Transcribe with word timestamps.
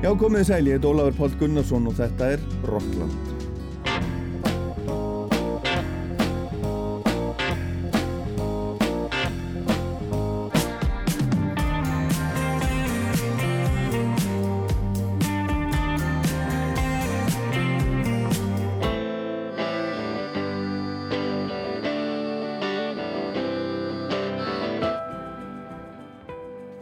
Já, 0.00 0.14
komið 0.16 0.46
sæl, 0.48 0.64
ég 0.64 0.78
heit 0.78 0.86
Ólafur 0.88 1.12
Pál 1.18 1.34
Gunnarsson 1.42 1.90
og 1.90 1.98
þetta 1.98 2.30
er 2.32 2.46
Rockland. 2.70 3.29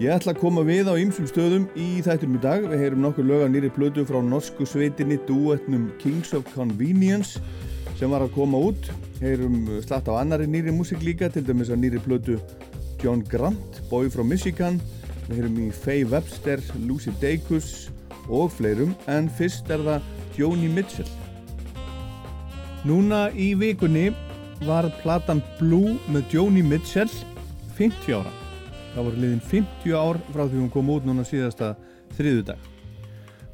Ég 0.09 0.15
ætla 0.17 0.33
að 0.33 0.39
koma 0.41 0.63
við 0.65 0.89
á 0.89 0.97
ymsum 0.97 1.27
stöðum 1.29 1.65
í 1.77 1.99
þættum 2.01 2.39
í 2.39 2.39
dag. 2.41 2.63
Við 2.65 2.81
heyrum 2.81 3.03
nokkur 3.05 3.27
lög 3.29 3.43
af 3.45 3.51
nýri 3.53 3.69
plötu 3.69 4.07
frá 4.09 4.17
norsku 4.25 4.65
sveitinni 4.65 5.19
duetnum 5.29 5.91
Kings 6.01 6.31
of 6.33 6.47
Convenience 6.55 7.43
sem 7.99 8.09
var 8.09 8.25
að 8.25 8.33
koma 8.39 8.57
út. 8.71 8.89
Heyrum 9.21 9.67
slatt 9.85 10.09
á 10.09 10.17
annari 10.17 10.49
nýri 10.49 10.73
músik 10.73 11.05
líka, 11.05 11.29
til 11.29 11.45
dæmis 11.45 11.69
að 11.69 11.83
nýri 11.83 12.01
plötu 12.01 12.39
John 13.05 13.21
Grant, 13.29 13.83
Boy 13.91 14.09
from 14.09 14.33
Michigan. 14.33 14.81
Við 15.27 15.43
heyrum 15.43 15.61
í 15.67 15.69
Faye 15.77 16.09
Webster, 16.09 16.65
Lucy 16.89 17.13
Dacus 17.21 17.91
og 18.33 18.49
fleirum, 18.57 18.97
en 19.13 19.29
fyrst 19.29 19.69
er 19.69 19.85
það 19.91 20.11
Joni 20.41 20.73
Mitchell. 20.73 21.13
Núna 22.89 23.27
í 23.37 23.53
vikunni 23.61 24.09
var 24.65 24.89
platan 25.05 25.45
Blue 25.61 25.99
með 26.09 26.39
Joni 26.39 26.65
Mitchell 26.65 27.13
50 27.77 28.23
ára. 28.23 28.38
Það 28.99 29.07
voru 29.07 29.21
liðin 29.23 29.43
50 29.47 29.93
ár 29.95 30.17
frá 30.35 30.41
því 30.43 30.57
hún 30.59 30.71
kom 30.75 30.89
út 30.91 31.05
núna 31.07 31.23
síðasta 31.23 31.69
þriðu 32.17 32.41
dag. 32.49 32.63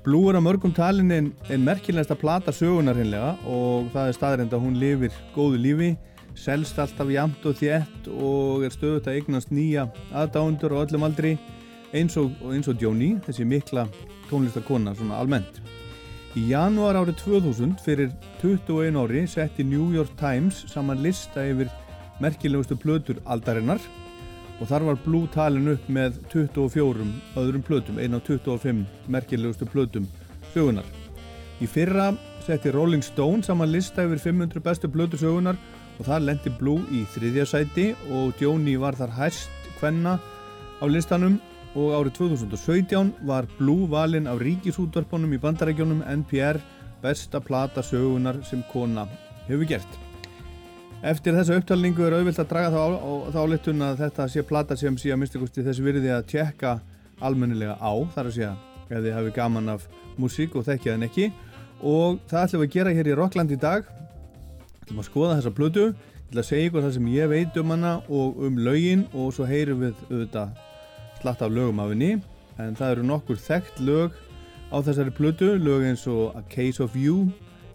Blue 0.01 0.31
er 0.31 0.39
að 0.39 0.45
mörgum 0.47 0.73
talin 0.73 1.11
en, 1.13 1.27
en 1.53 1.67
merkilegast 1.67 2.15
að 2.15 2.21
plata 2.23 2.53
sögunar 2.57 2.97
hinnlega 2.97 3.35
og 3.53 3.91
það 3.93 4.07
er 4.09 4.17
staðrind 4.17 4.55
að 4.57 4.63
hún 4.65 4.79
lifir 4.81 5.19
góðu 5.35 5.59
lífi, 5.61 5.89
selst 6.33 6.79
alltaf 6.81 7.11
jamt 7.13 7.45
og 7.45 7.59
þétt 7.59 8.09
og 8.15 8.65
er 8.65 8.73
stöðut 8.73 9.11
að 9.11 9.19
eignast 9.19 9.53
nýja 9.53 9.85
aðdándur 10.17 10.73
og 10.79 10.87
öllum 10.87 11.05
aldri 11.11 11.35
eins 11.93 12.17
og, 12.17 12.33
eins 12.49 12.71
og 12.73 12.81
Joni, 12.81 13.11
þessi 13.27 13.45
mikla 13.45 13.85
tónlistakonna 14.31 14.95
svona 14.97 15.19
almennt. 15.21 15.59
Í 16.41 16.47
janúar 16.55 16.97
árið 17.03 17.21
2000 17.21 17.77
fyrir 17.85 18.17
21 18.41 18.97
ári 18.97 19.27
setti 19.29 19.69
New 19.69 19.93
York 19.93 20.17
Times 20.17 20.65
saman 20.73 21.05
lista 21.05 21.45
yfir 21.53 21.69
merkilegustu 22.25 22.81
plötur 22.81 23.21
aldarinnar 23.29 23.85
og 24.61 24.69
þar 24.71 24.87
var 24.89 25.01
Blue 25.05 25.31
talin 25.35 25.73
upp 25.75 25.89
með 25.91 26.21
24 26.33 27.07
öðrum 27.41 27.65
plötum, 27.67 27.99
einn 27.99 28.15
á 28.15 28.21
25 28.21 28.85
merkilegustu 29.11 29.67
plötum 29.71 30.07
sögunar. 30.53 30.87
Í 31.63 31.67
fyrra 31.71 32.13
setti 32.45 32.73
Rolling 32.75 33.03
Stone 33.05 33.45
saman 33.47 33.73
lista 33.73 34.05
yfir 34.05 34.21
500 34.21 34.63
bestu 34.63 34.91
plötu 34.91 35.19
sögunar 35.21 35.59
og 35.99 36.07
þar 36.09 36.27
lendi 36.29 36.53
Blue 36.59 36.83
í 36.93 37.05
þriðja 37.15 37.47
sæti 37.49 37.89
og 38.11 38.41
Joni 38.43 38.77
var 38.81 38.99
þar 38.99 39.15
hæst 39.19 39.69
hvenna 39.81 40.19
á 40.83 40.85
listanum 40.91 41.39
og 41.75 41.95
árið 41.99 42.19
2017 42.21 43.13
var 43.27 43.49
Blue 43.59 43.89
valinn 43.91 44.31
af 44.31 44.43
ríkisútvarpunum 44.43 45.35
í 45.35 45.43
bandarækjónum 45.43 46.05
NPR 46.21 46.63
besta 47.03 47.41
plata 47.43 47.83
sögunar 47.83 48.43
sem 48.47 48.63
kona 48.73 49.07
hefur 49.49 49.67
gert. 49.69 50.04
Eftir 51.05 51.35
þessa 51.37 51.59
upptalningu 51.61 52.01
er 52.07 52.15
auðvilt 52.17 52.39
að 52.41 52.47
draga 52.49 52.71
þá, 52.73 53.41
litun 53.51 53.85
að 53.85 53.99
þetta 53.99 54.25
sé 54.33 54.43
plata 54.49 54.77
sem 54.81 54.95
sé 54.97 55.11
að 55.13 55.19
minnstakosti 55.21 55.65
þessi 55.67 55.83
virði 55.85 56.13
að 56.15 56.23
tjekka 56.31 56.79
almennilega 57.21 57.75
á, 57.77 57.93
þar 58.15 58.31
að 58.31 58.37
sé 58.39 58.47
að 58.49 59.03
þið 59.05 59.17
hafi 59.19 59.35
gaman 59.37 59.69
af 59.75 59.85
músík 60.17 60.57
og 60.57 60.65
þekkja 60.65 60.95
þenn 60.95 61.05
ekki. 61.05 61.27
Og 61.85 62.23
það 62.31 62.47
ætlum 62.47 62.63
við 62.63 62.71
að 62.71 62.77
gera 62.79 62.95
hér 62.97 63.11
í 63.11 63.19
Rockland 63.19 63.53
í 63.53 63.59
dag. 63.61 63.91
Ætlum 64.81 65.03
að 65.03 65.09
skoða 65.11 65.37
þessa 65.43 65.53
Ég 66.25 66.41
ætlum 66.41 66.41
að 66.41 66.49
segja 66.49 66.71
ykkur 66.71 66.83
það 66.87 66.95
sem 66.97 67.11
ég 67.13 67.29
veit 67.31 67.57
um 67.61 67.71
hana 67.75 67.93
og 68.09 68.41
um 68.49 68.57
lögin 68.65 69.05
og 69.13 69.29
svo 69.37 69.45
heyrum 69.47 69.85
við 69.85 70.01
auðvitað 70.09 70.57
slatt 71.21 71.45
af 71.45 71.53
lögum 71.53 71.85
af 71.85 71.93
henni. 71.93 72.17
En 72.57 72.75
það 72.81 72.95
eru 72.95 73.05
nokkur 73.11 73.37
þekkt 73.45 73.85
lög 73.85 74.17
á 74.73 74.81
þessari 74.81 75.13
plötu, 75.13 75.53
lög 75.61 75.85
eins 75.85 76.09
og 76.09 76.33
A 76.33 76.43
Case 76.49 76.83
of 76.83 76.97
You, 76.97 77.29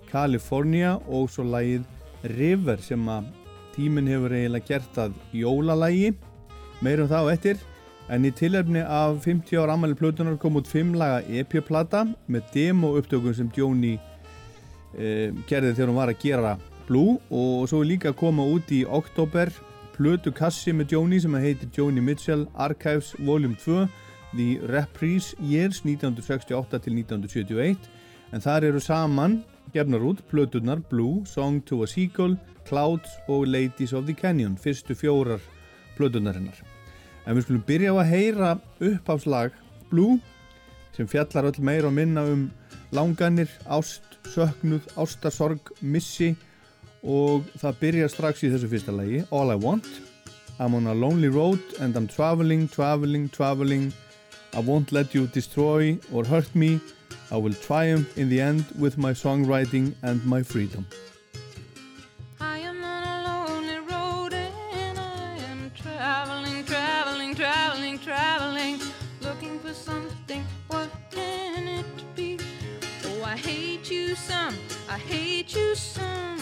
California 0.09 0.98
og 1.06 1.30
svo 1.30 1.46
lagið 1.46 1.86
River 2.24 2.81
sem 2.84 3.03
að 3.09 3.30
tíminn 3.75 4.09
hefur 4.09 4.34
eiginlega 4.35 4.68
gert 4.68 4.97
að 5.00 5.13
jólalægi 5.35 6.13
meirum 6.84 7.09
þá 7.12 7.19
eftir 7.34 7.62
en 8.09 8.25
í 8.25 8.31
tilhefni 8.34 8.81
af 8.81 9.22
50 9.25 9.62
ára 9.62 9.75
ammali 9.78 9.97
plötunar 9.97 10.40
kom 10.41 10.58
út 10.59 10.68
5 10.68 10.96
laga 10.97 11.22
EP-plata 11.29 12.06
með 12.28 12.52
demo 12.53 12.96
upptökum 12.97 13.35
sem 13.38 13.52
Jóni 13.56 13.96
eh, 14.97 15.29
gerði 15.47 15.75
þegar 15.75 15.91
hún 15.91 16.00
var 16.00 16.13
að 16.13 16.22
gera 16.24 16.58
Blue 16.90 17.19
og 17.29 17.68
svo 17.69 17.84
líka 17.85 18.16
koma 18.18 18.47
út 18.50 18.72
í 18.74 18.81
oktober 18.84 19.52
plötu 19.94 20.34
kassi 20.34 20.74
með 20.74 20.96
Jóni 20.96 21.22
sem 21.22 21.35
heitir 21.38 21.69
Joni 21.75 22.02
Mitchell 22.02 22.47
Archives 22.58 23.13
Vol. 23.19 23.46
2 23.46 23.85
The 24.34 24.59
Reprise 24.69 25.35
Years 25.41 25.84
1968 25.85 26.81
til 26.85 26.97
1971 27.02 27.90
en 28.34 28.44
þar 28.44 28.68
eru 28.69 28.81
saman 28.81 29.40
gefnar 29.74 30.03
út 30.06 30.24
plöturnar 30.31 30.81
Blue, 30.90 31.25
Song 31.25 31.62
to 31.66 31.84
a 31.84 31.88
Seagull, 31.88 32.38
Clouds 32.68 33.09
og 33.28 33.47
Ladies 33.47 33.94
of 33.94 34.06
the 34.06 34.13
Canyon, 34.13 34.57
fyrstu 34.57 34.96
fjórar 34.96 35.41
plöturnarinnar. 35.97 36.57
En 37.25 37.38
við 37.38 37.47
skulum 37.47 37.63
byrja 37.68 37.94
á 37.94 38.02
að 38.02 38.12
heyra 38.13 38.52
uppháslag 38.79 39.56
Blue 39.90 40.19
sem 40.96 41.08
fjallar 41.08 41.50
öll 41.50 41.62
meira 41.63 41.88
og 41.88 41.96
minna 41.96 42.25
um 42.28 42.50
langanir, 42.91 43.50
ást, 43.69 44.03
söknuð, 44.34 44.85
ástasorg, 44.97 45.72
missi 45.81 46.34
og 47.03 47.47
það 47.62 47.81
byrjar 47.81 48.12
strax 48.12 48.44
í 48.44 48.52
þessu 48.52 48.69
fyrsta 48.72 48.96
lagi, 48.96 49.24
All 49.31 49.53
I 49.53 49.58
Want. 49.59 49.88
I'm 50.59 50.75
on 50.75 50.88
a 50.88 50.94
lonely 50.94 51.29
road 51.29 51.62
and 51.79 51.96
I'm 51.96 52.08
traveling, 52.08 52.68
traveling, 52.68 53.29
traveling. 53.29 53.94
I 54.53 54.59
won't 54.59 54.91
let 54.91 55.16
you 55.16 55.28
destroy 55.28 55.97
or 56.12 56.25
hurt 56.25 56.53
me. 56.53 56.79
I 57.31 57.38
will 57.38 57.53
triumph 57.53 58.17
in 58.17 58.28
the 58.28 58.41
end 58.41 58.66
with 58.78 58.97
my 58.97 59.12
songwriting 59.12 59.94
and 60.01 60.25
my 60.25 60.41
freedom. 60.41 60.85
I 62.41 62.57
am 62.59 62.84
on 62.84 63.03
a 63.03 63.23
lonely 63.28 63.79
road 63.79 64.34
and 64.34 64.97
I 64.97 65.38
am 65.51 65.72
traveling, 65.75 66.66
traveling, 66.66 67.35
traveling, 67.35 68.00
traveling, 68.00 68.79
looking 69.22 69.59
for 69.59 69.73
something. 69.73 70.44
What 70.69 70.90
can 71.12 71.67
it 71.67 72.16
be? 72.16 72.40
Oh, 73.06 73.23
I 73.23 73.38
hate 73.38 73.91
you 73.91 74.16
some, 74.16 74.56
I 74.90 74.97
hate 74.97 75.56
you 75.56 75.75
some, 75.75 76.39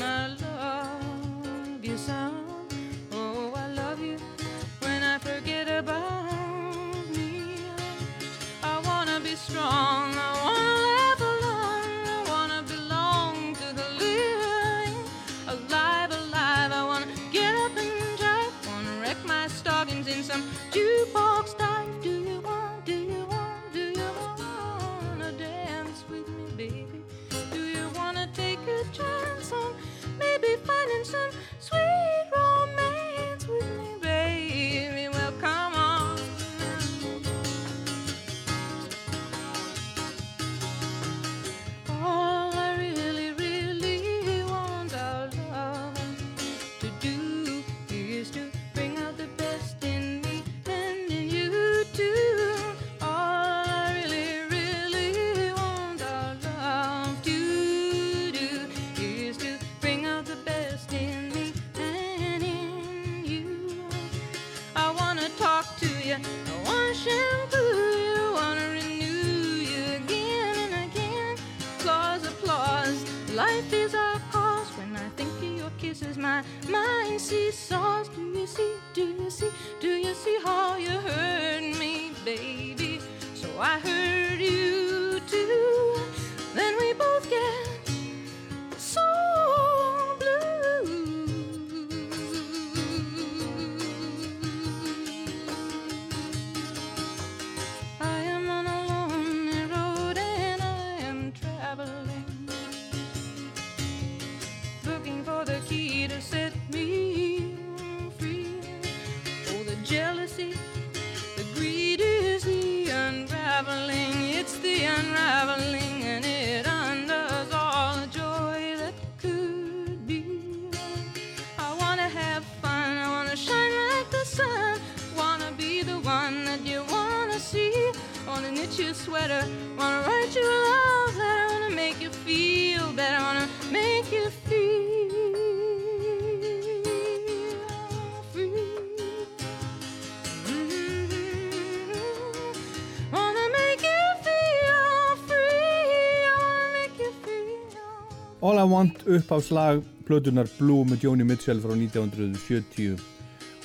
Want 148.78 149.08
upp 149.10 149.32
á 149.34 149.42
slag 149.42 149.80
plötunar 150.06 150.46
Blue 150.60 150.86
með 150.86 151.08
Joni 151.08 151.26
Mitchell 151.26 151.58
frá 151.64 151.72
1970 151.74 153.00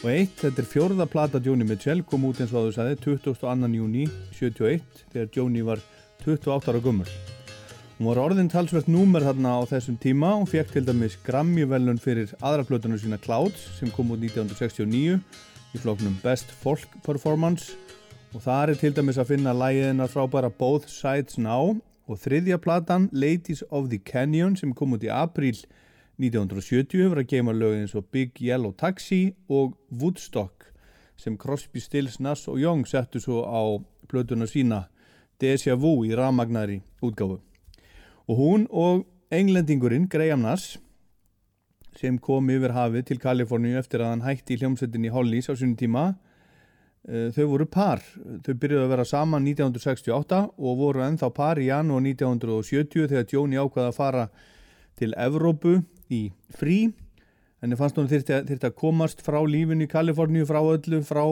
og 0.00 0.06
eitt, 0.08 0.38
þetta 0.40 0.62
er 0.62 0.68
fjórða 0.70 1.04
plata 1.04 1.40
Joni 1.44 1.66
Mitchell, 1.68 2.00
kom 2.00 2.24
út 2.30 2.40
eins 2.40 2.54
og 2.54 2.62
áður 2.62 2.78
sagði 2.78 2.96
22. 3.20 3.68
júni 3.76 4.06
71 4.38 5.04
þegar 5.12 5.28
Joni 5.36 5.66
var 5.68 5.84
28 6.24 6.72
ára 6.72 6.80
gummur 6.80 7.12
hún 7.98 8.08
var 8.08 8.22
orðin 8.24 8.48
talsvert 8.48 8.88
númer 8.88 9.28
þarna 9.28 9.58
á 9.60 9.68
þessum 9.68 10.00
tíma. 10.00 10.32
Og 10.40 10.48
fekk 10.48 10.72
til 10.78 10.88
dæmis 10.88 11.20
Grammy-velun 11.28 12.00
fyrir 12.00 12.32
aðra 12.40 12.64
plötunar 12.72 13.04
sína 13.04 13.20
Clouds 13.20 13.68
sem 13.76 13.92
kom 13.92 14.16
út 14.16 14.24
1969 14.24 15.20
í 15.76 15.84
floknum 15.84 16.16
Best 16.24 16.56
Folk 16.64 16.88
Performance. 17.04 17.76
Og 18.32 18.48
það 18.48 18.72
er 18.72 18.80
til 18.80 18.96
dæmis 18.96 19.20
að 19.20 19.34
finna 19.36 19.52
lægiðina 19.52 20.08
frábæra 20.08 20.48
Both 20.48 20.88
Sides 20.88 21.36
Now 21.36 21.76
og 22.12 22.20
þriðja 22.20 22.58
platan 22.60 23.08
Ladies 23.12 23.62
of 23.70 23.88
the 23.88 23.98
Canyon 23.98 24.56
sem 24.58 24.74
kom 24.76 24.92
út 24.96 25.04
í 25.06 25.10
apríl 25.12 25.56
1970 26.20 27.00
hefur 27.00 27.22
að 27.22 27.30
geima 27.30 27.54
lögin 27.56 27.86
eins 27.86 27.94
og 27.96 28.10
Big 28.12 28.36
Yellow 28.40 28.74
Taxi 28.76 29.32
og 29.48 29.72
Woodstock 29.88 30.68
sem 31.16 31.38
Crosby, 31.38 31.80
Stills, 31.80 32.18
Nass 32.20 32.48
og 32.50 32.60
Young 32.60 32.84
settu 32.88 33.20
svo 33.22 33.42
á 33.48 33.62
plötuna 34.10 34.48
sína 34.50 34.84
Deja 35.40 35.74
Vu 35.74 36.04
í 36.06 36.12
rafmagnari 36.14 36.82
útgáfu. 37.02 37.40
Og 38.28 38.36
hún 38.38 38.66
og 38.70 39.06
englendingurinn 39.32 40.08
Graham 40.08 40.44
Nass 40.44 40.76
sem 41.98 42.18
kom 42.18 42.50
yfir 42.52 42.74
hafið 42.76 43.08
til 43.08 43.20
Kaliforníu 43.20 43.78
eftir 43.80 44.04
að 44.04 44.12
hann 44.12 44.26
hætti 44.26 44.54
í 44.54 44.60
hljómsveitinni 44.60 45.12
Hollies 45.12 45.50
á 45.50 45.54
sínum 45.56 45.76
tíma 45.80 46.04
þau 47.34 47.46
voru 47.50 47.66
par, 47.66 47.98
þau 48.46 48.52
byrjuðu 48.62 48.84
að 48.86 48.92
vera 48.92 49.04
saman 49.08 49.42
1968 49.48 50.36
og 50.54 50.76
voru 50.78 51.02
ennþá 51.02 51.30
par 51.34 51.58
í 51.58 51.66
janúar 51.66 52.04
1970 52.06 53.08
þegar 53.10 53.32
Jóni 53.34 53.58
ákvaða 53.58 53.88
að 53.90 53.96
fara 53.96 54.26
til 55.00 55.10
Evrópu 55.18 55.80
í 56.14 56.20
frí. 56.54 56.92
Henni 57.62 57.78
fannst 57.78 57.98
hún 57.98 58.06
þyrfti, 58.10 58.36
að- 58.36 58.46
þyrfti 58.52 58.68
að 58.70 58.76
komast 58.78 59.22
frá 59.26 59.40
lífinu 59.46 59.86
í 59.86 59.90
Kaliforníu, 59.90 60.46
frá 60.46 60.60
öllu, 60.62 61.02
frá 61.06 61.24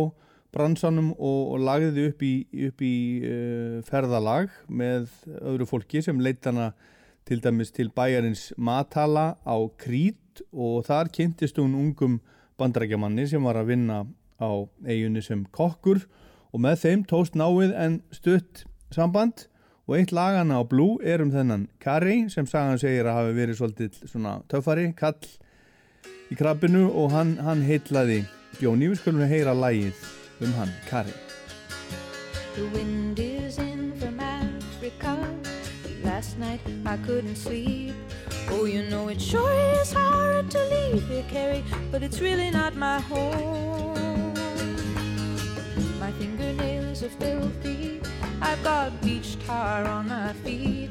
bransanum 0.51 1.13
og, 1.15 1.41
og 1.55 1.61
lagði 1.63 2.09
upp 2.11 2.23
í, 2.27 2.33
upp 2.67 2.83
í 2.83 2.95
uh, 3.23 3.77
ferðalag 3.87 4.51
með 4.67 5.07
öðru 5.39 5.67
fólki 5.71 6.03
sem 6.03 6.19
leitt 6.19 6.47
hana 6.51 6.73
til 7.29 7.39
dæmis 7.45 7.71
til 7.71 7.93
bæjarins 7.95 8.49
Matala 8.59 9.37
á 9.47 9.55
Krít 9.79 10.43
og 10.51 10.83
þar 10.89 11.13
kynntist 11.15 11.61
hún 11.63 11.77
ungum 11.79 12.17
bandarækjamanni 12.59 13.29
sem 13.31 13.45
var 13.47 13.61
að 13.61 13.71
vinna 13.71 14.01
á 14.41 14.51
eiginni 14.87 15.23
sem 15.23 15.45
kokkur 15.55 16.03
og 16.51 16.65
með 16.65 16.83
þeim 16.85 17.07
tóst 17.07 17.39
náið 17.39 17.77
en 17.77 18.01
stutt 18.15 18.65
samband 18.95 19.47
og 19.87 19.97
eitt 19.99 20.13
lagana 20.15 20.59
á 20.59 20.63
Blue 20.67 20.99
er 21.03 21.23
um 21.23 21.33
þennan 21.35 21.69
Kari 21.83 22.25
sem 22.33 22.49
sagan 22.49 22.81
segir 22.81 23.07
að 23.07 23.21
hafi 23.21 23.37
verið 23.39 23.61
svolítið 23.61 24.03
svona 24.11 24.39
töffari, 24.51 24.91
kall 24.97 25.19
í 26.31 26.39
krabbinu 26.39 26.89
og 26.91 27.11
hann, 27.15 27.37
hann 27.43 27.67
heitlaði 27.67 28.25
Jóni, 28.61 28.91
við 28.91 29.03
skulum 29.03 29.29
heyra 29.31 29.55
lagið 29.55 29.99
um 30.43 30.55
hann, 30.59 30.73
Kari 30.89 31.15
The 32.57 32.67
wind 32.75 33.19
is 33.21 33.59
in 33.59 33.93
from 34.01 34.19
Africa. 34.19 35.17
Last 36.03 36.37
night 36.39 36.61
I 36.85 36.97
couldn't 37.07 37.37
sleep. 37.37 37.95
Oh, 38.51 38.65
you 38.65 38.83
know 38.91 39.09
it 39.09 39.21
sure 39.21 39.55
is 39.81 39.93
hard 39.93 40.51
to 40.51 40.59
leave 40.69 41.07
here, 41.09 41.25
Carrie, 41.31 41.65
but 41.93 42.03
it's 42.03 42.21
really 42.21 42.51
not 42.51 42.75
my 42.75 42.99
home. 43.01 44.10
My 46.11 46.19
fingernails 46.19 47.05
are 47.05 47.09
filthy. 47.09 48.01
I've 48.43 48.61
got 48.65 49.01
beach 49.01 49.37
tar 49.47 49.85
on 49.85 50.09
my 50.09 50.33
feet. 50.33 50.91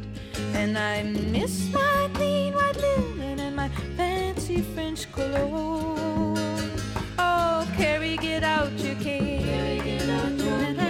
And 0.54 0.78
I 0.78 1.04
miss 1.04 1.70
my 1.74 2.10
clean 2.14 2.54
white 2.54 2.78
linen 2.78 3.42
and 3.42 3.54
my 3.54 3.68
fancy 3.98 4.62
French 4.62 5.12
cologne. 5.12 6.72
Oh, 7.18 7.68
Carrie, 7.76 8.16
get 8.16 8.44
out 8.44 8.72
your 8.80 8.96
cane. 8.96 9.44
And 9.44 10.10
I'll 10.10 10.76
put 10.78 10.89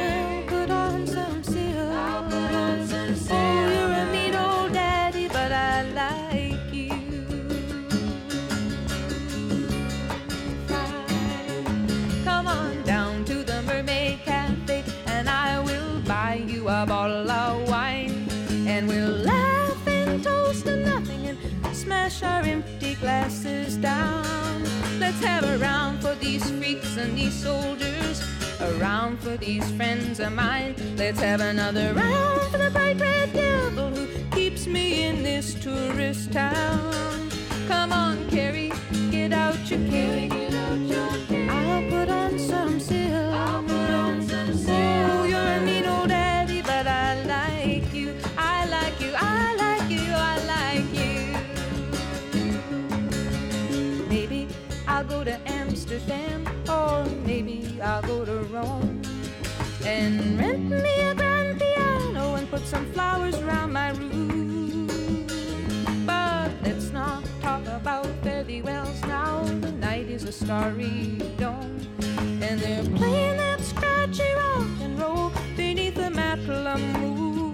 down. 23.44 24.64
Let's 25.00 25.24
have 25.24 25.44
a 25.44 25.58
round 25.58 26.02
for 26.02 26.16
these 26.16 26.50
freaks 26.52 26.98
and 26.98 27.18
these 27.18 27.34
soldiers, 27.34 28.22
a 28.60 28.74
round 28.74 29.20
for 29.20 29.38
these 29.38 29.70
friends 29.72 30.20
of 30.20 30.34
mine. 30.34 30.76
Let's 30.98 31.20
have 31.22 31.42
another 31.42 31.94
round 31.94 32.42
for 32.52 32.58
the 32.58 32.70
bright 32.72 33.00
red 33.00 33.32
devil 33.34 33.92
who 33.92 34.08
keeps 34.32 34.68
me 34.68 35.04
in 35.04 35.24
this 35.24 35.54
tourist 35.54 36.34
town. 36.34 37.30
Come 37.68 37.94
on, 37.94 38.30
Carrie, 38.30 38.74
get 39.12 39.32
out 39.32 39.60
your 39.70 39.80
cane. 39.90 40.54
I'll 41.50 41.90
put 41.90 42.10
on 42.10 42.38
some 42.38 42.80
silk. 42.80 43.79
To 55.24 55.40
Amsterdam, 55.48 56.48
or 56.70 57.06
maybe 57.26 57.80
I'll 57.82 58.02
go 58.02 58.26
to 58.26 58.44
Rome 58.54 59.02
and 59.86 60.40
rent 60.40 60.70
me 60.70 61.02
a 61.02 61.16
grand 61.16 61.60
piano 61.60 62.36
and 62.36 62.50
put 62.50 62.66
some 62.66 62.86
flowers 62.94 63.36
around 63.40 63.74
my 63.74 63.92
room. 63.92 64.88
But 66.06 66.52
let's 66.64 66.92
not 66.92 67.24
talk 67.42 67.66
about 67.68 68.08
fairy 68.24 68.62
wells 68.62 69.02
now. 69.04 69.44
The 69.44 69.72
night 69.72 70.10
is 70.10 70.24
a 70.24 70.32
starry 70.32 71.18
dome, 71.38 71.80
and 72.42 72.60
they're 72.60 72.84
playing 72.98 73.38
that 73.38 73.62
scratchy 73.62 74.32
rock 74.36 74.68
and 74.82 75.00
roll 75.00 75.32
beneath 75.56 75.96
the 75.96 76.10
Matlamoon. 76.10 77.54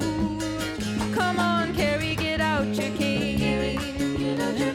Come 1.13 1.39
on, 1.39 1.73
Carrie, 1.73 2.15
get 2.15 2.41
out 2.41 2.67
your 2.67 2.95
cane. 2.97 3.25
Put 4.65 4.74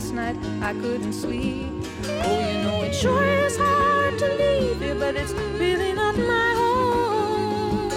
Last 0.00 0.14
night 0.14 0.36
I 0.62 0.72
couldn't 0.72 1.12
sleep. 1.12 1.66
Oh, 2.06 2.40
you 2.40 2.62
know 2.62 2.82
it 2.82 2.94
sure 2.94 3.22
is 3.22 3.56
hard 3.58 4.18
to 4.18 4.28
leave 4.28 4.80
you, 4.80 4.94
but 4.94 5.14
it's 5.14 5.32
really 5.32 5.92
not 5.92 6.16
my 6.16 6.52
home. 6.60 7.88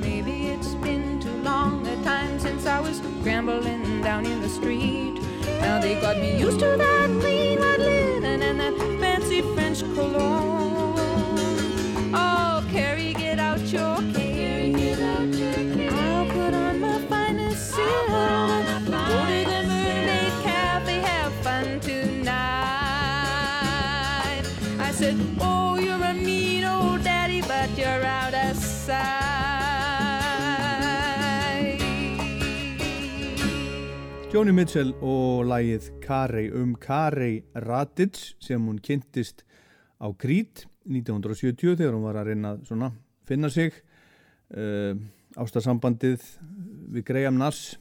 Maybe 0.00 0.48
it's 0.48 0.74
been 0.74 1.20
too 1.20 1.36
long 1.42 1.86
a 1.86 1.94
time 2.02 2.40
since 2.40 2.66
I 2.66 2.80
was 2.80 3.00
scrambling 3.20 4.02
down 4.02 4.26
in 4.26 4.40
the 4.40 4.48
street. 4.48 5.23
Now 5.64 5.80
they 5.80 5.94
got 5.94 6.18
me 6.18 6.36
used 6.38 6.58
to 6.60 6.76
that 6.76 7.08
clean 7.20 7.58
white 7.58 7.78
linen 7.78 8.42
and 8.42 8.60
that 8.60 8.76
fancy 9.00 9.40
French 9.54 9.80
cologne. 9.94 10.98
Oh, 12.14 12.62
Carrie, 12.70 13.14
get 13.14 13.38
out 13.38 13.60
your 13.72 13.96
cane. 14.12 15.00
I'll 15.90 16.26
put 16.26 16.52
on 16.54 16.80
my 16.80 16.98
finest 17.08 17.70
silk. 17.74 18.08
Go 18.08 19.18
to 19.30 19.40
the 19.52 19.60
Mermaid 19.72 20.34
Cafe, 20.44 20.96
have 21.10 21.32
fun 21.44 21.80
tonight. 21.80 22.34
I 24.78 24.90
said, 24.92 25.16
Oh, 25.40 25.63
Joni 34.34 34.50
Mitchell 34.50 34.88
og 34.98 35.44
lagið 35.46 35.84
Carey 36.02 36.48
um 36.58 36.72
Carey 36.82 37.36
Raditz 37.62 38.32
sem 38.42 38.58
hún 38.66 38.80
kynntist 38.82 39.44
á 40.02 40.10
Krít 40.10 40.64
1970 40.90 41.76
þegar 41.78 41.94
hún 41.94 42.02
var 42.02 42.18
að 42.18 42.32
reyna 42.32 42.50
að 42.58 42.96
finna 43.30 43.46
sig 43.54 43.76
uh, 44.58 44.98
ástasambandið 45.38 46.26
við 46.96 47.06
Graham 47.06 47.38
Nass 47.38 47.76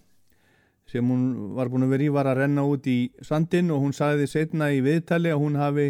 sem 0.85 1.01
hún 1.01 1.55
var 1.57 1.73
búin 1.73 1.87
að 1.87 1.95
vera 1.95 2.05
í 2.05 2.13
var 2.13 2.29
að 2.29 2.43
renna 2.43 2.67
út 2.69 2.85
í 2.85 2.99
sandin 3.25 3.73
og 3.73 3.81
hún 3.87 3.97
sagði 3.97 4.29
setna 4.29 4.69
í 4.69 4.83
viðtali 4.85 5.33
að 5.33 5.41
hún 5.41 5.57
hafi 5.57 5.87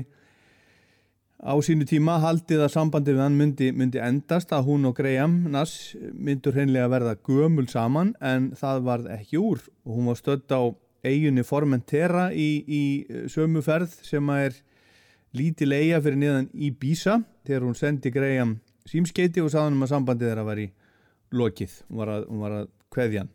á 1.44 1.54
sínu 1.60 1.84
tíma 1.84 2.16
haldið 2.24 2.64
að 2.64 2.72
sambandið 2.72 3.18
við 3.18 3.24
hann 3.24 3.36
myndi, 3.36 3.70
myndi 3.76 4.00
endast 4.00 4.54
að 4.56 4.70
hún 4.70 4.88
og 4.88 4.96
Graham 4.96 5.42
Nass 5.52 5.92
myndur 6.00 6.56
hreinlega 6.56 6.88
verða 6.92 7.18
gömul 7.28 7.68
saman 7.68 8.14
en 8.24 8.54
það 8.56 8.86
varð 8.88 9.10
ekki 9.18 9.42
úr. 9.42 9.64
Og 9.84 9.98
hún 9.98 10.08
var 10.08 10.20
stödd 10.22 10.56
á 10.56 10.72
eiginni 11.04 11.44
Formentera 11.44 12.30
í, 12.32 12.64
í 12.64 12.84
sömu 13.32 13.64
ferð 13.66 13.92
sem 14.08 14.30
er 14.32 14.56
lítil 15.36 15.74
eiga 15.76 16.00
fyrir 16.04 16.22
niðan 16.22 16.50
í 16.54 16.72
Bísa 16.72 17.20
þegar 17.44 17.68
hún 17.68 17.78
sendi 17.78 18.14
Graham 18.14 18.58
símskeiti 18.88 19.44
og 19.44 19.52
sagði 19.52 19.68
hann 19.68 19.78
um 19.80 19.86
að 19.86 19.94
sambandið 19.94 20.32
þeirra 20.32 20.48
var 20.48 20.62
í 20.64 20.70
lokið, 21.34 21.80
hún 21.90 22.00
var 22.00 22.12
að, 22.14 22.28
hún 22.30 22.44
var 22.44 22.56
að 22.62 22.70
kveðjan 22.94 23.32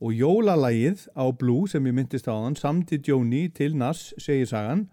og 0.00 0.16
jólalægið 0.16 1.02
á 1.12 1.24
Blue 1.36 1.68
sem 1.68 1.84
ég 1.90 1.96
myndist 1.96 2.28
á 2.30 2.32
þann 2.32 2.56
samti 2.56 3.00
Jóni 3.04 3.48
til 3.52 3.74
Nass, 3.76 4.14
segir 4.16 4.48
sagan 4.48 4.86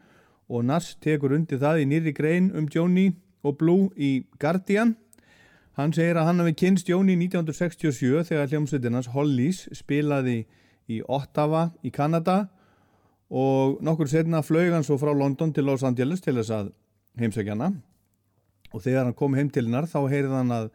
og 0.47 0.63
Nass 0.65 0.95
tekur 1.03 1.35
undir 1.35 1.59
það 1.61 1.83
í 1.83 1.87
nýri 1.89 2.13
grein 2.15 2.51
um 2.55 2.67
Jóni 2.71 3.11
og 3.43 3.57
Blue 3.59 3.89
í 3.95 4.25
Guardian. 4.39 4.95
Hann 5.77 5.93
segir 5.93 6.17
að 6.17 6.29
hann 6.31 6.41
hafi 6.41 6.55
kynst 6.57 6.89
Jóni 6.89 7.17
1967 7.19 8.23
þegar 8.31 8.49
hljómsveitinans 8.49 9.11
Hollies 9.13 9.67
spilaði 9.77 10.45
í 10.89 11.03
Ottawa 11.03 11.67
í 11.85 11.91
Kanada. 11.93 12.47
Og 13.27 13.81
nokkur 13.83 14.09
setna 14.09 14.41
flög 14.41 14.71
hann 14.73 14.87
svo 14.87 14.97
frá 14.97 15.11
London 15.13 15.51
til 15.53 15.67
Los 15.67 15.83
Angeles 15.83 16.23
til 16.23 16.37
þess 16.39 16.53
að 16.55 16.71
heimsækja 17.19 17.57
hana. 17.57 17.73
Og 18.73 18.83
þegar 18.83 19.05
hann 19.05 19.17
kom 19.17 19.35
heim 19.35 19.51
til 19.51 19.67
hennar 19.67 19.87
þá 19.89 19.99
heyrði 20.07 20.35
hann 20.39 20.53
að 20.55 20.69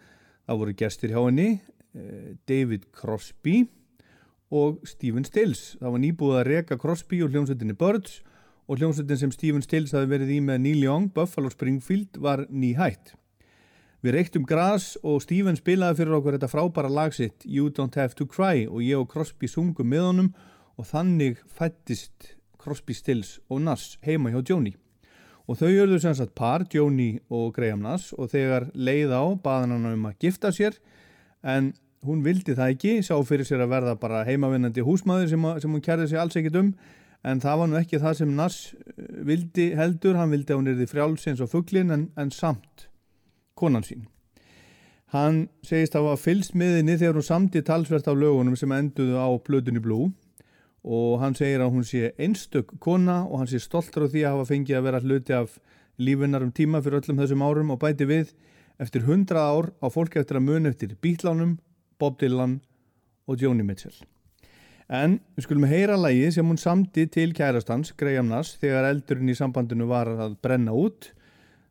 það 0.47 0.61
voru 0.61 0.75
gestir 0.77 1.15
hjá 1.15 1.21
henni 1.23 1.49
eh, 1.57 2.35
David 2.49 2.91
Crosby 2.93 3.65
og 4.53 4.85
Stephen 4.87 5.25
Stills. 5.25 5.79
Það 5.81 5.97
var 5.97 6.05
nýbúið 6.05 6.39
að 6.39 6.49
reka 6.51 6.79
Crosby 6.81 7.23
og 7.25 7.33
hljómsveitinni 7.33 7.77
Birds 7.79 8.21
og 8.73 8.79
hljómsveitin 8.81 9.19
sem 9.21 9.33
Stephen 9.35 9.61
Stills 9.61 9.91
hafi 9.93 10.09
verið 10.09 10.31
í 10.33 10.39
með 10.41 10.63
Neil 10.65 10.85
Young, 10.87 11.11
Buffalo 11.13 11.51
Springfield 11.53 12.17
var 12.25 12.47
nýhætt. 12.49 13.11
Við 14.01 14.15
reyktum 14.17 14.47
græs 14.49 14.95
og 15.05 15.19
Stephen 15.21 15.59
spilaði 15.59 15.99
fyrir 15.99 16.17
okkur 16.17 16.39
þetta 16.39 16.49
frábæra 16.49 16.89
lagsitt 16.89 17.45
You 17.45 17.69
Don't 17.69 17.99
Have 18.01 18.17
To 18.17 18.25
Cry 18.25 18.65
og 18.65 18.81
ég 18.81 18.97
og 18.97 19.11
Crosby 19.13 19.51
sungum 19.51 19.93
með 19.93 20.07
honum 20.07 20.31
og 20.81 20.89
þannig 20.89 21.43
fættist 21.53 22.33
Crosby 22.57 22.97
Stills 22.97 23.35
og 23.53 23.61
Nass 23.67 23.99
heima 24.07 24.33
hjá 24.33 24.41
Joni. 24.41 24.73
Og 25.45 25.61
þau 25.61 25.69
gjörðu 25.69 26.01
sem 26.01 26.17
sagt 26.17 26.33
par, 26.39 26.65
Joni 26.73 27.19
og 27.29 27.53
Graham 27.53 27.85
Nass 27.85 28.15
og 28.17 28.33
þegar 28.33 28.71
leið 28.73 29.13
á 29.13 29.25
baðan 29.37 29.77
hann 29.77 29.93
um 29.93 30.09
að 30.09 30.17
gifta 30.25 30.49
sér 30.49 30.81
en 31.45 31.75
hún 32.09 32.25
vildi 32.25 32.57
það 32.57 32.73
ekki, 32.79 32.97
sá 33.05 33.21
fyrir 33.21 33.45
sér 33.45 33.67
að 33.67 33.77
verða 33.77 33.99
bara 34.01 34.25
heimavinnandi 34.25 34.81
húsmaður 34.81 35.29
sem, 35.29 35.49
sem 35.61 35.77
hún 35.77 35.85
kærði 35.85 36.09
sig 36.09 36.25
alls 36.25 36.41
ekkit 36.41 36.57
um 36.65 36.75
en 37.23 37.43
það 37.43 37.59
var 37.61 37.71
nú 37.71 37.79
ekki 37.79 38.01
það 38.03 38.17
sem 38.21 38.33
Nass 38.37 38.73
eh, 38.75 39.05
vildi 39.29 39.69
heldur, 39.79 40.19
hann 40.19 40.33
vildi 40.35 40.55
að 40.55 40.61
hún 40.61 40.73
erði 40.73 40.89
frjálsins 40.91 41.43
og 41.45 41.53
fugglin 41.53 41.95
en, 41.95 42.09
en 42.19 42.33
samt 42.35 42.89
konan 43.59 43.87
sín. 43.87 44.09
Hann 45.13 45.47
segist 45.67 45.95
að 45.97 46.09
hafa 46.09 46.23
fylst 46.25 46.55
miðinni 46.57 46.97
þegar 46.97 47.19
hún 47.21 47.27
samti 47.27 47.61
talsvert 47.67 48.09
á 48.09 48.17
lögunum 48.17 48.57
sem 48.57 48.73
enduðu 48.73 49.19
á 49.21 49.29
Plötunni 49.45 49.83
Blú 49.85 50.07
og 50.83 51.21
hann 51.23 51.37
segir 51.39 51.63
að 51.63 51.75
hún 51.77 51.85
sé 51.87 52.15
einstök 52.17 52.73
kona 52.83 53.21
og 53.29 53.43
hann 53.43 53.51
sé 53.51 53.61
stoltur 53.63 54.09
á 54.09 54.13
því 54.13 54.25
að 54.25 54.39
hafa 54.39 54.49
fengið 54.49 54.79
að 54.79 54.87
vera 54.89 55.03
hluti 55.05 55.37
af 55.37 55.59
lífinnar 56.01 56.43
um 56.43 56.51
tíma 56.51 56.81
fyrir 56.83 57.03
öllum 57.03 57.21
þessum 57.23 57.45
árum 57.45 57.75
og 57.75 57.83
bæti 57.85 58.09
við 58.09 58.33
eftir 58.83 59.05
hundra 59.07 59.45
ár 59.53 59.71
á 59.79 59.87
fólk 59.93 60.17
eftir 60.17 60.41
að 60.41 60.49
mun 60.49 60.71
eftir 60.73 60.97
bílánum 60.97 61.59
Bob 62.01 62.19
Dylan 62.19 62.61
og 63.29 63.39
Joni 63.39 63.63
Mitchell. 63.63 63.95
En 64.93 65.17
við 65.33 65.47
skulum 65.47 65.65
heyra 65.71 65.97
lægi 65.97 66.35
sem 66.35 66.45
hún 66.45 66.61
samti 66.61 67.07
til 67.09 67.31
kærastans, 67.33 67.95
Graham 67.97 68.29
Nass, 68.29 68.59
þegar 68.61 68.91
eldurinn 68.91 69.33
í 69.33 69.37
sambandinu 69.39 69.87
var 69.89 70.11
að 70.13 70.35
brenna 70.45 70.75
út. 70.77 71.09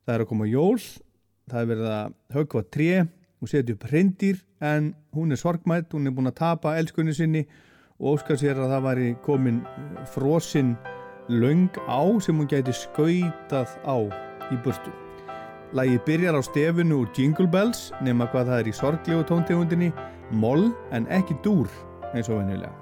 Það 0.02 0.14
er 0.16 0.24
að 0.24 0.30
koma 0.32 0.48
jól, 0.50 0.80
það 1.46 1.60
er 1.60 1.68
verið 1.70 1.92
að 1.94 2.16
högva 2.34 2.62
tré 2.74 2.88
og 3.42 3.50
setja 3.50 3.76
upp 3.76 3.86
hreindir 3.90 4.42
en 4.62 4.90
hún 5.14 5.34
er 5.34 5.38
sorgmætt, 5.38 5.94
hún 5.94 6.10
er 6.10 6.16
búin 6.16 6.32
að 6.32 6.40
tapa 6.40 6.74
elskunni 6.80 7.14
sinni 7.14 7.44
og 8.00 8.16
óskar 8.16 8.40
sér 8.42 8.58
að 8.58 8.74
það 8.74 8.84
væri 8.88 9.08
komin 9.22 9.62
frosinn 10.10 10.74
löng 11.30 11.70
á 11.86 12.02
sem 12.18 12.34
hún 12.34 12.50
gæti 12.50 12.74
skautað 12.74 13.70
á 13.86 14.02
í 14.50 14.58
burtu. 14.66 14.90
Lægi 15.72 16.02
byrjar 16.06 16.36
á 16.38 16.42
stefinu 16.42 17.04
úr 17.04 17.14
Jingle 17.14 17.46
Bells 17.46 17.92
nema 18.02 18.26
hvað 18.34 18.50
það 18.50 18.60
er 18.60 18.68
í 18.68 18.76
sorglegu 18.82 19.24
tóntegundinni 19.30 19.94
moll 20.34 20.72
en 20.90 21.06
ekki 21.06 21.38
dúr 21.46 21.70
eins 22.12 22.26
og 22.26 22.42
venjulega. 22.42 22.81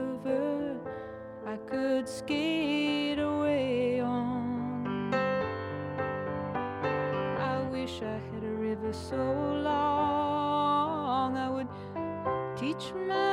teach 12.81 12.93
my 12.95 13.30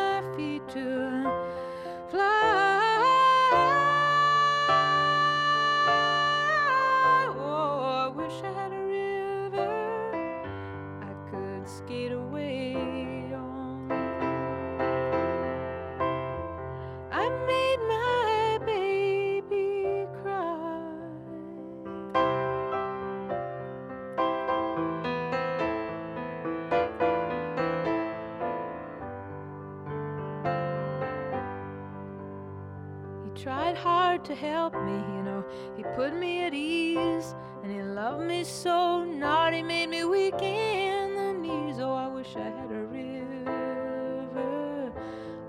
tried 33.43 33.77
hard 33.77 34.25
to 34.25 34.35
help 34.35 34.75
me, 34.75 34.97
you 35.15 35.23
know. 35.23 35.45
He 35.77 35.85
put 35.95 36.15
me 36.15 36.43
at 36.43 36.55
ease, 36.55 37.37
and 37.63 37.71
he 37.71 37.83
loved 37.83 38.25
me 38.25 38.43
so. 38.43 39.05
Not 39.05 39.55
he 39.55 39.63
made 39.63 39.89
me 39.89 40.03
weak 40.05 40.43
in 40.43 41.15
the 41.15 41.33
knees. 41.35 41.79
Oh, 41.79 41.95
I 41.95 42.09
wish 42.09 42.35
I 42.35 42.41
had 42.41 42.73
a 42.73 42.85
river 42.85 44.93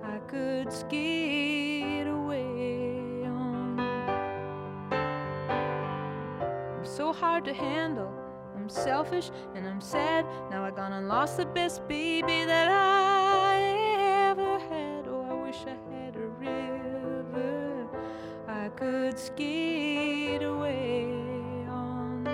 I 0.03 0.19
could 0.27 0.71
skate 0.71 2.05
away 2.05 3.23
on. 3.25 3.79
I'm 6.77 6.85
so 6.85 7.11
hard 7.11 7.43
to 7.45 7.53
handle. 7.53 8.13
I'm 8.55 8.69
selfish 8.69 9.31
and 9.55 9.67
I'm 9.67 9.81
sad. 9.81 10.27
Now 10.51 10.63
I 10.63 10.69
gone 10.71 10.93
and 10.93 11.07
lost 11.07 11.37
the 11.37 11.45
best 11.45 11.87
baby 11.87 12.45
that 12.45 12.69
I 12.69 13.08
Skate 19.19 20.41
away 20.43 21.11
on. 21.67 22.25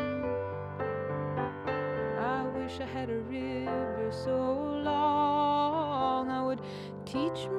I 2.20 2.44
wish 2.56 2.80
I 2.80 2.86
had 2.86 3.10
a 3.10 3.22
river 3.22 4.12
so 4.12 4.38
long 4.84 6.30
I 6.30 6.44
would 6.44 6.62
teach 7.04 7.48
my 7.48 7.55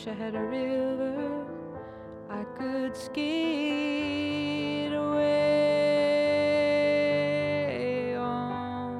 wish 0.00 0.08
I 0.08 0.14
had 0.24 0.34
a 0.34 0.42
river 0.42 1.46
I 2.30 2.44
could 2.56 2.96
skate 2.96 4.92
away 4.92 5.36
on. 8.16 8.92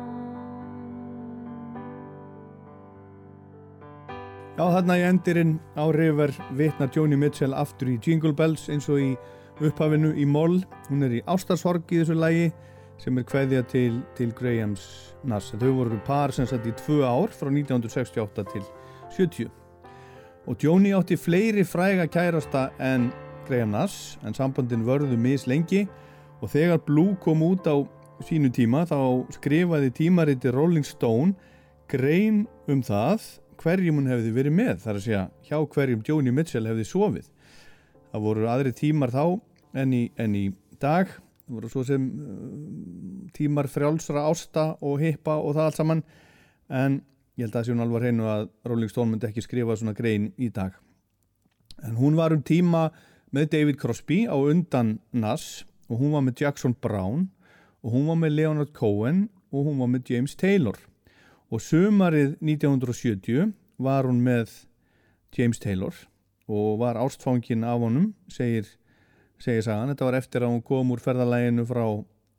Já, 4.58 4.64
þarna 4.74 4.98
í 4.98 5.04
endirinn 5.08 5.60
á 5.78 5.88
River 5.94 6.30
vitnar 6.58 6.90
Joni 6.92 7.16
Mitchell 7.16 7.54
aftur 7.54 7.88
í 7.94 7.98
Jingle 8.04 8.32
Bells 8.36 8.68
eins 8.68 8.88
og 8.90 9.00
í 9.00 9.16
upphafinu 9.60 10.12
í 10.16 10.26
moll. 10.26 10.64
Hún 10.90 11.02
er 11.06 11.12
í 11.20 11.22
ástarsorg 11.24 11.82
í 11.94 12.02
þessu 12.02 12.14
lægi 12.18 12.52
sem 13.00 13.16
er 13.16 13.24
kveðja 13.24 13.62
til, 13.70 14.02
til 14.18 14.34
Grahams 14.36 15.14
Nass. 15.24 15.54
Þau 15.56 15.72
voru 15.78 16.00
par 16.04 16.32
sem 16.36 16.46
satt 16.50 16.66
í 16.68 16.72
tvö 16.82 17.00
ár 17.08 17.32
frá 17.32 17.48
1968 17.48 18.44
til 18.52 18.64
70. 19.16 19.59
Og 20.48 20.56
Joni 20.64 20.94
átti 20.96 21.18
fleiri 21.20 21.64
fræga 21.68 22.06
kærasta 22.08 22.70
en 22.80 23.10
Graham 23.48 23.74
Nass 23.74 24.16
en 24.24 24.34
sambandin 24.34 24.86
vörðu 24.86 25.18
mis 25.20 25.46
lengi 25.50 25.84
og 26.40 26.48
þegar 26.52 26.80
Blue 26.86 27.16
kom 27.20 27.42
út 27.44 27.68
á 27.68 27.76
sínu 28.24 28.48
tíma 28.52 28.86
þá 28.88 29.26
skrifaði 29.36 29.92
tímariti 29.96 30.52
Rolling 30.52 30.86
Stone 30.86 31.34
grein 31.90 32.46
um 32.70 32.80
það 32.86 33.26
hverjum 33.60 34.00
hún 34.00 34.08
hefði 34.08 34.32
verið 34.34 34.56
með. 34.56 34.74
Þar 34.84 34.96
að 34.96 35.04
segja 35.04 35.24
hjá 35.48 35.58
hverjum 35.74 36.04
Joni 36.06 36.32
Mitchell 36.34 36.68
hefði 36.68 36.86
sofið. 36.88 37.28
Það 38.10 38.24
voru 38.26 38.48
aðri 38.50 38.72
tímar 38.76 39.12
þá 39.14 39.24
en 39.82 39.92
í, 39.94 40.02
en 40.16 40.36
í 40.38 40.46
dag. 40.80 41.12
Það 41.44 41.58
voru 41.58 41.70
svo 41.72 41.84
sem 41.86 42.06
uh, 42.08 43.28
tímar 43.36 43.68
frjálsra 43.70 44.24
ásta 44.30 44.66
og 44.80 45.02
hippa 45.04 45.36
og 45.36 45.56
það 45.58 45.68
allt 45.68 45.80
saman. 45.80 46.02
En 46.70 47.00
ég 47.40 47.46
held 47.46 47.54
að 47.54 47.58
það 47.58 47.66
sé 47.66 47.72
hún 47.72 47.84
alvar 47.86 48.04
hreinu 48.04 48.26
að 48.28 48.42
Rolling 48.68 48.90
Stone 48.92 49.14
myndi 49.14 49.28
ekki 49.30 49.44
skrifa 49.44 49.76
svona 49.80 49.96
grein 49.96 50.30
í 50.36 50.50
dag. 50.52 50.74
En 51.80 51.96
hún 51.96 52.18
var 52.18 52.34
um 52.36 52.42
tíma 52.44 52.90
með 53.32 53.52
David 53.54 53.78
Crosby 53.80 54.26
á 54.28 54.36
undan 54.36 54.98
Nass 55.16 55.64
og 55.88 56.02
hún 56.02 56.12
var 56.12 56.24
með 56.26 56.44
Jackson 56.44 56.76
Brown 56.76 57.30
og 57.80 57.94
hún 57.94 58.10
var 58.10 58.18
með 58.20 58.36
Leonard 58.36 58.74
Cohen 58.76 59.28
og 59.50 59.70
hún 59.70 59.80
var 59.80 59.88
með 59.88 60.12
James 60.12 60.36
Taylor. 60.36 60.76
Og 61.48 61.64
sömarið 61.64 62.36
1970 62.44 63.54
var 63.80 64.04
hún 64.04 64.20
með 64.26 64.52
James 65.36 65.58
Taylor 65.62 65.96
og 66.50 66.80
var 66.82 67.00
ástfangin 67.00 67.64
af 67.64 67.80
honum 67.80 68.10
segir, 68.28 68.66
segir 69.40 69.64
sagan, 69.64 69.94
þetta 69.94 70.10
var 70.10 70.18
eftir 70.18 70.44
að 70.44 70.56
hún 70.56 70.64
kom 70.66 70.92
úr 70.92 71.00
ferðalæginu 71.00 71.64
frá 71.64 71.86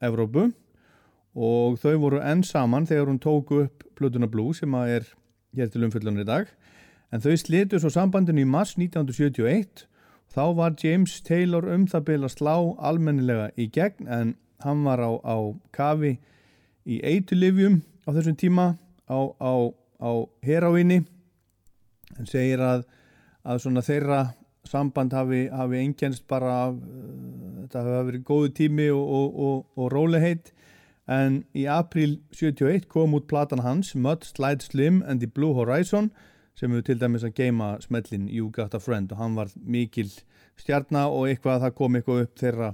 Evrópu 0.04 0.52
og 1.36 1.78
þau 1.80 1.96
voru 2.02 2.20
enn 2.24 2.44
saman 2.44 2.88
þegar 2.90 3.12
hún 3.12 3.22
tók 3.24 3.54
upp 3.56 3.86
Plutuna 3.96 4.28
Blue 4.28 4.54
sem 4.54 4.74
er 4.82 5.08
hér 5.56 5.72
til 5.72 5.86
umfyllunar 5.86 6.26
í 6.26 6.28
dag. 6.28 6.52
En 7.12 7.24
þau 7.24 7.36
slitu 7.40 7.80
svo 7.80 7.92
sambandinu 7.92 8.44
í 8.44 8.48
mars 8.48 8.76
1971 8.78 9.86
þá 10.32 10.44
var 10.56 10.76
James 10.80 11.20
Taylor 11.22 11.68
um 11.74 11.88
það 11.88 12.06
byrja 12.08 12.32
slá 12.32 12.56
almennilega 12.80 13.50
í 13.60 13.68
gegn 13.72 14.08
en 14.08 14.36
hann 14.64 14.84
var 14.86 15.02
á, 15.04 15.12
á 15.24 15.38
kafi 15.76 16.18
í 16.88 17.02
eitulifjum 17.04 17.82
á 18.08 18.10
þessum 18.16 18.38
tíma 18.40 18.68
á, 19.12 19.20
á, 19.40 19.54
á 20.00 20.12
heroinni 20.46 21.02
en 22.18 22.30
segir 22.30 22.62
að, 22.64 22.86
að 23.44 23.84
þeirra 23.84 24.22
samband 24.68 25.14
hafi, 25.14 25.48
hafi 25.52 25.82
engjænst 25.82 26.28
bara 26.30 26.54
af, 26.68 26.76
uh, 26.78 27.66
þetta 27.66 27.84
hafi 27.86 28.10
verið 28.12 28.26
góðu 28.28 28.52
tími 28.56 28.90
og, 28.94 29.02
og, 29.02 29.40
og, 29.48 29.64
og 29.76 29.92
róleheit 29.94 30.52
en 31.12 31.42
í 31.58 31.66
april 31.68 32.20
71 32.32 32.88
kom 32.92 33.16
út 33.18 33.28
platan 33.28 33.64
hans 33.66 33.94
Mud 33.96 34.24
Slide 34.28 34.64
Slim 34.64 35.02
and 35.06 35.20
the 35.20 35.28
Blue 35.28 35.54
Horizon 35.58 36.12
sem 36.56 36.72
hefur 36.72 36.86
til 36.88 37.02
dæmis 37.02 37.26
að 37.28 37.36
geima 37.40 37.74
smellin 37.84 38.30
You 38.30 38.52
Got 38.54 38.76
a 38.78 38.80
Friend. 38.80 39.12
Og 39.12 39.18
hann 39.20 39.36
var 39.36 39.52
mikil 39.56 40.12
stjarnar 40.60 41.12
og 41.12 41.28
eitthvað 41.30 41.58
að 41.58 41.66
það 41.66 41.78
kom 41.80 41.98
eitthvað 41.98 42.26
upp 42.26 42.42
þeirra 42.44 42.74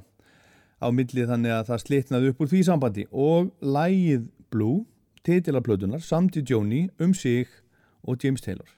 á 0.78 0.88
millið 0.94 1.32
þannig 1.34 1.56
að 1.56 1.70
það 1.72 1.84
slitnaði 1.86 2.32
upp 2.32 2.42
úr 2.44 2.52
því 2.54 2.64
sambandi. 2.68 3.08
Og 3.12 3.52
lægið 3.62 4.28
Blue, 4.54 4.86
titilaplötunar 5.26 6.04
samt 6.04 6.38
í 6.38 6.46
Joni 6.46 6.88
um 7.00 7.14
sig 7.14 7.48
og 8.04 8.22
James 8.24 8.42
Taylor 8.46 8.77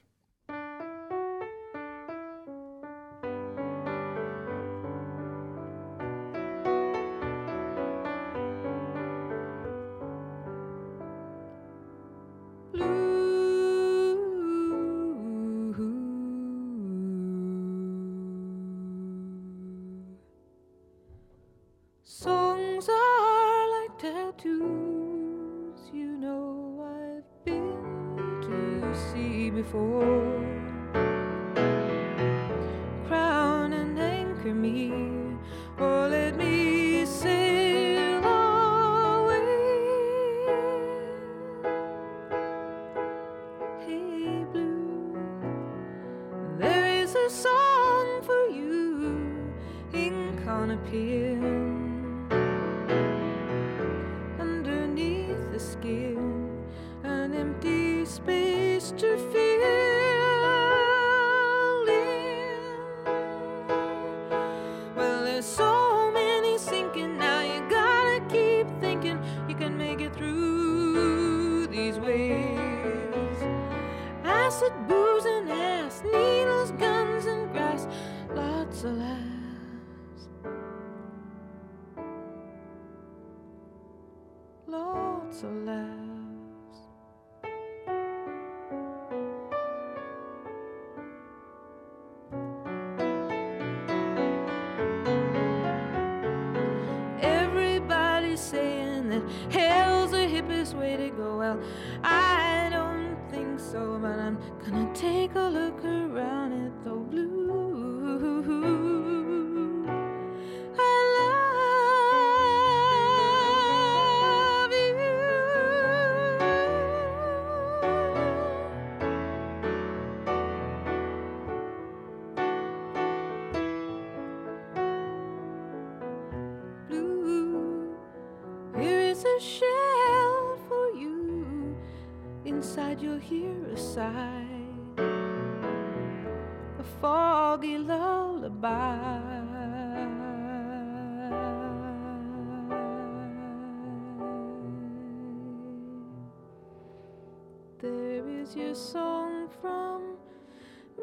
song 148.92 149.48
from 149.60 150.02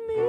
me. 0.08 0.24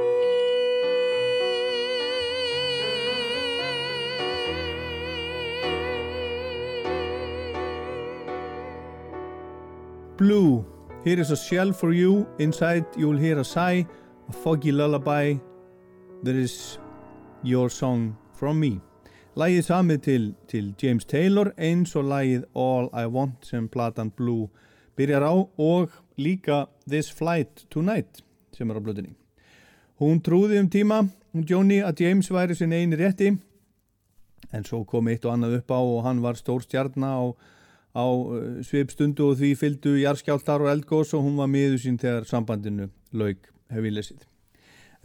Blue. 10.17 10.65
Here 11.05 11.21
is 11.21 11.31
a 11.31 11.37
shell 11.37 11.73
for 11.73 11.93
you. 11.93 12.27
Inside 12.39 12.85
you'll 12.97 13.17
hear 13.17 13.39
a 13.39 13.45
sigh, 13.45 13.87
a 14.29 14.33
foggy 14.33 14.73
lullaby. 14.73 15.35
There 16.23 16.37
is 16.37 16.79
your 17.43 17.71
song 17.71 18.17
from 18.35 18.61
me. 18.61 18.81
Lægið 19.39 19.63
samið 19.63 19.99
til, 20.03 20.35
til 20.51 20.75
James 20.83 21.05
Taylor 21.05 21.53
eins 21.59 21.95
og 21.97 22.05
lægið 22.11 22.47
All 22.55 22.89
I 22.91 23.07
Want 23.07 23.47
sem 23.47 23.69
platan 23.69 24.11
Blue 24.11 24.49
byrjar 24.99 25.25
á 25.25 25.35
og 25.35 25.95
líka 26.19 26.67
This 26.89 27.11
Flight 27.15 27.67
Tonight 27.71 28.25
sem 28.57 28.71
er 28.71 28.79
á 28.79 28.83
blöðunni. 28.83 29.15
Hún 30.03 30.21
trúði 30.23 30.59
um 30.59 30.71
tíma, 30.71 31.05
hún 31.35 31.47
Jóni, 31.47 31.79
að 31.83 32.03
James 32.05 32.31
væri 32.31 32.55
sin 32.59 32.75
eini 32.75 32.99
rétti 32.99 33.37
en 34.55 34.65
svo 34.65 34.83
kom 34.89 35.09
eitt 35.11 35.27
og 35.27 35.35
annað 35.35 35.59
upp 35.61 35.73
á 35.75 35.81
og 35.81 36.03
hann 36.07 36.23
var 36.25 36.39
stór 36.39 36.65
stjarnar 36.65 37.21
á, 37.21 37.25
á 37.99 38.05
uh, 38.07 38.63
svipstundu 38.65 39.31
og 39.31 39.39
því 39.41 39.53
fylgdu 39.61 39.97
jarskjáltar 40.01 40.65
og 40.65 40.73
eldgós 40.73 41.13
og 41.17 41.27
hún 41.27 41.39
var 41.41 41.51
miður 41.53 41.81
sín 41.83 42.01
þegar 42.01 42.29
sambandinu 42.29 42.89
laug 43.13 43.51
hefði 43.73 43.95
lesið. 43.95 44.25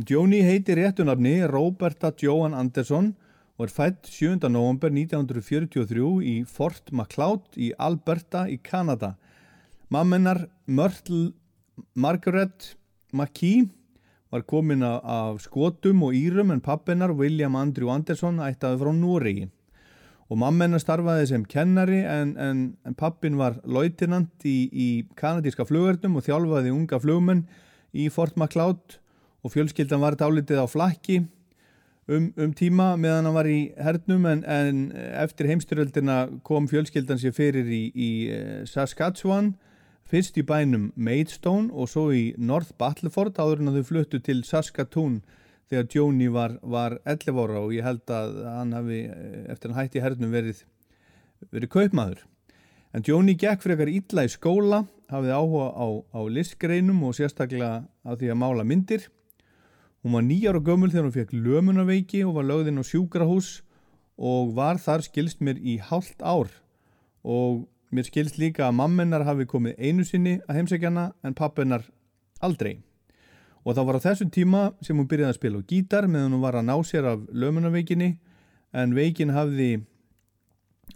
Jóni 0.09 0.41
heiti 0.41 0.75
réttunafni 0.77 1.35
Roberta 1.49 2.13
Joan 2.17 2.55
Anderson 2.57 3.13
og 3.59 3.67
er 3.67 3.73
fætt 3.73 4.07
7. 4.09 4.49
november 4.49 4.89
1943 4.89 6.07
í 6.25 6.37
Fort 6.49 6.89
MacLeod 6.91 7.59
í 7.61 7.69
Alberta 7.77 8.47
í 8.49 8.57
Kanada. 8.63 9.13
Mammenar 9.93 10.47
Myrtle 10.65 11.33
Margaret 11.93 12.75
McKee 13.13 13.67
var 14.31 14.41
komin 14.49 14.81
af 14.81 15.41
skotum 15.43 16.01
og 16.07 16.15
írum 16.17 16.49
en 16.53 16.61
pappinar 16.65 17.11
William 17.13 17.53
Andrew 17.55 17.91
Anderson 17.93 18.39
ættaði 18.41 18.79
frá 18.81 18.93
Núri. 18.97 19.33
Og 20.31 20.39
mammenar 20.41 20.81
starfaði 20.81 21.27
sem 21.29 21.43
kennari 21.45 21.99
en, 22.09 22.31
en, 22.41 22.63
en 22.87 22.95
pappin 22.97 23.37
var 23.37 23.59
lautinant 23.69 24.47
í, 24.49 24.55
í 24.73 24.87
kanadíska 25.19 25.67
flugverðnum 25.69 26.17
og 26.17 26.25
þjálfaði 26.25 26.71
unga 26.73 26.97
flugmenn 27.03 27.43
í 27.93 28.07
Fort 28.09 28.39
MacLeod 28.39 28.97
og 29.45 29.53
fjölskyldan 29.53 30.01
var 30.01 30.17
dálitið 30.17 30.63
á 30.63 30.67
flakki 30.71 31.19
um, 32.07 32.31
um 32.33 32.55
tíma 32.57 32.95
meðan 32.97 33.29
hann 33.29 33.37
var 33.37 33.51
í 33.51 33.59
hernum 33.77 34.25
en, 34.31 34.41
en 34.47 34.81
eftir 35.21 35.51
heimstyröldina 35.51 36.17
kom 36.47 36.65
fjölskyldan 36.71 37.21
sér 37.21 37.35
fyrir 37.37 37.69
í, 37.69 37.83
í 37.93 38.09
eh, 38.33 38.65
Saskatchewan 38.65 39.53
fyrst 40.09 40.37
í 40.37 40.43
bænum 40.47 40.91
Maidstone 40.95 41.71
og 41.71 41.89
svo 41.91 42.09
í 42.13 42.33
North 42.37 42.75
Battleford 42.79 43.39
áður 43.39 43.63
en 43.63 43.71
að 43.71 43.79
þau 43.79 43.89
fluttu 43.89 44.19
til 44.23 44.43
Saskatoon 44.47 45.21
þegar 45.71 45.89
Jóni 45.95 46.29
var, 46.33 46.59
var 46.61 46.99
11 47.05 47.39
ára 47.39 47.63
og 47.63 47.73
ég 47.73 47.87
held 47.87 48.13
að 48.13 48.37
hann 48.49 48.75
hafi 48.77 49.01
eftir 49.49 49.71
hann 49.71 49.79
hætti 49.79 50.03
hernum 50.03 50.35
verið, 50.35 50.61
verið 51.49 51.73
kaupmaður. 51.73 52.21
En 52.93 53.05
Jóni 53.07 53.33
gekk 53.33 53.65
eitthvað 53.65 53.89
ítla 53.89 54.27
í 54.27 54.29
skóla, 54.29 54.83
hafið 55.09 55.33
áhuga 55.33 55.71
á, 55.73 55.87
á 56.13 56.19
listgreinum 56.29 57.01
og 57.07 57.17
sérstaklega 57.17 57.83
á 58.05 58.11
því 58.13 58.33
að 58.33 58.41
mála 58.43 58.67
myndir 58.67 59.09
Hún 60.03 60.17
var 60.17 60.25
nýjar 60.27 60.57
og 60.59 60.65
gömul 60.67 60.91
þegar 60.91 61.05
hún 61.07 61.15
fekk 61.15 61.29
lömunarveiki 61.31 62.25
og 62.27 62.33
var 62.35 62.43
lögðinn 62.49 62.81
á 62.81 62.83
sjúkrahús 62.83 63.61
og 64.19 64.49
var 64.57 64.75
þar 64.75 65.05
skilst 65.05 65.39
mér 65.39 65.61
í 65.63 65.77
hálft 65.79 66.19
ár 66.19 66.51
og 67.23 67.63
mér 67.93 68.07
skilst 68.07 68.39
líka 68.41 68.67
að 68.67 68.77
mammenar 68.79 69.25
hafi 69.27 69.45
komið 69.49 69.77
einu 69.77 70.05
sinni 70.07 70.39
að 70.47 70.59
heimsækjana 70.59 71.05
en 71.23 71.37
pappenar 71.37 71.85
aldrei. 72.43 72.81
Og 73.63 73.77
það 73.77 73.87
var 73.87 73.99
á 73.99 74.05
þessum 74.05 74.31
tíma 74.33 74.61
sem 74.83 74.97
hún 74.97 75.07
byrjaði 75.07 75.31
að 75.31 75.39
spila 75.39 75.61
á 75.63 75.69
gítar 75.69 76.07
meðan 76.09 76.35
hún 76.35 76.43
var 76.43 76.57
að 76.59 76.67
ná 76.67 76.75
sér 76.83 77.07
af 77.13 77.23
lömunarveikinni 77.31 78.09
en 78.73 78.95
veikin 78.97 79.31
hafði 79.31 79.71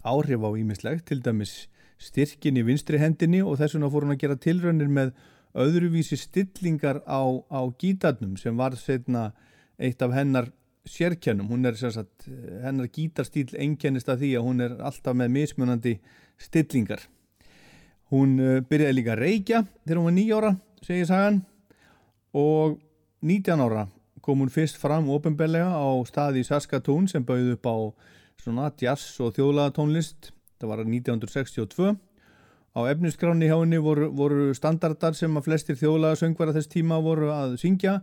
áhrif 0.04 0.44
á 0.44 0.50
ímislegt, 0.60 1.06
til 1.08 1.22
dæmis 1.24 1.68
styrkin 1.98 2.60
í 2.60 2.66
vinstri 2.68 3.00
hendinni 3.02 3.42
og 3.42 3.58
þess 3.62 3.78
vegna 3.78 3.90
fór 3.94 4.06
hún 4.06 4.16
að 4.18 4.22
gera 4.24 4.40
tilrönnir 4.42 4.92
með 4.92 5.14
öðruvísi 5.58 6.18
stillingar 6.20 7.02
á, 7.08 7.22
á 7.50 7.62
gítarnum 7.80 8.36
sem 8.38 8.58
var 8.58 8.76
setna 8.78 9.32
eitt 9.78 10.02
af 10.02 10.14
hennar 10.14 10.52
sérkjönum, 10.88 11.50
hún 11.52 11.66
er 11.68 11.76
sagt, 11.76 12.28
hennar 12.64 12.88
gítarstíl 12.94 13.50
einkennist 13.60 14.10
af 14.10 14.22
því 14.22 14.34
að 14.38 14.46
hún 14.48 14.64
er 14.64 14.78
alltaf 14.80 15.18
með 15.18 15.34
mismunandi 15.34 15.98
stillingar 15.98 16.27
hún 18.14 18.40
uh, 18.40 18.62
byrjaði 18.64 18.98
líka 18.98 19.14
að 19.16 19.24
reykja 19.24 19.62
þegar 19.84 20.00
hún 20.00 20.10
var 20.10 20.18
nýjára, 20.18 20.52
segir 20.86 21.10
sagan 21.10 21.42
og 22.38 22.80
19 23.26 23.64
ára 23.64 23.88
kom 24.22 24.44
hún 24.44 24.52
fyrst 24.54 24.80
fram 24.80 25.10
ofinbellega 25.10 25.72
á 25.72 25.88
staði 26.08 26.44
Saskatoon 26.48 27.08
sem 27.08 27.26
bauð 27.26 27.54
upp 27.56 27.68
á 27.68 27.78
svona 28.44 28.72
jazz 28.80 29.18
og 29.24 29.34
þjóðlatónlist 29.38 30.32
það 30.60 30.70
var 30.74 30.86
1962 30.86 31.96
Á 32.78 32.86
efniskráni 32.94 33.48
hjá 33.50 33.56
henni 33.58 33.80
voru, 33.82 34.12
voru 34.14 34.52
standardar 34.54 35.16
sem 35.18 35.34
að 35.40 35.48
flestir 35.48 35.78
þjóðlaga 35.80 36.20
söngvara 36.20 36.54
þess 36.54 36.70
tíma 36.70 37.00
voru 37.02 37.32
að 37.34 37.56
syngja 37.58 37.96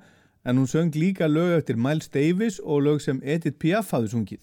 en 0.42 0.58
hún 0.58 0.66
söng 0.66 0.96
líka 0.98 1.28
lög 1.30 1.60
eftir 1.60 1.78
Miles 1.78 2.10
Davis 2.10 2.58
og 2.58 2.82
lög 2.82 2.98
sem 3.04 3.20
Edith 3.22 3.60
Piaf 3.62 3.92
hafði 3.94 4.10
sungið. 4.10 4.40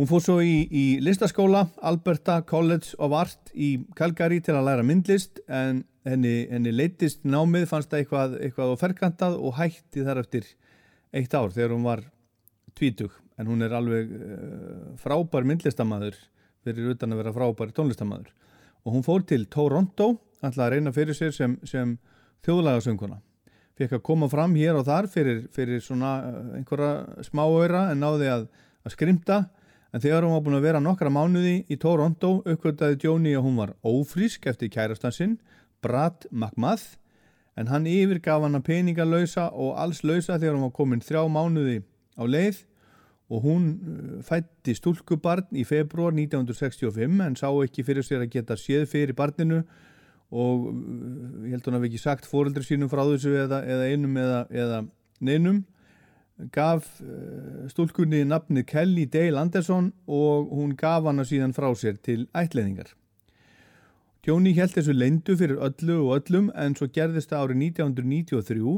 Hún 0.00 0.08
fór 0.08 0.22
svo 0.24 0.38
í, 0.40 0.64
í 0.72 0.84
listaskóla 1.04 1.66
Alberta 1.84 2.38
College 2.48 2.96
of 3.02 3.12
Art 3.12 3.52
í 3.52 3.74
Calgary 3.98 4.40
til 4.40 4.54
að 4.56 4.70
læra 4.70 4.86
myndlist 4.88 5.42
en 5.52 5.82
henni, 6.08 6.46
henni 6.48 6.72
leittist 6.72 7.26
námið 7.28 7.66
fannst 7.68 7.92
það 7.92 8.00
eitthvað, 8.00 8.36
eitthvað 8.46 8.72
á 8.72 8.76
ferkantað 8.80 9.36
og 9.36 9.58
hætti 9.58 10.06
þar 10.06 10.22
eftir 10.24 10.48
eitt 11.12 11.36
ár 11.36 11.52
þegar 11.52 11.76
hún 11.76 11.84
var 11.84 12.06
tvítug. 12.78 13.12
En 13.36 13.50
hún 13.50 13.64
er 13.64 13.74
alveg 13.76 14.12
uh, 14.16 14.94
frábær 15.00 15.44
myndlistamæður 15.48 16.16
fyrir 16.64 16.94
utan 16.94 17.12
að 17.12 17.22
vera 17.22 17.36
frábær 17.36 17.74
tónlistamæður 17.76 18.32
og 18.82 18.96
hún 18.96 19.04
fór 19.06 19.24
til 19.28 19.44
Toronto 19.50 20.14
alltaf 20.42 20.64
að 20.66 20.72
reyna 20.74 20.92
fyrir 20.94 21.16
sér 21.16 21.34
sem, 21.36 21.56
sem 21.68 21.96
þjóðlagasönguna 22.46 23.20
fekk 23.78 23.96
að 23.98 24.04
koma 24.06 24.28
fram 24.30 24.54
hér 24.58 24.78
og 24.78 24.86
þar 24.86 25.08
fyrir, 25.10 25.44
fyrir 25.54 25.82
svona 25.82 26.12
eh, 26.28 26.38
einhverja 26.58 27.24
smáöra 27.26 27.88
en 27.92 28.02
náði 28.02 28.30
að, 28.30 28.46
að 28.84 28.94
skrimta 28.96 29.38
en 29.92 30.00
þegar 30.00 30.24
hún 30.24 30.34
var 30.36 30.44
búin 30.46 30.56
að 30.58 30.66
vera 30.66 30.80
nokkra 30.82 31.12
mánuði 31.12 31.56
í 31.68 31.78
Toronto 31.80 32.38
uppkvöldaði 32.42 32.98
Jóni 33.04 33.36
að 33.36 33.46
hún 33.46 33.60
var 33.60 33.74
ófrísk 33.84 34.48
eftir 34.48 34.72
kærastansinn 34.72 35.38
Brad 35.84 36.26
McMath 36.30 36.96
en 37.60 37.68
hann 37.68 37.88
yfirgaf 37.88 38.44
hann 38.46 38.56
að 38.56 38.68
peningalösa 38.70 39.50
og 39.52 39.76
alls 39.80 40.00
lösa 40.06 40.38
þegar 40.38 40.56
hún 40.56 40.66
var 40.68 40.76
komin 40.76 41.04
þrjá 41.04 41.26
mánuði 41.28 41.82
á 42.16 42.24
leið 42.24 42.62
og 43.32 43.44
hún 43.44 43.68
uh, 43.72 44.16
fætti 44.24 44.74
stúlkubarn 44.76 45.52
í 45.56 45.64
februar 45.68 46.14
1965 46.16 47.20
en 47.26 47.38
sá 47.38 47.48
ekki 47.64 47.84
fyrir 47.86 48.04
sér 48.06 48.24
að 48.24 48.32
geta 48.34 48.58
séð 48.60 48.88
fyrir 48.90 49.16
barninu 49.16 49.62
og 50.32 50.68
uh, 50.70 51.46
ég 51.48 51.56
held 51.56 51.68
hún 51.68 51.78
að 51.78 51.84
við 51.84 51.92
ekki 51.92 52.02
sagt 52.04 52.28
fóreldri 52.28 52.64
sínum 52.66 52.90
frá 52.92 53.04
þessu 53.08 53.36
eða, 53.44 53.62
eða 53.64 53.88
einum 53.92 54.18
eða, 54.20 54.42
eða 54.48 54.82
neinum 55.20 55.62
gaf 56.52 56.88
uh, 57.04 57.68
stúlkunni 57.70 58.24
nafni 58.26 58.64
Kelly 58.66 59.06
Dale 59.06 59.40
Anderson 59.40 59.92
og 60.06 60.50
hún 60.50 60.74
gaf 60.76 61.06
hana 61.06 61.24
síðan 61.28 61.54
frá 61.56 61.70
sér 61.78 62.00
til 62.02 62.26
ætleðingar. 62.34 62.90
Tjóni 64.22 64.52
held 64.54 64.74
þessu 64.76 64.94
leindu 64.94 65.34
fyrir 65.38 65.58
öllu 65.58 65.98
og 66.04 66.20
öllum 66.20 66.52
en 66.54 66.76
svo 66.78 66.86
gerðist 66.86 67.32
það 67.32 67.46
árið 67.46 67.64
1993 67.68 68.76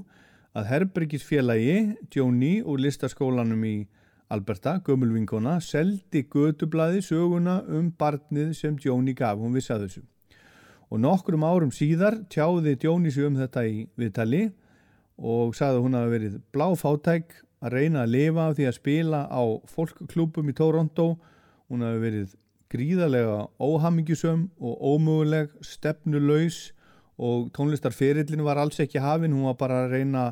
að 0.55 0.71
Herbergisfélagi 0.71 1.77
Tjóni 2.15 2.55
úr 2.63 2.81
listaskólanum 2.81 3.67
í 3.69 3.77
Alberta, 4.33 4.79
gömulvinkona, 4.81 5.59
seldi 5.61 6.25
gödublaði 6.33 7.03
söguna 7.05 7.59
um 7.69 7.91
barnið 7.99 8.55
sem 8.57 8.77
Jóni 8.81 9.13
gaf, 9.17 9.39
hún 9.39 9.55
vissi 9.55 9.75
að 9.75 9.85
þessu. 9.87 10.05
Og 10.89 11.01
nokkrum 11.03 11.45
árum 11.45 11.73
síðar 11.75 12.23
tjáði 12.33 12.77
Jóni 12.81 13.13
sig 13.13 13.27
um 13.29 13.37
þetta 13.37 13.67
í 13.69 13.85
viðtali 14.01 14.47
og 15.19 15.55
sagði 15.55 15.79
að 15.79 15.85
hún 15.85 15.99
hafi 15.99 16.15
verið 16.15 16.39
bláfátæk 16.55 17.37
að 17.65 17.77
reyna 17.79 18.05
að 18.05 18.13
lifa 18.13 18.47
af 18.49 18.57
því 18.59 18.67
að 18.69 18.77
spila 18.77 19.21
á 19.33 19.43
fólkklúpum 19.73 20.51
í 20.51 20.57
Toronto. 20.57 21.15
Hún 21.73 21.85
hafi 21.85 22.01
verið 22.03 22.35
gríðarlega 22.75 23.39
óhamingjusum 23.63 24.49
og 24.61 24.83
ómöguleg, 24.95 25.53
stefnulegs 25.65 26.73
og 27.17 27.49
tónlistarferillin 27.55 28.43
var 28.45 28.59
alls 28.59 28.81
ekki 28.83 29.01
hafinn, 29.01 29.33
hún 29.33 29.47
var 29.47 29.57
bara 29.61 29.85
að 29.85 29.95
reyna 29.95 30.25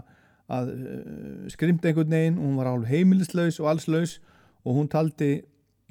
að 0.52 0.72
uh, 0.74 1.46
skrimta 1.52 1.88
einhvern 1.88 2.12
veginn 2.12 2.40
og 2.40 2.48
hún 2.48 2.58
var 2.58 2.72
álur 2.72 2.90
heimilislaus 2.90 3.60
og 3.62 3.70
allslaus 3.72 4.18
og 4.66 4.76
hún 4.76 4.90
taldi 4.90 5.32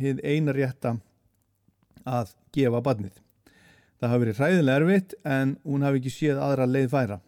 hinn 0.01 0.19
eina 0.21 0.53
rétta 0.53 0.97
að 2.05 2.35
gefa 2.53 2.83
badnið. 2.83 3.15
Það 4.01 4.11
hafi 4.11 4.23
verið 4.25 4.39
hræðilega 4.41 4.81
erfitt 4.81 5.17
en 5.23 5.57
hún 5.63 5.85
hafi 5.85 6.01
ekki 6.01 6.13
séð 6.13 6.41
aðra 6.43 6.67
leið 6.67 6.89
færa 6.91 7.21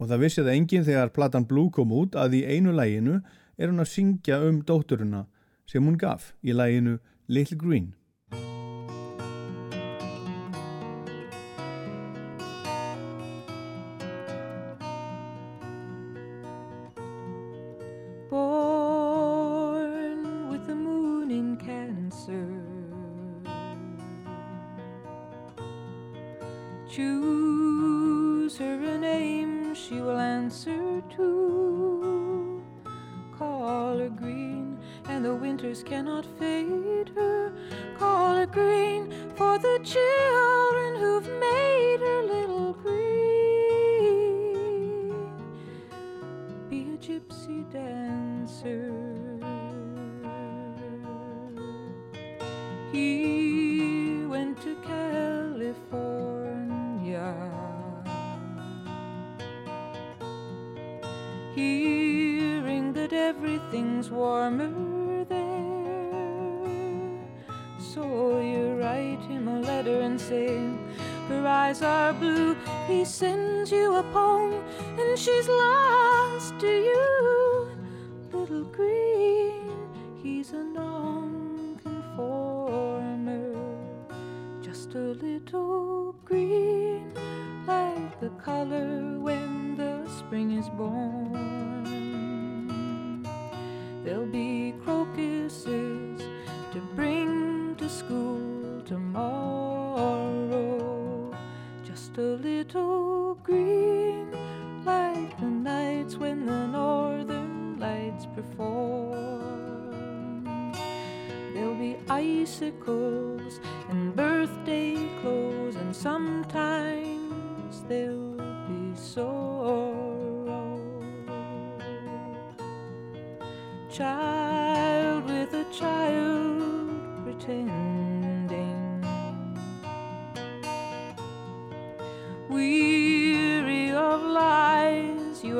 og 0.00 0.08
það 0.08 0.22
vissi 0.24 0.42
það 0.42 0.54
enginn 0.56 0.86
þegar 0.88 1.12
platan 1.14 1.46
Blue 1.46 1.70
kom 1.74 1.92
út 1.92 2.16
að 2.16 2.40
í 2.40 2.42
einu 2.48 2.72
læginu 2.72 3.20
er 3.60 3.68
hún 3.68 3.84
að 3.84 3.92
syngja 3.92 4.40
um 4.48 4.62
dótturuna 4.64 5.26
sem 5.68 5.84
hún 5.84 6.00
gaf 6.00 6.32
í 6.40 6.56
læginu 6.56 6.96
Little 7.28 7.58
Green. 7.60 7.92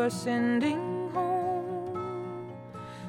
Are 0.01 0.09
sending 0.09 1.11
home. 1.13 2.51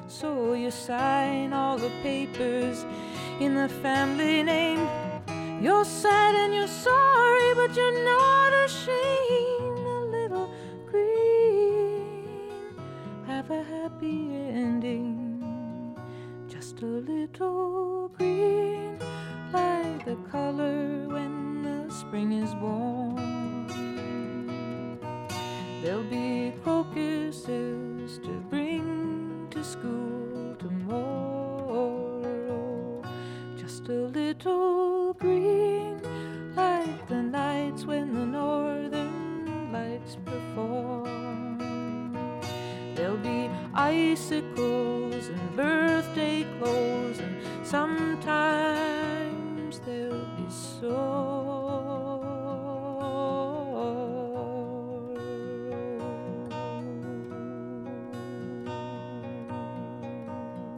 So 0.08 0.52
you 0.52 0.70
sign 0.70 1.54
all 1.54 1.78
the 1.78 1.90
papers 2.02 2.84
in 3.40 3.54
the 3.54 3.68
family 3.68 4.42
name. 4.42 4.86
You're 5.62 5.86
sad 5.86 6.34
and 6.34 6.52
you're 6.52 6.66
sorry, 6.66 7.54
but 7.54 7.74
you're 7.74 8.04
not 8.04 8.52
ashamed. 8.66 9.78
A 9.96 10.00
little 10.16 10.50
green, 10.90 12.26
have 13.26 13.50
a 13.50 13.62
happy 13.62 14.34
ending. 14.34 15.96
Just 16.46 16.82
a 16.82 16.86
little 16.86 18.08
green, 18.08 18.98
like 19.52 20.04
the 20.04 20.16
color 20.30 21.08
when 21.08 21.62
the 21.62 21.90
spring 21.90 22.32
is 22.32 22.52
born. 22.56 23.01
Little 34.44 35.14
green, 35.14 36.00
like 36.56 37.08
the 37.08 37.22
nights 37.22 37.84
when 37.84 38.12
the 38.12 38.26
northern 38.26 39.72
lights 39.72 40.16
perform. 40.24 41.58
There'll 42.94 43.16
be 43.16 43.48
icicles 43.74 45.28
and 45.28 45.56
birthday 45.56 46.44
clothes, 46.58 47.20
and 47.20 47.36
sometimes 47.64 48.20
there'll 49.80 50.26
be 50.36 50.50
sorrow. 50.50 52.20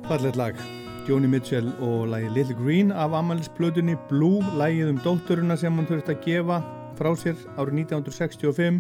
Fallet 0.09 0.37
lag, 0.37 0.57
Joni 1.04 1.28
Mitchell 1.28 1.66
og 1.84 2.06
lagi 2.08 2.28
Little 2.32 2.54
Green 2.56 2.92
af 2.92 3.12
Amalisplötunni 3.12 3.92
Blue, 4.08 4.40
lagið 4.56 4.88
um 4.94 5.00
dótturuna 5.04 5.56
sem 5.60 5.74
hann 5.76 5.84
þurfti 5.84 6.14
að 6.14 6.22
gefa 6.24 6.56
frá 6.96 7.10
sér 7.20 7.36
árið 7.60 7.82
1965 7.82 8.78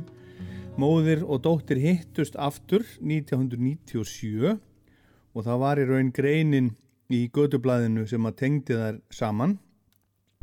Móðir 0.80 1.26
og 1.28 1.42
dóttir 1.44 1.82
hittust 1.82 2.38
aftur 2.40 2.86
1997 3.04 4.54
og 4.54 5.44
það 5.44 5.60
var 5.66 5.82
í 5.82 5.86
raun 5.90 6.10
greinin 6.16 6.72
í 7.12 7.26
gödublaðinu 7.28 8.06
sem 8.08 8.24
að 8.24 8.38
tengdi 8.40 8.80
þær 8.80 9.02
saman. 9.12 9.58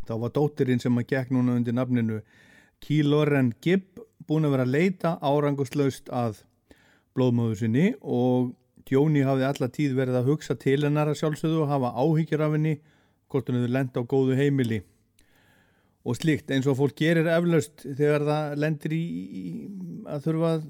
Þá 0.06 0.14
var 0.22 0.38
dóttirinn 0.38 0.86
sem 0.86 1.02
að 1.02 1.10
gekk 1.16 1.34
núna 1.34 1.58
undir 1.58 1.74
nafninu 1.74 2.22
Kíloren 2.78 3.56
Gibb 3.58 4.06
búin 4.30 4.46
að 4.46 4.54
vera 4.54 4.70
að 4.70 4.76
leita 4.78 5.18
árangustlaust 5.18 6.14
að 6.14 6.44
blóðmóðu 7.18 7.64
sinni 7.66 7.90
og 8.02 8.54
Jóni 8.92 9.24
hafði 9.24 9.48
alla 9.48 9.70
tíð 9.72 9.98
verið 9.98 10.20
að 10.20 10.32
hugsa 10.34 10.56
til 10.60 10.82
hennar 10.84 11.12
að 11.12 11.22
sjálfsögðu 11.22 11.64
og 11.64 11.72
hafa 11.72 11.94
áhyggjur 11.96 12.46
af 12.46 12.56
henni 12.58 12.78
hvort 13.32 13.48
hún 13.48 13.62
hefur 13.62 13.76
lenda 13.78 14.04
á 14.04 14.10
góðu 14.12 14.36
heimili 14.36 14.82
og 16.02 16.18
slíkt 16.18 16.52
eins 16.52 16.68
og 16.70 16.80
fólk 16.80 16.98
gerir 16.98 17.30
eflaust 17.30 17.84
þegar 17.86 18.26
það 18.28 18.56
lendir 18.64 18.96
í, 18.98 19.04
í 19.04 19.44
að 20.10 20.26
þurfa 20.26 20.54
að 20.56 20.64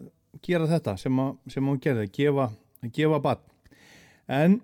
gera 0.43 0.67
þetta 0.69 0.95
sem, 0.99 1.21
að, 1.23 1.37
sem 1.53 1.67
hún 1.69 1.79
gerði, 1.81 2.07
að 2.07 2.15
gefa, 2.17 2.47
að 2.81 2.93
gefa 2.95 3.19
bann. 3.23 3.43
En 4.31 4.57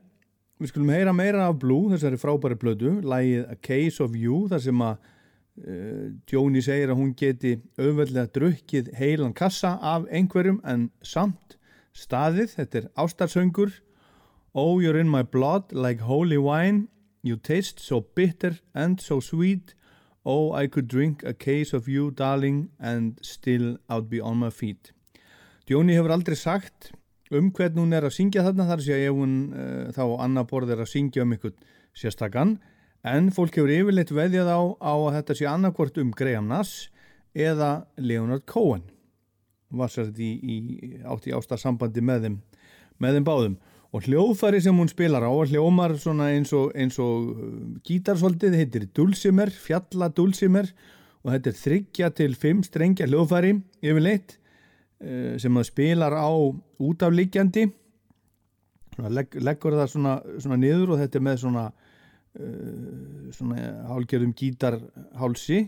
við 0.57 0.71
skulum 0.71 0.93
heyra 0.93 1.13
meira 1.15 1.45
af 1.47 1.59
Blue, 1.61 1.91
þessari 1.93 2.19
frábæri 2.19 2.57
blödu, 2.59 2.97
lægið 3.05 3.45
A 3.51 3.57
Case 3.63 4.03
of 4.03 4.15
You, 4.17 4.45
þar 4.51 4.63
sem 4.63 4.83
að 4.83 4.95
uh, 4.97 6.07
Jóni 6.31 6.63
segir 6.65 6.93
að 6.93 7.01
hún 7.01 7.13
geti 7.19 7.57
auðveldlega 7.79 8.31
drukkið 8.35 8.91
heilan 8.97 9.35
kassa 9.37 9.75
af 9.81 10.07
einhverjum 10.11 10.59
en 10.67 10.89
samt 11.05 11.56
staðið, 11.97 12.53
þetta 12.59 12.81
er 12.81 12.89
ástarsöngur 12.95 13.75
Oh, 14.57 14.79
you're 14.79 14.97
in 14.97 15.09
my 15.09 15.21
blood 15.21 15.71
like 15.71 16.01
holy 16.01 16.37
wine, 16.37 16.87
you 17.21 17.35
taste 17.37 17.79
so 17.79 18.01
bitter 18.01 18.57
and 18.73 18.99
so 18.99 19.19
sweet. 19.19 19.75
Oh, 20.25 20.51
I 20.51 20.67
could 20.67 20.87
drink 20.87 21.23
a 21.23 21.33
case 21.33 21.73
of 21.73 21.87
you, 21.87 22.09
darling, 22.09 22.69
and 22.79 23.19
still 23.21 23.77
I'd 23.87 24.09
be 24.09 24.19
on 24.19 24.37
my 24.37 24.49
feet. 24.49 24.91
Jóni 25.69 25.93
hefur 25.93 26.15
aldrei 26.15 26.35
sagt 26.35 26.91
um 27.29 27.51
hvern 27.51 27.77
hún 27.77 27.93
er 27.93 28.07
að 28.07 28.15
syngja 28.15 28.45
þarna 28.47 28.65
þar 28.69 28.83
sé 28.85 28.97
að 28.97 29.05
ef 29.09 29.17
hún 29.19 29.37
uh, 29.51 29.87
þá 29.93 30.03
annar 30.23 30.47
borð 30.49 30.73
er 30.73 30.83
að 30.83 30.91
syngja 30.93 31.25
um 31.25 31.33
ykkur 31.35 31.53
sérstakann 31.97 32.57
en 33.07 33.31
fólk 33.35 33.59
hefur 33.59 33.73
yfirleitt 33.75 34.13
veðjað 34.15 34.47
á, 34.47 34.61
á 34.79 34.93
að 34.95 35.15
þetta 35.19 35.37
sé 35.37 35.49
annarkvort 35.51 35.99
um 36.01 36.13
Graham 36.15 36.47
Nass 36.49 36.87
eða 37.35 37.71
Leonard 37.99 38.47
Cohen 38.47 38.87
var 39.69 39.91
sér 39.91 40.11
þetta 40.11 41.07
átt 41.13 41.27
í 41.27 41.33
ástarsambandi 41.35 42.03
með 42.05 42.27
þeim, 42.27 42.37
með 43.03 43.17
þeim 43.17 43.27
báðum. 43.27 43.57
Og 43.95 44.03
hljóðfæri 44.03 44.59
sem 44.61 44.75
hún 44.75 44.89
spilar 44.91 45.23
á 45.23 45.31
hljómar 45.31 45.95
eins 45.95 46.51
og, 46.55 46.73
eins 46.75 46.97
og 46.99 47.79
gítarsvoldið 47.87 48.57
heitir 48.59 48.89
Dulcimer, 48.91 49.49
fjalla 49.49 50.09
Dulcimer 50.11 50.67
og 51.23 51.31
þetta 51.31 51.51
er 51.51 51.61
þryggja 51.61 52.11
til 52.15 52.35
fimm 52.35 52.63
strengja 52.67 53.07
hljóðfæri 53.07 53.55
yfirleitt 53.81 54.37
sem 54.97 55.53
það 55.53 55.67
spilar 55.69 56.15
á 56.17 56.27
útaflíkjandi 56.81 57.67
legg, 59.13 59.35
leggur 59.45 59.77
það 59.77 59.91
svona, 59.91 60.13
svona 60.41 60.57
niður 60.61 60.95
og 60.95 61.01
þetta 61.03 61.19
er 61.19 61.25
með 61.27 61.41
svona 61.43 61.65
uh, 61.69 63.27
svona 63.35 63.67
hálgjörðum 63.91 64.33
gítarhálsi 64.37 65.59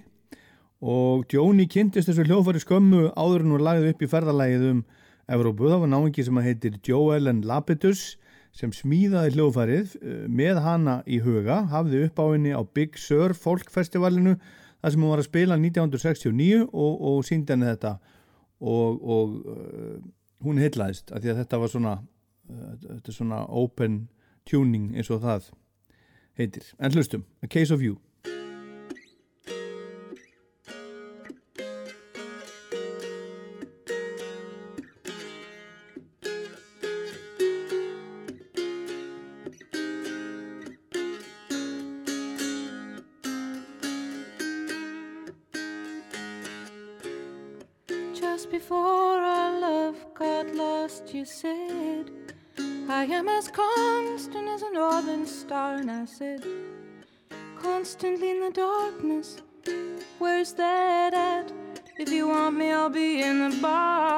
og 0.79 1.27
Jóni 1.33 1.67
kynntist 1.71 2.07
þessu 2.07 2.25
hljófari 2.27 2.61
skömmu 2.63 3.09
áður 3.19 3.43
en 3.43 3.53
hún 3.55 3.65
lagði 3.65 3.93
upp 3.93 4.03
í 4.03 4.09
ferðalægið 4.11 4.65
um 4.69 4.81
Evrópu, 5.29 5.67
þá 5.69 5.83
var 5.83 5.91
náingi 5.91 6.23
sem 6.25 6.39
að 6.41 6.47
heitir 6.47 6.77
Joe 6.85 7.13
Ellen 7.13 7.43
Lapetus 7.45 8.15
sem 8.55 8.71
smíðaði 8.73 9.35
hljófarið 9.35 9.91
eh, 9.99 10.23
með 10.25 10.61
hana 10.65 10.95
í 11.05 11.19
huga, 11.21 11.61
hafði 11.69 12.07
upp 12.07 12.17
á 12.17 12.25
henni 12.31 12.55
á 12.55 12.61
Big 12.65 12.97
Sur 12.97 13.35
fólkfestivalinu 13.37 14.39
þar 14.79 14.93
sem 14.95 15.03
hún 15.03 15.13
var 15.13 15.21
að 15.21 15.27
spila 15.29 15.59
1969 15.59 16.63
og, 16.65 16.93
og 17.11 17.21
síndi 17.27 17.53
henni 17.53 17.69
þetta. 17.69 17.97
Og, 18.59 18.97
og 18.99 19.35
uh, 19.47 19.99
hún 20.43 20.59
heitlaðist 20.59 21.13
að 21.15 21.23
því 21.23 21.31
að 21.31 21.37
þetta 21.43 21.59
var 21.61 21.71
svona, 21.71 21.93
uh, 22.49 22.73
þetta 22.81 23.13
svona 23.15 23.39
open 23.61 24.01
tuning 24.49 24.89
eins 24.97 25.11
og 25.13 25.21
það 25.23 25.51
heitir. 26.39 26.65
En 26.79 26.95
hlustum, 26.95 27.23
A 27.43 27.47
Case 27.47 27.75
of 27.75 27.83
You. 27.83 27.99
Before 48.51 49.21
our 49.21 49.59
love 49.59 49.95
got 50.15 50.55
lost, 50.55 51.13
you 51.13 51.23
said, 51.23 52.09
I 52.89 53.03
am 53.03 53.29
as 53.29 53.47
constant 53.47 54.47
as 54.47 54.63
a 54.63 54.71
northern 54.73 55.27
star. 55.27 55.75
And 55.75 55.91
I 55.91 56.05
said, 56.05 56.43
Constantly 57.62 58.31
in 58.31 58.39
the 58.39 58.49
darkness, 58.49 59.38
where's 60.17 60.53
that 60.53 61.13
at? 61.13 61.51
If 61.99 62.09
you 62.09 62.29
want 62.29 62.55
me, 62.57 62.71
I'll 62.71 62.89
be 62.89 63.21
in 63.21 63.51
the 63.51 63.55
bar. 63.62 64.08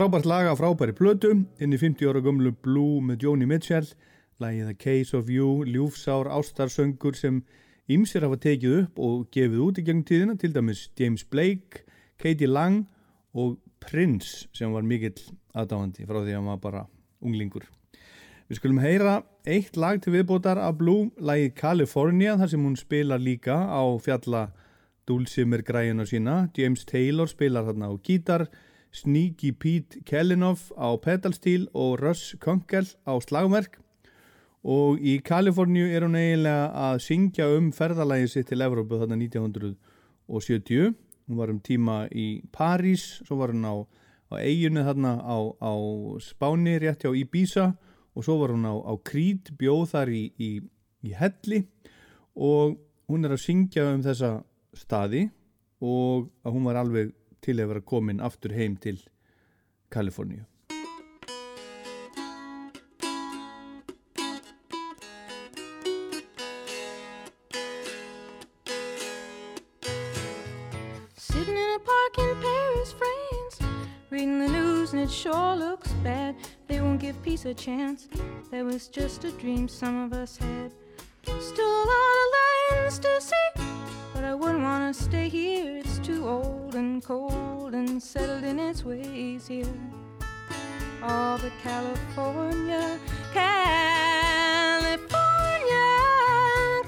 Frábært 0.00 0.24
laga, 0.24 0.54
frábæri 0.56 0.94
plötu, 0.96 1.28
inn 1.60 1.74
í 1.76 1.76
50 1.76 2.08
ára 2.08 2.22
gömlu 2.24 2.54
Blue 2.64 3.02
með 3.04 3.26
Joni 3.26 3.44
Mitchell, 3.44 3.84
lagið 4.40 4.70
The 4.70 4.76
Case 4.80 5.18
of 5.18 5.26
You, 5.28 5.58
ljúfsár 5.68 6.30
ástarsöngur 6.32 7.18
sem 7.18 7.42
ymsir 7.84 8.24
hafa 8.24 8.38
tekið 8.40 8.76
upp 8.78 9.02
og 9.04 9.26
gefið 9.36 9.60
út 9.60 9.80
í 9.82 9.84
gegnum 9.84 10.06
tíðina, 10.08 10.36
til 10.40 10.54
dæmis 10.54 10.86
James 10.96 11.26
Blake, 11.28 11.82
Katie 12.16 12.48
Lang 12.48 12.86
og 13.36 13.58
Prince 13.84 14.48
sem 14.56 14.72
var 14.72 14.88
mikill 14.88 15.20
aðdáðandi 15.52 16.08
frá 16.08 16.22
því 16.22 16.38
að 16.38 16.48
maður 16.48 16.64
bara 16.64 16.82
unglingur. 17.20 17.68
Við 18.48 18.62
skulum 18.62 18.80
heyra 18.80 19.18
eitt 19.44 19.76
lag 19.76 20.00
til 20.00 20.16
viðbótar 20.16 20.62
af 20.64 20.80
Blue, 20.80 21.10
lagið 21.20 21.52
California, 21.60 22.38
þar 22.40 22.54
sem 22.54 22.64
hún 22.70 22.80
spila 22.80 23.20
líka 23.20 23.60
á 23.68 23.84
fjalla 24.00 24.46
dúlsimir 25.04 25.60
græjuna 25.60 26.08
sína, 26.08 26.40
James 26.56 26.88
Taylor 26.88 27.28
spilar 27.28 27.68
þarna 27.68 27.92
á 27.92 27.94
gítar, 28.00 28.48
Sneaky 28.92 29.52
Pete 29.52 30.02
Kellinoff 30.04 30.72
á 30.74 30.94
pedalstíl 30.98 31.68
og 31.74 32.00
Russ 32.02 32.34
Kunkel 32.40 32.86
á 33.06 33.14
slagverk. 33.22 33.78
Og 34.64 35.00
í 35.00 35.20
Kaliforníu 35.24 35.86
er 35.88 36.04
hún 36.04 36.18
eiginlega 36.18 36.72
að 36.74 36.98
syngja 37.06 37.46
um 37.56 37.70
ferðalægi 37.72 38.28
sitt 38.28 38.50
til 38.50 38.60
Evrópu 38.60 38.98
þarna 39.00 39.16
1970 39.16 40.92
hún 41.30 41.38
var 41.38 41.50
um 41.50 41.60
tíma 41.62 42.08
í 42.10 42.42
París 42.50 43.22
svo 43.22 43.38
var 43.38 43.54
hún 43.54 43.62
á, 43.62 43.74
á 44.34 44.34
eiginu 44.42 44.82
þarna 44.82 45.14
á, 45.22 45.38
á 45.62 45.72
Spáni 46.18 46.74
rétt 46.82 47.06
hjá 47.06 47.14
Ibiza 47.14 47.70
og 48.14 48.26
svo 48.26 48.40
var 48.42 48.50
hún 48.50 48.66
á, 48.66 48.74
á 48.74 48.92
Krít 49.06 49.52
bjóð 49.54 49.94
þar 49.94 50.10
í, 50.10 50.22
í, 50.34 50.50
í 51.06 51.14
Helli. 51.14 51.62
Og 52.34 52.76
hún 53.06 53.24
er 53.24 53.36
að 53.36 53.44
syngja 53.46 53.86
um 53.94 54.02
þessa 54.02 54.40
staði 54.74 55.28
og 55.80 56.28
hún 56.42 56.66
var 56.66 56.82
alveg 56.82 57.14
til 57.42 57.60
að 57.60 57.72
vera 57.72 57.80
komin 57.80 58.20
aftur 58.20 58.52
heim 58.56 58.76
til 58.76 59.00
Kaliforníu 59.90 60.44
Sitting 71.16 71.56
in 71.56 71.70
a 71.76 71.78
park 71.78 72.18
in 72.18 72.36
Paris, 72.42 72.92
France, 72.92 73.56
reading 74.10 74.38
the 74.40 74.48
news 74.48 74.92
and 74.92 75.02
it 75.02 75.10
sure 75.10 75.56
looks 75.56 75.92
bad. 76.04 76.34
They 76.66 76.80
won't 76.80 77.00
give 77.00 77.22
peace 77.22 77.44
a 77.46 77.54
chance. 77.54 78.08
That 78.50 78.64
was 78.64 78.88
just 78.88 79.24
a 79.24 79.30
dream 79.32 79.68
some 79.68 80.04
of 80.04 80.12
us 80.12 80.36
had. 80.36 80.72
Still 81.24 81.66
a 81.66 81.86
lot 81.92 82.14
of 82.22 82.26
lands 82.76 82.98
to 82.98 83.20
see, 83.20 83.64
but 84.12 84.24
I 84.24 84.34
wouldn't 84.34 84.62
want 84.62 84.94
to 84.94 85.02
stay 85.02 85.28
here. 85.28 85.78
It's 85.78 85.89
too 86.10 86.26
old 86.26 86.74
and 86.74 87.02
cold 87.04 87.74
and 87.74 88.02
settled 88.02 88.44
in 88.44 88.58
its 88.58 88.84
ways 88.84 89.46
here. 89.46 89.74
Oh, 91.02 91.38
but 91.40 91.52
California, 91.62 92.98
California, 93.32 95.06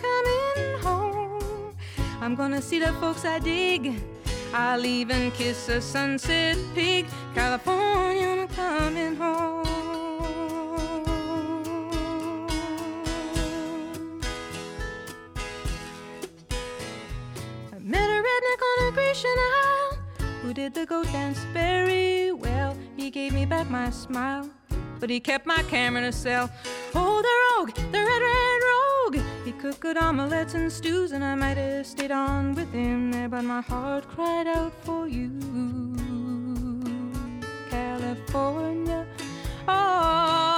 coming 0.07 0.79
home. 0.87 1.75
I'm 2.21 2.35
gonna 2.35 2.61
see 2.61 2.79
the 2.81 2.93
folks 2.95 3.25
I 3.25 3.39
dig. 3.39 3.95
I'll 4.53 4.85
even 4.85 5.31
kiss 5.31 5.69
a 5.69 5.81
sunset 5.81 6.59
pig. 6.75 7.07
California, 7.35 8.29
I'm 8.29 8.49
coming 8.49 9.17
home. 9.17 9.72
Isle 19.13 19.27
ah. 19.27 19.99
who 20.41 20.55
did 20.55 20.73
the 20.73 20.87
goat 20.87 21.05
dance 21.13 21.39
very 21.53 22.33
well. 22.33 22.75
He 22.97 23.11
gave 23.11 23.35
me 23.35 23.45
back 23.45 23.69
my 23.69 23.91
smile, 23.91 24.49
but 25.01 25.11
he 25.11 25.21
kept 25.21 25.45
my 25.45 25.63
camera 25.65 26.01
in 26.01 26.09
a 26.09 26.13
cell. 26.13 26.51
Oh, 26.95 27.21
the 27.21 27.35
rogue, 27.45 27.75
the 27.93 27.99
red, 27.99 28.23
red 28.23 28.61
rogue. 28.71 29.19
He 29.45 29.53
cooked 29.53 29.81
good 29.81 29.99
omelets 29.99 30.55
and 30.55 30.73
stews, 30.73 31.13
and 31.13 31.23
I 31.23 31.35
might 31.35 31.59
have 31.59 31.87
stayed 31.87 32.11
on 32.11 32.55
with 32.55 32.73
him 32.73 33.13
there, 33.13 33.29
but 33.29 33.45
my 33.45 33.61
heart 33.61 34.09
cried 34.09 34.47
out 34.47 34.73
for 34.83 35.07
you. 35.07 35.29
California, 37.69 39.07
oh, 39.69 40.52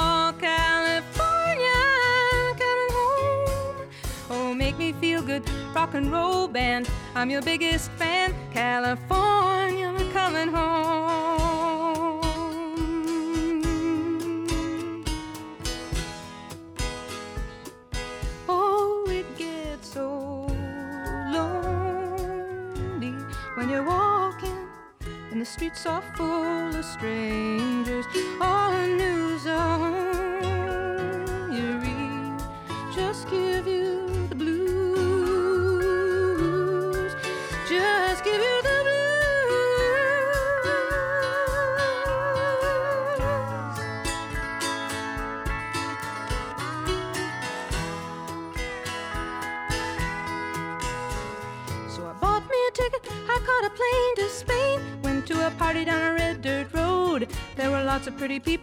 rock 5.75 5.95
and 5.95 6.13
roll 6.13 6.47
band. 6.47 6.89
I'm 7.15 7.31
your 7.31 7.43
biggest 7.43 7.91
fan, 7.93 8.35
California, 8.53 9.93
coming 10.13 10.49
home. 10.49 12.23
Oh, 18.49 19.05
it 19.09 19.27
gets 19.37 19.89
so 19.95 20.47
lonely 21.33 23.15
when 23.57 23.69
you're 23.69 23.83
walking 23.85 24.69
and 25.33 25.41
the 25.41 25.47
streets 25.47 25.87
are 25.87 26.03
full 26.17 26.77
of 26.77 26.85
strangers. 26.85 28.07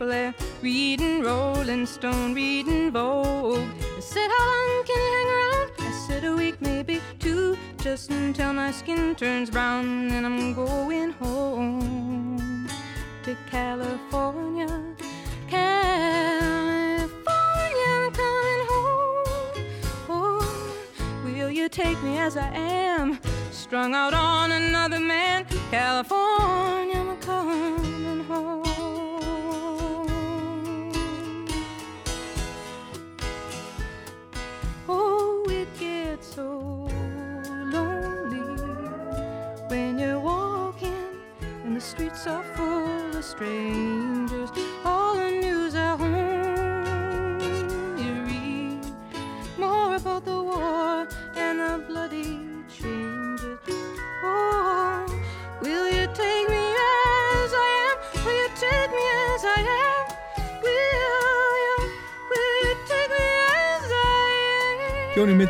People 0.01 0.07
there, 0.07 0.33
reading 0.63 1.21
Rolling 1.21 1.85
Stone, 1.85 2.33
reading 2.33 2.91
Vogue. 2.91 3.69
I 3.97 3.99
said, 3.99 4.29
How 4.35 4.47
long 4.49 4.83
can 4.85 4.95
you 4.95 5.11
hang 5.17 5.29
around? 5.37 5.71
I 5.77 5.91
said, 6.07 6.23
A 6.25 6.35
week, 6.35 6.59
maybe 6.59 6.99
two, 7.19 7.55
just 7.77 8.09
until 8.09 8.53
my 8.53 8.71
skin 8.71 9.13
turns 9.15 9.51
brown. 9.51 10.07
Then 10.07 10.25
I'm 10.25 10.53
going 10.53 11.11
home 11.11 12.67
to 13.23 13.37
California. 13.51 14.67
California, 15.47 17.19
I'm 17.97 18.11
coming 18.21 18.63
home. 18.71 19.65
Oh, 20.09 20.75
will 21.23 21.51
you 21.51 21.69
take 21.69 22.01
me 22.01 22.17
as 22.17 22.37
I 22.37 22.49
am? 22.55 23.19
Strung 23.51 23.93
out 23.93 24.15
on 24.15 24.30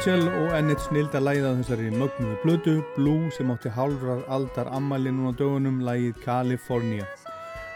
Mitchell 0.01 0.31
og 0.33 0.55
enn 0.57 0.71
eitt 0.73 0.81
snilda 0.81 1.19
lægið 1.21 1.43
af 1.45 1.57
þessari 1.59 1.91
mögnuðu 1.93 2.37
blödu 2.41 2.71
Blue 2.95 3.27
sem 3.35 3.51
átti 3.53 3.69
hálfrar 3.69 4.23
aldar 4.33 4.71
ammæli 4.73 5.11
núna 5.13 5.29
dögunum 5.37 5.75
lægið 5.85 6.15
California 6.23 7.05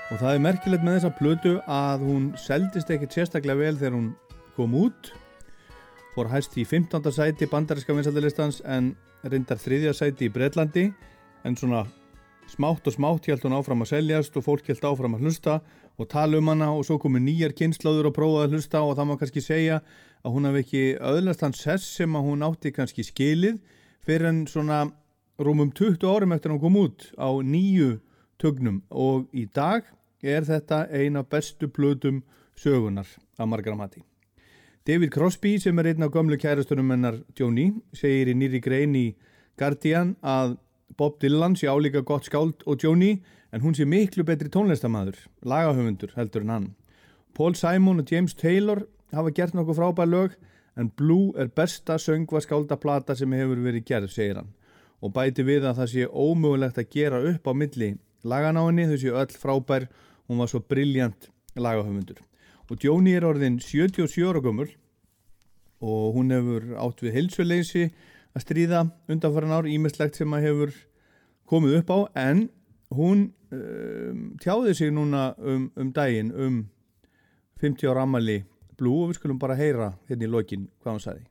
og 0.10 0.24
það 0.24 0.32
er 0.32 0.42
merkilegt 0.42 0.88
með 0.88 0.96
þessa 0.96 1.12
blödu 1.20 1.52
að 1.70 2.06
hún 2.08 2.24
seldist 2.42 2.90
ekkert 2.96 3.14
sérstaklega 3.14 3.60
vel 3.60 3.78
þegar 3.78 3.98
hún 4.00 4.08
kom 4.56 4.74
út 4.80 5.12
fór 6.16 6.32
hæst 6.32 6.58
í 6.58 6.66
15. 6.66 7.12
sæti 7.14 7.46
bandaríska 7.52 7.94
vinsaldalistans 7.94 8.58
en 8.66 8.96
reyndar 9.22 9.62
þriðja 9.62 9.94
sæti 9.94 10.26
í 10.26 10.34
Breitlandi 10.34 10.88
en 11.46 11.60
svona 11.62 11.84
smátt 12.50 12.90
og 12.90 12.98
smátt 12.98 13.30
held 13.30 13.46
hún 13.46 13.60
áfram 13.60 13.86
að 13.86 13.92
seljast 13.94 14.42
og 14.42 14.48
fólk 14.50 14.74
held 14.74 14.90
áfram 14.90 15.20
að 15.20 15.28
hlusta 15.28 15.60
og 15.94 16.10
tala 16.10 16.42
um 16.42 16.50
hana 16.50 16.74
og 16.74 16.88
svo 16.90 16.98
komu 16.98 17.22
nýjar 17.22 17.54
kynnslóður 17.54 18.10
og 18.10 18.18
prófaði 18.18 18.50
að 18.50 18.58
hlusta 18.58 18.82
og 18.82 18.98
það 18.98 19.12
má 19.12 19.18
kannski 19.22 19.46
segja 19.46 19.80
að 20.26 20.34
hún 20.34 20.48
hafi 20.50 20.64
ekki 20.64 20.84
öðlast 21.06 21.44
hans 21.46 21.62
sess 21.62 21.98
sem 22.00 22.16
að 22.18 22.30
hún 22.30 22.46
átti 22.48 22.72
kannski 22.74 23.06
skilið 23.06 23.60
fyrir 24.06 24.32
en 24.32 24.46
svona 24.50 24.88
rúmum 25.38 25.70
20 25.76 26.08
árum 26.10 26.34
eftir 26.34 26.50
að 26.50 26.58
hún 26.58 26.64
kom 26.64 26.80
út 26.82 27.06
á 27.20 27.30
nýju 27.46 28.00
tögnum 28.42 28.82
og 28.90 29.30
í 29.36 29.46
dag 29.54 29.86
er 30.26 30.48
þetta 30.48 30.88
eina 30.90 31.22
bestu 31.24 31.70
plötum 31.70 32.24
sögunar 32.58 33.08
af 33.38 33.48
margar 33.48 33.78
mati. 33.78 34.02
David 34.86 35.12
Crosby 35.14 35.58
sem 35.60 35.78
er 35.80 35.92
einn 35.92 36.06
af 36.06 36.14
gömlu 36.14 36.38
kærastunum 36.42 36.92
hennar 36.94 37.22
Joni 37.38 37.72
segir 37.94 38.32
í 38.32 38.38
nýri 38.38 38.62
grein 38.62 38.96
í 38.98 39.08
Guardian 39.58 40.16
að 40.22 40.58
Bob 40.98 41.20
Dylan 41.22 41.56
sé 41.58 41.68
álíka 41.68 42.02
gott 42.06 42.26
skáld 42.26 42.66
og 42.66 42.82
Joni 42.84 43.20
en 43.52 43.62
hún 43.62 43.76
sé 43.76 43.86
miklu 43.86 44.24
betri 44.24 44.50
tónlistamæður, 44.50 45.18
lagahöfundur 45.46 46.14
heldur 46.16 46.46
en 46.46 46.54
hann. 46.54 46.68
Paul 47.34 47.56
Simon 47.56 48.00
og 48.00 48.12
James 48.12 48.34
Taylor 48.34 48.86
hafa 49.16 49.34
gert 49.36 49.56
nokkuð 49.58 49.80
frábær 49.80 50.10
lög 50.12 50.36
en 50.76 50.92
Blue 51.00 51.34
er 51.40 51.52
besta 51.56 51.98
söngva 52.02 52.42
skáldaplata 52.44 53.16
sem 53.16 53.32
hefur 53.32 53.62
verið 53.64 53.86
gerð, 53.88 54.12
segir 54.12 54.42
hann. 54.42 54.52
Og 55.04 55.14
bæti 55.16 55.46
við 55.46 55.68
að 55.70 55.82
það 55.82 55.92
sé 55.92 56.08
ómögulegt 56.10 56.80
að 56.82 56.92
gera 56.92 57.22
upp 57.32 57.48
á 57.48 57.54
milli 57.56 57.96
lagan 58.26 58.60
á 58.60 58.64
henni, 58.66 58.88
þau 58.90 58.98
séu 59.00 59.16
öll 59.16 59.38
frábær. 59.40 59.88
Hún 60.26 60.42
var 60.42 60.50
svo 60.50 60.60
brilljant 60.66 61.30
lagahöfundur. 61.56 62.20
Og 62.70 62.82
Jóni 62.82 63.14
er 63.14 63.28
orðin 63.28 63.60
77 63.62 64.26
ára 64.26 64.42
gömul 64.42 64.72
og 65.86 66.16
hún 66.16 66.34
hefur 66.34 66.72
átt 66.82 67.04
við 67.04 67.20
heilsuleysi 67.20 67.90
að 68.36 68.44
stríða 68.44 68.82
undanfæran 69.12 69.54
ár 69.54 69.70
ímislegt 69.70 70.18
sem 70.18 70.34
að 70.34 70.48
hefur 70.50 70.76
komið 71.46 71.80
upp 71.80 71.92
á 71.94 72.00
en 72.26 72.48
hún 72.96 73.28
um, 73.54 74.34
tjáði 74.42 74.74
sig 74.76 74.94
núna 74.96 75.36
um, 75.38 75.70
um 75.76 75.92
daginn 75.94 76.32
um 76.34 76.64
50 77.62 77.92
ára 77.92 78.06
ammali 78.08 78.42
Blue 78.78 79.04
og 79.04 79.12
við 79.12 79.22
skulum 79.22 79.40
bara 79.40 79.58
heyra 79.60 79.94
hérna 80.10 80.28
í 80.28 80.32
lokin 80.32 80.68
hvað 80.84 80.98
hún 80.98 81.04
sagði 81.04 81.26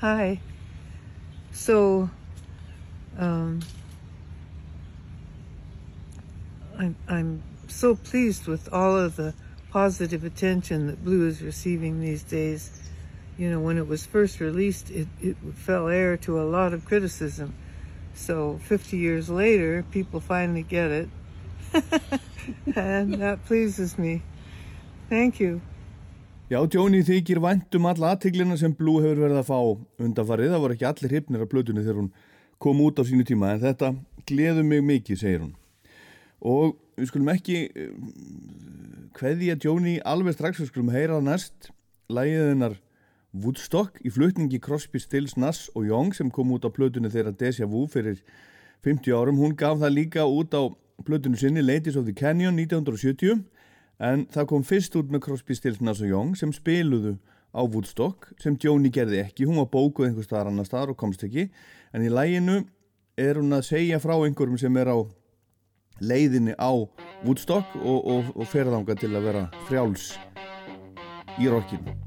Hi. 0.00 0.40
So, 1.52 2.10
um, 3.16 3.62
I'm, 6.78 6.94
I'm 7.08 7.42
so 7.66 7.94
pleased 7.94 8.46
with 8.46 8.70
all 8.74 8.94
of 8.94 9.16
the 9.16 9.32
positive 9.70 10.22
attention 10.22 10.86
that 10.88 11.02
Blue 11.02 11.26
is 11.26 11.40
receiving 11.40 12.00
these 12.00 12.22
days. 12.22 12.70
You 13.38 13.50
know, 13.50 13.60
when 13.60 13.78
it 13.78 13.88
was 13.88 14.04
first 14.04 14.38
released, 14.38 14.90
it, 14.90 15.08
it 15.22 15.36
fell 15.54 15.88
heir 15.88 16.18
to 16.18 16.40
a 16.40 16.44
lot 16.44 16.74
of 16.74 16.84
criticism. 16.84 17.54
So 18.14 18.60
50 18.64 18.98
years 18.98 19.30
later, 19.30 19.82
people 19.90 20.20
finally 20.20 20.62
get 20.62 20.90
it. 20.90 21.08
and 22.76 23.14
that 23.14 23.44
pleases 23.46 23.98
me. 23.98 24.22
Thank 25.08 25.40
you. 25.40 25.62
Já, 26.46 26.60
Jóni 26.70 27.00
þykir 27.02 27.40
væntum 27.42 27.88
alla 27.90 28.12
aðtiglina 28.14 28.54
sem 28.54 28.70
Blue 28.70 29.00
hefur 29.02 29.18
verið 29.24 29.40
að 29.40 29.48
fá 29.48 29.56
undanfarið. 29.98 30.52
Það 30.52 30.60
voru 30.62 30.74
ekki 30.76 30.84
allir 30.86 31.10
hryfnir 31.10 31.40
af 31.42 31.48
plötunni 31.50 31.82
þegar 31.82 31.96
hún 31.98 32.10
kom 32.62 32.82
út 32.84 33.00
á 33.00 33.04
sínu 33.08 33.24
tíma 33.26 33.48
en 33.50 33.64
þetta 33.64 33.88
gleður 34.30 34.68
mig 34.68 34.84
mikið, 34.86 35.18
segir 35.18 35.42
hún. 35.42 35.56
Og 36.46 36.76
við 36.94 37.10
skulum 37.10 37.32
ekki 37.32 37.56
hveðja 39.18 39.56
Jóni 39.64 39.96
alveg 40.06 40.36
strax, 40.36 40.62
við 40.62 40.70
skulum 40.70 40.92
heyra 40.94 41.18
næst 41.18 41.72
lægið 42.14 42.46
hennar 42.52 42.78
Woodstock 43.34 43.98
í 44.06 44.14
flutningi 44.14 44.62
Crosby, 44.62 45.02
Stills, 45.02 45.34
Nass 45.34 45.66
og 45.74 45.90
Young 45.90 46.14
sem 46.14 46.30
kom 46.30 46.54
út 46.54 46.62
á 46.62 46.70
plötunni 46.70 47.10
þeirra 47.10 47.34
Deja 47.34 47.66
Vu 47.66 47.88
fyrir 47.90 48.22
50 48.86 49.18
árum. 49.18 49.42
Hún 49.42 49.58
gaf 49.58 49.82
það 49.82 49.98
líka 49.98 50.30
út 50.30 50.54
á 50.54 50.70
plötunni 51.02 51.42
sinni 51.42 51.66
Ladies 51.66 51.98
of 51.98 52.06
the 52.06 52.14
Canyon 52.14 52.54
1970 52.54 53.42
en 54.02 54.26
það 54.32 54.48
kom 54.52 54.64
fyrst 54.66 54.96
út 54.98 55.10
með 55.12 55.24
Crosby, 55.26 55.56
Stills, 55.56 55.80
Nass 55.80 56.02
og 56.04 56.10
Young 56.10 56.36
sem 56.38 56.52
spiluðu 56.54 57.16
á 57.56 57.62
Woodstock 57.64 58.30
sem 58.42 58.56
Jóni 58.60 58.92
gerði 58.92 59.22
ekki, 59.24 59.46
hún 59.48 59.60
var 59.62 59.70
bókuð 59.72 60.10
einhver 60.10 60.26
staðar 60.26 60.52
annar 60.52 60.68
staðar 60.68 60.92
og 60.92 61.00
komst 61.00 61.24
ekki. 61.24 61.48
En 61.96 62.04
í 62.04 62.12
læginu 62.12 62.62
er 63.16 63.40
hún 63.40 63.56
að 63.56 63.68
segja 63.70 64.00
frá 64.02 64.16
einhverjum 64.18 64.60
sem 64.60 64.76
er 64.76 64.92
á 64.92 64.98
leiðinni 66.04 66.56
á 66.60 66.72
Woodstock 67.24 67.78
og, 67.80 68.00
og, 68.04 68.34
og 68.36 68.50
ferðanga 68.52 68.98
til 69.00 69.14
að 69.16 69.30
vera 69.30 69.46
frjáls 69.70 70.12
í 71.40 71.48
rockinu 71.48 72.05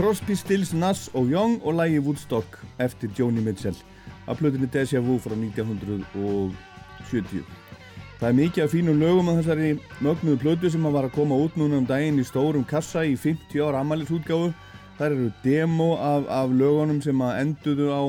Crosby, 0.00 0.32
Stills, 0.32 0.72
Nass 0.72 1.10
og 1.14 1.28
Young 1.28 1.60
og 1.64 1.74
lægi 1.74 1.98
Woodstock 1.98 2.64
eftir 2.80 3.08
Joni 3.18 3.40
Mitchell 3.40 3.76
af 4.26 4.36
plötunni 4.36 4.66
Deja 4.72 5.00
Vu 5.00 5.18
frá 5.18 5.34
1970. 5.34 7.44
Það 8.20 8.28
er 8.28 8.32
mikið 8.32 8.62
af 8.62 8.70
fínum 8.72 8.96
lögum 8.96 9.28
á 9.28 9.36
þessari 9.36 9.78
mögnuðu 10.00 10.36
plötu 10.40 10.70
sem 10.72 10.84
var 10.88 11.04
að 11.04 11.12
koma 11.18 11.36
út 11.36 11.52
núna 11.60 11.76
um 11.82 11.86
daginn 11.86 12.16
í 12.16 12.24
stórum 12.24 12.64
kassa 12.64 13.04
í 13.04 13.16
50 13.16 13.60
ára 13.60 13.80
ammælisútgáfu. 13.84 14.54
Það 14.96 15.06
eru 15.06 15.30
demo 15.44 15.96
af, 15.96 16.24
af 16.28 16.48
lögunum 16.48 17.02
sem 17.04 17.20
að 17.20 17.40
enduðu 17.42 17.92
á 17.92 18.02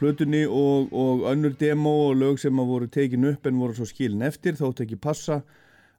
plötunni 0.00 0.46
og, 0.50 0.90
og 0.90 1.30
önnur 1.30 1.54
demo 1.60 2.08
og 2.08 2.16
lög 2.24 2.42
sem 2.42 2.58
að 2.58 2.70
voru 2.72 2.86
tekin 2.90 3.28
upp 3.30 3.46
en 3.46 3.60
voru 3.62 3.74
svo 3.78 3.86
skilin 3.86 4.26
eftir 4.26 4.58
þótt 4.58 4.82
ekki 4.82 4.98
passa 4.98 5.46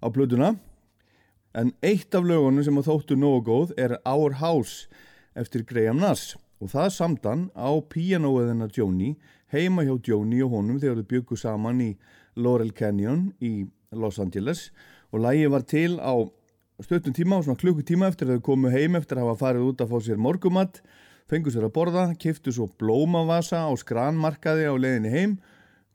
á 0.04 0.08
plötuna. 0.12 0.60
En 1.56 1.72
eitt 1.80 2.12
af 2.16 2.24
lögunum 2.28 2.64
sem 2.68 2.78
að 2.84 2.88
þóttu 2.92 3.16
nógu 3.16 3.42
góð 3.48 3.72
er 3.80 3.96
Our 4.04 4.44
House 4.44 4.92
eftir 5.36 5.66
Graham 5.68 6.02
Nass 6.02 6.36
og 6.62 6.72
það 6.74 6.90
samdan 6.96 7.46
á 7.58 7.70
píanóeðina 7.90 8.70
Joni 8.76 9.16
heima 9.52 9.86
hjá 9.86 9.96
Joni 10.08 10.42
og 10.46 10.56
honum 10.56 10.80
þegar 10.80 11.02
þau 11.02 11.10
byggu 11.14 11.38
saman 11.40 11.82
í 11.84 11.92
Laurel 12.36 12.72
Canyon 12.74 13.32
í 13.44 13.68
Los 13.92 14.20
Angeles. 14.20 14.70
Og 15.12 15.24
lægi 15.26 15.50
var 15.52 15.66
til 15.68 16.00
á 16.00 16.14
stöttum 16.82 17.14
tíma 17.14 17.38
og 17.38 17.46
svona 17.46 17.60
klukkutíma 17.60 18.08
eftir 18.10 18.32
þau 18.32 18.42
komu 18.42 18.72
heim 18.72 18.96
eftir 18.96 19.20
að 19.20 19.32
hafa 19.32 19.42
farið 19.46 19.72
út 19.72 19.82
að 19.84 19.92
fá 19.92 19.98
sér 20.06 20.22
morgumatt 20.22 20.82
fengu 21.32 21.52
sér 21.52 21.68
að 21.68 21.76
borða, 21.76 22.06
kiftu 22.20 22.52
svo 22.52 22.68
blómavasa 22.80 23.64
á 23.64 23.72
skranmarkaði 23.80 24.66
á 24.68 24.76
leiðinni 24.76 25.12
heim 25.14 25.36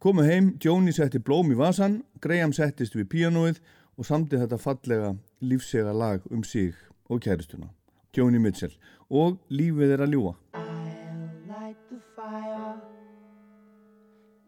komu 0.01 0.25
heim, 0.25 0.55
Joni 0.63 0.95
setti 0.95 1.19
blóm 1.19 1.51
í 1.53 1.59
vasan 1.59 2.03
Graham 2.21 2.55
settist 2.57 2.97
við 2.97 3.11
píanóið 3.13 3.61
og 3.97 4.07
samdi 4.07 4.39
þetta 4.39 4.61
fallega 4.61 5.15
lífsega 5.41 5.93
lag 5.97 6.25
um 6.31 6.45
sig 6.45 6.77
og 7.09 7.25
kæristuna 7.25 7.73
Joni 8.17 8.41
Mitchell 8.41 8.73
og 9.11 9.39
lífið 9.51 9.93
er 9.97 10.03
að 10.07 10.15
ljúa. 10.17 10.35
I'll 10.55 11.31
light 11.49 11.83
the 11.91 12.01
fire 12.17 12.77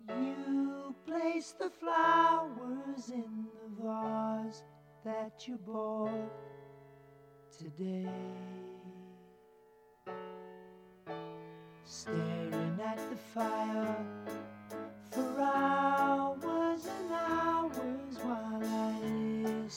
You 0.08 0.94
place 1.06 1.52
the 1.58 1.70
flowers 1.70 3.10
in 3.10 3.46
the 3.54 3.82
vase 3.82 4.62
that 5.04 5.46
you 5.46 5.58
bought 5.58 6.32
today 7.56 8.08
Staring 11.84 12.78
at 12.84 12.98
the 13.10 13.16
fire 13.34 13.96
for 15.10 15.40
hours 15.40 16.86
and 16.86 17.12
hours 17.12 18.16
while 18.22 18.62
I 18.64 19.68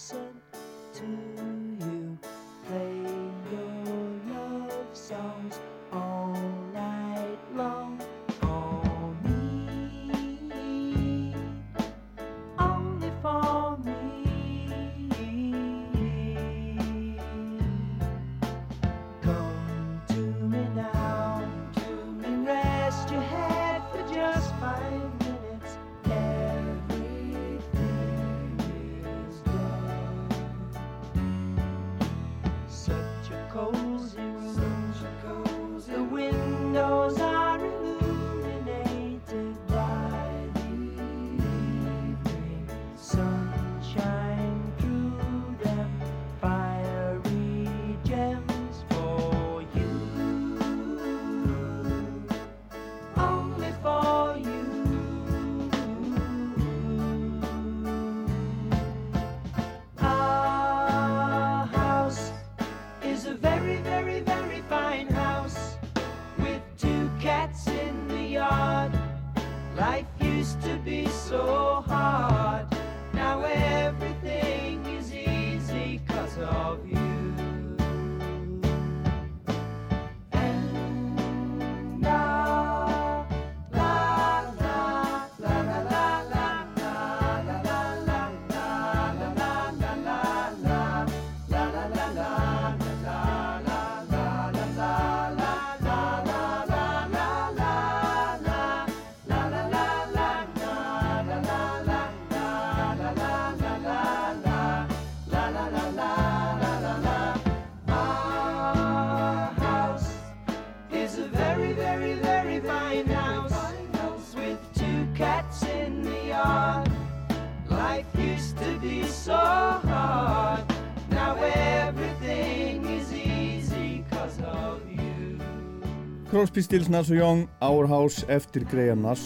Crosby, 126.52 126.64
Stills, 126.66 126.90
Nass 126.92 127.08
og 127.08 127.16
Young 127.16 127.42
Our 127.64 127.88
House 127.88 128.26
eftir 128.28 128.66
Graham 128.68 129.06
Nass 129.06 129.22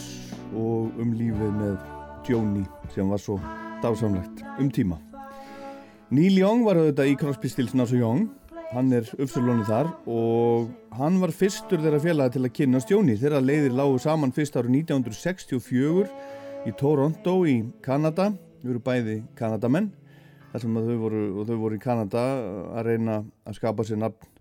og 0.53 0.91
um 1.01 1.13
lífið 1.17 1.55
með 1.57 1.79
Joni 2.29 2.61
sem 2.93 3.09
var 3.09 3.17
svo 3.17 3.39
dásamlegt 3.81 4.43
um 4.61 4.67
tíma. 4.69 4.99
Neil 6.13 6.37
Young 6.37 6.61
var 6.67 6.77
auðvitað 6.77 7.09
í 7.09 7.15
Crosby, 7.17 7.49
Stills, 7.49 7.73
Nass 7.73 7.95
og 7.95 8.03
Young 8.03 8.27
hann 8.75 8.93
er 8.93 9.09
uppsölunni 9.17 9.65
þar 9.65 9.89
og 10.05 10.69
hann 10.99 11.17
var 11.23 11.33
fyrstur 11.33 11.81
þeirra 11.81 12.03
félaga 12.03 12.35
til 12.35 12.43
að 12.45 12.53
kynast 12.59 12.93
Joni 12.93 13.17
þeirra 13.17 13.41
leiðir 13.41 13.73
lágu 13.73 13.97
saman 14.05 14.35
fyrst 14.35 14.61
árið 14.61 14.83
1964 14.83 16.05
í 16.69 16.75
Toronto 16.77 17.39
í 17.49 17.57
Kanada. 17.81 18.35
Þau 18.61 18.69
eru 18.75 18.85
bæði 18.85 19.17
Kanadamenn. 19.33 19.89
Þar 20.53 20.67
sem 20.67 20.77
þau 20.77 21.01
voru, 21.01 21.25
þau 21.41 21.57
voru 21.65 21.81
í 21.81 21.83
Kanada 21.89 22.29
að 22.77 22.91
reyna 22.91 23.23
að 23.49 23.57
skapa 23.63 23.89
sér 23.89 24.03
nafn 24.05 24.34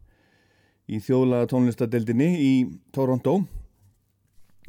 í 0.91 1.01
þjóðlaga 1.01 1.49
tónlistadeildinni 1.53 2.29
í 2.41 2.53
Toronto. 2.95 3.41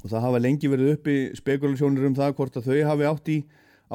Og 0.03 0.07
það 0.11 0.25
hafa 0.27 0.41
lengi 0.41 0.69
verið 0.71 0.93
uppi 0.95 1.15
spekulasjónir 1.37 2.07
um 2.07 2.17
það 2.17 2.35
hvort 2.37 2.59
að 2.59 2.69
þau 2.69 2.89
hafi 2.91 3.07
átt 3.09 3.31
í 3.33 3.37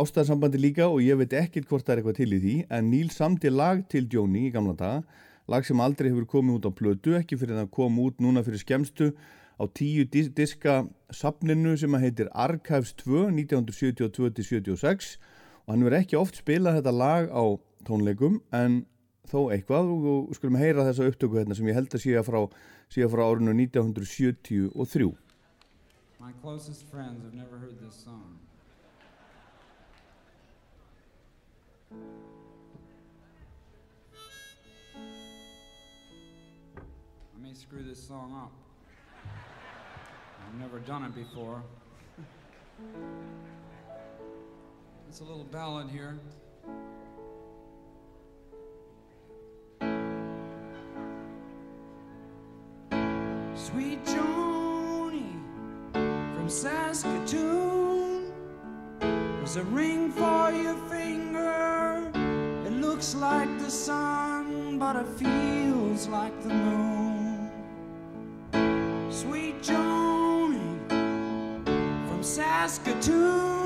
ástæðarsambandi 0.01 0.61
líka 0.61 0.87
og 0.91 1.03
ég 1.05 1.19
veit 1.19 1.35
ekkert 1.39 1.69
hvort 1.71 1.87
það 1.87 1.95
er 1.95 2.03
eitthvað 2.03 2.19
til 2.21 2.31
í 2.31 2.41
því. 2.45 2.55
En 2.71 2.91
Neil 2.91 3.11
samti 3.15 3.53
lag 3.53 3.83
til 3.91 4.07
Joni 4.11 4.47
í 4.49 4.55
gamla 4.55 4.77
daga. 4.79 5.03
Lag 5.51 5.67
sem 5.67 5.81
aldrei 5.83 6.11
hefur 6.11 6.29
komið 6.31 6.61
út 6.61 6.69
á 6.71 6.73
plötu 6.79 7.15
ekki 7.19 7.39
fyrir 7.41 7.59
það 7.59 7.71
kom 7.75 7.97
út 8.03 8.21
núna 8.23 8.45
fyrir 8.47 8.63
skemstu 8.63 9.11
á 9.61 9.65
tíu 9.77 10.07
dis 10.09 10.31
diska 10.33 10.85
sapninu 11.13 11.75
sem 11.77 11.93
að 11.97 12.07
heitir 12.07 12.31
Archives 12.33 12.95
2 13.03 13.27
1972-76 13.35 15.17
og 15.67 15.75
hann 15.75 15.85
verið 15.85 16.05
ekki 16.05 16.21
oft 16.21 16.39
spilað 16.41 16.79
þetta 16.79 16.95
lag 16.95 17.29
á 17.35 17.45
tónleikum 17.89 18.39
en 18.57 18.85
þó 19.31 19.51
eitthvað 19.55 19.91
og, 19.95 20.31
skulum 20.37 20.59
heyra 20.61 20.87
þessa 20.89 21.09
upptöku 21.11 21.39
hérna 21.39 21.57
sem 21.57 21.69
ég 21.71 21.79
held 21.79 21.95
að 21.95 22.05
sé 22.05 22.23
frá, 22.27 22.41
sé 22.91 23.07
frá 23.11 23.23
árinu 23.31 23.55
1973 23.55 25.11
My 26.21 26.33
closest 26.43 26.87
friends 26.91 27.25
have 27.25 27.33
never 27.33 27.57
heard 27.57 27.81
this 27.81 27.95
song. 28.05 28.39
I 37.35 37.43
may 37.43 37.55
screw 37.55 37.83
this 37.83 38.07
song 38.07 38.35
up. 38.35 38.53
I've 40.47 40.61
never 40.61 40.79
done 40.81 41.05
it 41.05 41.15
before. 41.15 41.63
It's 45.09 45.21
a 45.21 45.25
little 45.25 45.45
ballad 45.45 45.89
here. 45.91 46.19
Sweet 53.61 54.03
Joni 54.07 55.35
from 55.93 56.49
Saskatoon. 56.49 58.33
There's 59.01 59.57
a 59.57 59.65
ring 59.65 60.11
for 60.13 60.51
your 60.51 60.77
finger. 60.89 62.11
It 62.65 62.73
looks 62.73 63.15
like 63.15 63.51
the 63.59 63.71
sun, 63.71 64.79
but 64.79 64.97
it 64.97 65.07
feels 65.09 66.09
like 66.09 66.43
the 66.43 66.49
moon. 66.49 67.51
Sweet 69.11 69.61
Joni 69.63 70.89
from 72.09 72.23
Saskatoon. 72.23 73.60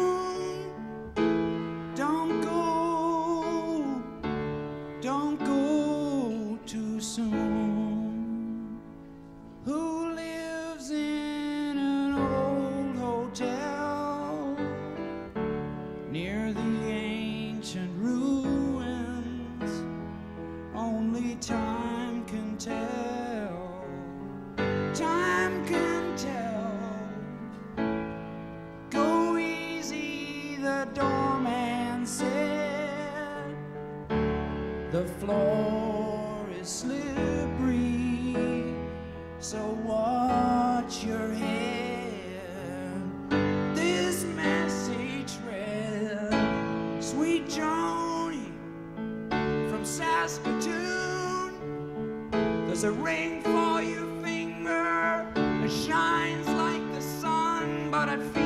Sun, 58.07 58.19
but 58.19 58.41
it 58.41 58.44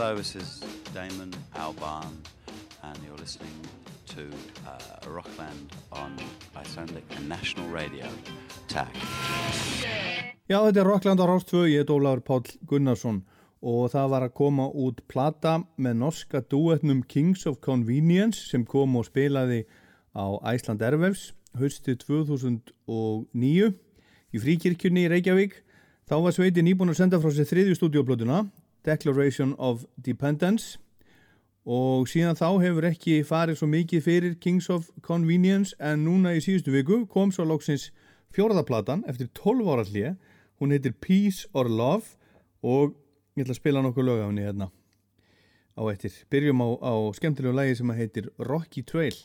Hello, 0.00 0.16
this 0.16 0.34
is 0.34 0.62
Damon 0.94 1.30
Albarn, 1.56 2.14
and 2.82 2.96
you're 3.04 3.18
listening 3.18 3.52
to 4.06 4.22
uh, 4.66 5.10
Rockland 5.10 5.72
on 5.92 6.16
Icelandic 6.56 7.04
National 7.28 7.68
Radio. 7.68 8.06
Takk. 8.66 8.96
Já, 10.48 10.56
þetta 10.64 10.80
er 10.80 10.88
Rockland 10.88 11.20
á 11.20 11.28
Rástvö, 11.28 11.66
ég 11.68 11.84
heit 11.84 11.92
Ólafur 11.92 12.22
Páll 12.24 12.48
Gunnarsson 12.64 13.18
og 13.60 13.90
það 13.92 14.08
var 14.14 14.24
að 14.24 14.32
koma 14.40 14.70
út 14.72 15.02
plata 15.04 15.58
með 15.76 16.00
norska 16.00 16.40
duetnum 16.48 17.02
Kings 17.04 17.44
of 17.44 17.60
Convenience 17.60 18.48
sem 18.48 18.64
kom 18.64 18.96
og 18.96 19.04
spilaði 19.10 19.66
á 20.16 20.40
Æsland 20.48 20.80
Airwaves 20.80 21.34
haustið 21.60 22.00
2009 22.06 23.68
í 24.32 24.42
fríkirkjunni 24.46 25.04
í 25.04 25.12
Reykjavík. 25.12 25.60
Þá 26.08 26.16
var 26.24 26.32
sveitin 26.32 26.70
nýbúin 26.72 26.88
að 26.88 27.02
senda 27.02 27.20
frá 27.20 27.36
sér 27.36 27.52
þriðju 27.52 27.76
stúdíoplötuna, 27.76 28.46
Declaration 28.84 29.54
of 29.58 29.84
Dependence. 29.96 30.78
Og 31.68 32.08
síðan 32.08 32.38
þá 32.38 32.48
hefur 32.62 32.86
ekki 32.88 33.20
farið 33.26 33.60
svo 33.60 33.68
mikið 33.70 34.04
fyrir 34.06 34.36
Kings 34.40 34.70
of 34.72 34.88
Convenience 35.04 35.76
en 35.78 36.06
núna 36.06 36.32
í 36.36 36.40
síðustu 36.42 36.72
viku 36.72 37.02
kom 37.10 37.32
svo 37.34 37.44
lóksins 37.44 37.90
fjórðaplatan 38.34 39.04
eftir 39.10 39.28
12 39.36 39.68
ára 39.68 39.84
hlið 39.84 40.14
hún 40.60 40.72
heitir 40.74 40.96
Peace 40.96 41.48
or 41.52 41.68
Love 41.68 42.16
og 42.62 42.96
ég 43.36 43.44
ætla 43.44 43.56
að 43.56 43.60
spila 43.60 43.84
nokkuð 43.84 44.08
lög 44.08 44.22
af 44.22 44.30
henni 44.30 44.46
hérna 44.48 44.70
á 45.76 45.82
eftir. 45.92 46.16
Byrjum 46.32 46.64
á, 46.64 46.68
á 46.80 46.92
skemmtilegu 47.16 47.56
lagi 47.56 47.76
sem 47.76 47.92
heitir 47.96 48.32
Rocky 48.38 48.82
Trail 48.82 49.16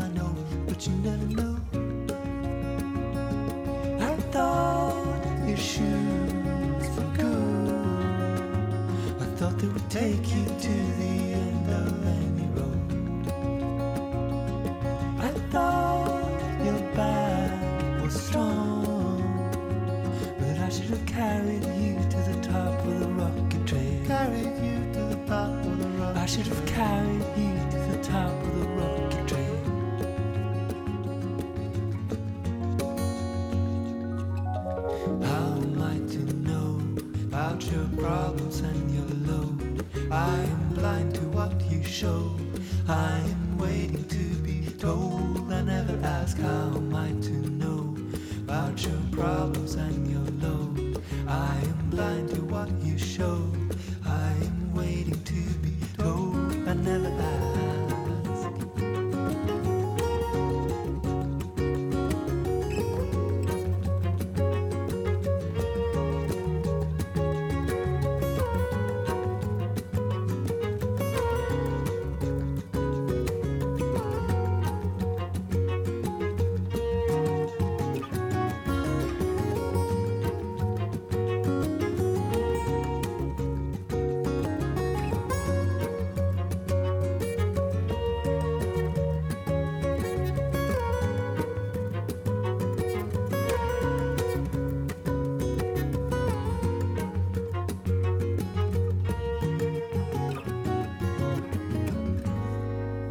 I 0.00 0.08
know, 0.08 0.34
but 0.66 0.86
you 0.86 0.92
never 1.08 1.26
know. 1.38 1.56
I 4.00 4.16
thought 4.32 5.46
your 5.46 5.56
shoes 5.58 6.86
were 6.96 7.12
good. 7.18 7.74
I 9.20 9.26
thought 9.36 9.58
they 9.58 9.68
would 9.68 9.90
take 9.90 10.26
you 10.34 10.44
to 10.44 10.74
the 11.00 11.09
show. 42.00 42.34
I 42.88 43.18
am 43.18 43.58
waiting 43.58 44.04
to 44.04 44.24
be 44.42 44.64
told. 44.78 45.29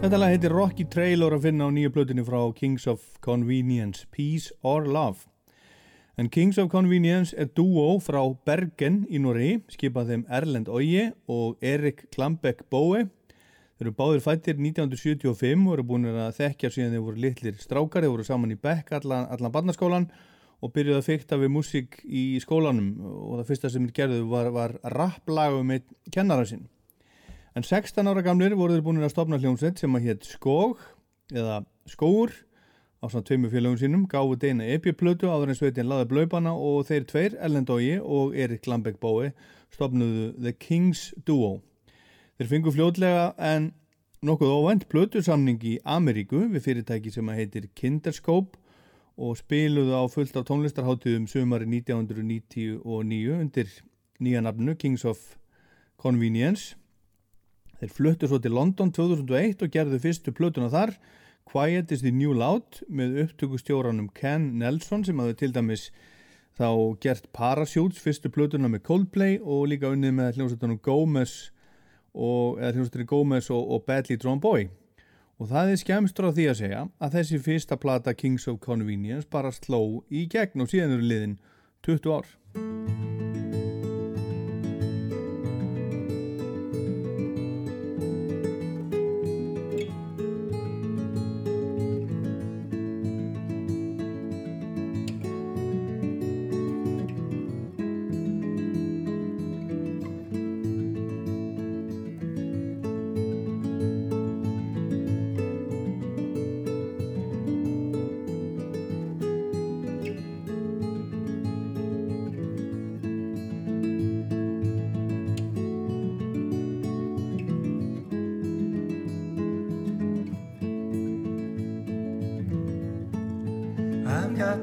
Þetta 0.09 0.23
lag 0.23 0.31
heitir 0.33 0.53
Rocky 0.57 0.83
Trail 0.89 1.21
og 1.21 1.27
er 1.27 1.33
að 1.35 1.43
finna 1.43 1.65
á 1.65 1.69
nýju 1.69 1.89
blöðinu 1.93 2.23
frá 2.25 2.39
Kings 2.57 2.87
of 2.89 3.03
Convenience, 3.21 4.07
Peace 4.09 4.49
or 4.65 4.87
Love. 4.89 5.27
En 6.17 6.31
Kings 6.33 6.57
of 6.57 6.71
Convenience 6.71 7.37
er 7.37 7.51
duo 7.53 7.99
frá 8.01 8.17
Bergen 8.41 9.03
í 9.05 9.21
Norri, 9.21 9.59
skipað 9.69 10.09
þeim 10.09 10.23
Erlend 10.33 10.71
Oye 10.73 11.11
og 11.29 11.61
Erik 11.61 12.07
Klambeck 12.09 12.65
Boe. 12.73 13.03
Þeir 13.77 13.85
eru 13.85 13.93
báðir 13.99 14.25
fættir 14.25 14.57
1975 14.57 15.69
og 15.69 15.77
eru 15.77 15.85
búin 15.93 16.09
að 16.09 16.33
þekkja 16.39 16.73
síðan 16.73 16.97
þeir 16.97 17.05
voru 17.11 17.25
litlir 17.27 17.61
strákar, 17.61 18.01
þeir 18.01 18.15
voru 18.15 18.27
saman 18.31 18.57
í 18.57 18.59
Beck 18.65 18.89
allan, 18.97 19.29
allan 19.29 19.53
barnaskólan 19.59 20.09
og 20.57 20.73
byrjuði 20.73 21.03
að 21.03 21.11
fykta 21.11 21.37
við 21.37 21.53
músík 21.53 22.01
í 22.09 22.25
skólanum 22.41 22.95
og 23.05 23.37
það 23.43 23.53
fyrsta 23.53 23.75
sem 23.75 23.85
þeir 23.85 23.97
gerðu 24.01 24.25
var, 24.33 24.49
var 24.57 24.77
rapplagu 24.97 25.61
með 25.69 25.85
kennara 26.09 26.49
sinn. 26.49 26.65
En 27.59 27.65
16 27.67 28.07
ára 28.07 28.21
gamlir 28.23 28.53
voru 28.55 28.71
þeir 28.71 28.83
búin 28.85 29.01
að 29.03 29.09
stopna 29.11 29.35
hljómsveit 29.35 29.81
sem 29.81 29.95
að 29.97 30.05
hétt 30.07 30.27
Skóg 30.29 30.79
eða 31.35 31.57
Skóur 31.91 32.31
á 33.03 33.11
svona 33.11 33.27
tveimu 33.27 33.49
félagum 33.51 33.75
sínum, 33.81 34.05
gáfu 34.07 34.37
deina 34.39 34.63
epiplötu 34.77 35.27
áður 35.27 35.51
en 35.51 35.59
sveitin 35.59 35.89
laði 35.91 36.07
blöybana 36.07 36.53
og 36.55 36.87
þeir 36.87 37.09
tveir, 37.09 37.35
Ellen 37.43 37.67
Dói 37.67 37.97
og 37.99 38.31
Erik 38.31 38.63
Lambek 38.63 38.95
Bói, 39.03 39.33
stopnuðu 39.75 40.29
The 40.39 40.55
Kings 40.55 41.09
Duo. 41.27 41.57
Þeir 42.39 42.51
fengu 42.53 42.71
fljótlega 42.77 43.27
en 43.51 43.73
nokkuð 44.23 44.55
óvænt 44.55 44.87
plötusamning 44.87 45.59
í 45.59 45.75
Ameríku 45.83 46.45
við 46.55 46.63
fyrirtæki 46.63 47.11
sem 47.11 47.27
að 47.27 47.43
heitir 47.43 47.69
Kinderscope 47.75 48.55
og 49.19 49.35
spiluðu 49.43 49.99
á 49.99 50.07
fullt 50.07 50.39
af 50.39 50.47
tónlistarháttuðum 50.47 51.27
sumari 51.27 51.67
1999 51.67 53.35
undir 53.35 53.79
nýja 54.23 54.47
nafnu 54.47 54.79
Kings 54.79 55.03
of 55.03 55.33
Convenience. 55.99 56.78
Þeir 57.79 57.95
fluttu 57.95 58.27
svo 58.27 58.39
til 58.43 58.51
London 58.51 58.91
2001 58.91 59.63
og 59.63 59.71
gerðu 59.71 59.99
fyrstu 60.03 60.33
plötuna 60.35 60.67
þar, 60.71 60.97
Quiet 61.49 61.91
is 61.91 62.03
the 62.03 62.11
New 62.11 62.33
Loud, 62.35 62.81
með 62.91 63.23
upptökustjóranum 63.23 64.11
Ken 64.13 64.51
Nelson 64.59 65.05
sem 65.07 65.17
hafði 65.17 65.37
til 65.39 65.53
dæmis 65.55 65.87
þá 66.59 66.99
gert 67.01 67.29
Parachutes, 67.33 68.01
fyrstu 68.03 68.29
plötuna 68.29 68.69
með 68.69 68.83
Coldplay 68.89 69.39
og 69.39 69.69
líka 69.71 69.89
unnið 69.95 70.13
með 70.17 70.35
hljómsveitunum 70.37 70.81
Gomez 70.83 71.37
og, 72.13 72.59
og, 72.59 73.63
og 73.63 73.83
Badly 73.87 74.19
Drawn 74.19 74.43
Boy. 74.43 74.67
Og 75.39 75.47
það 75.47 75.71
er 75.71 75.79
skemmstur 75.79 76.27
á 76.27 76.35
því 76.35 76.49
að 76.51 76.59
segja 76.59 76.81
að 76.99 77.13
þessi 77.15 77.39
fyrsta 77.45 77.79
plata 77.79 78.13
Kings 78.13 78.49
of 78.51 78.59
Convenience 78.59 79.29
bara 79.31 79.55
sló 79.55 80.03
í 80.11 80.27
gegn 80.27 80.65
og 80.65 80.73
síðan 80.73 80.97
eru 80.99 81.07
liðin 81.13 81.39
20 81.87 82.19
ár. 82.19 83.08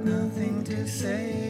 Nothing 0.07 0.63
to 0.63 0.87
say 0.87 1.46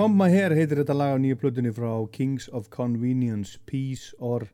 Come 0.00 0.16
My 0.16 0.30
Hair 0.32 0.54
heitir 0.56 0.78
þetta 0.80 0.94
lag 0.96 1.10
af 1.12 1.18
nýju 1.20 1.36
plötunni 1.36 1.70
frá 1.76 1.90
Kings 2.08 2.46
of 2.56 2.70
Convenience, 2.72 3.58
Peace 3.68 4.14
or 4.16 4.46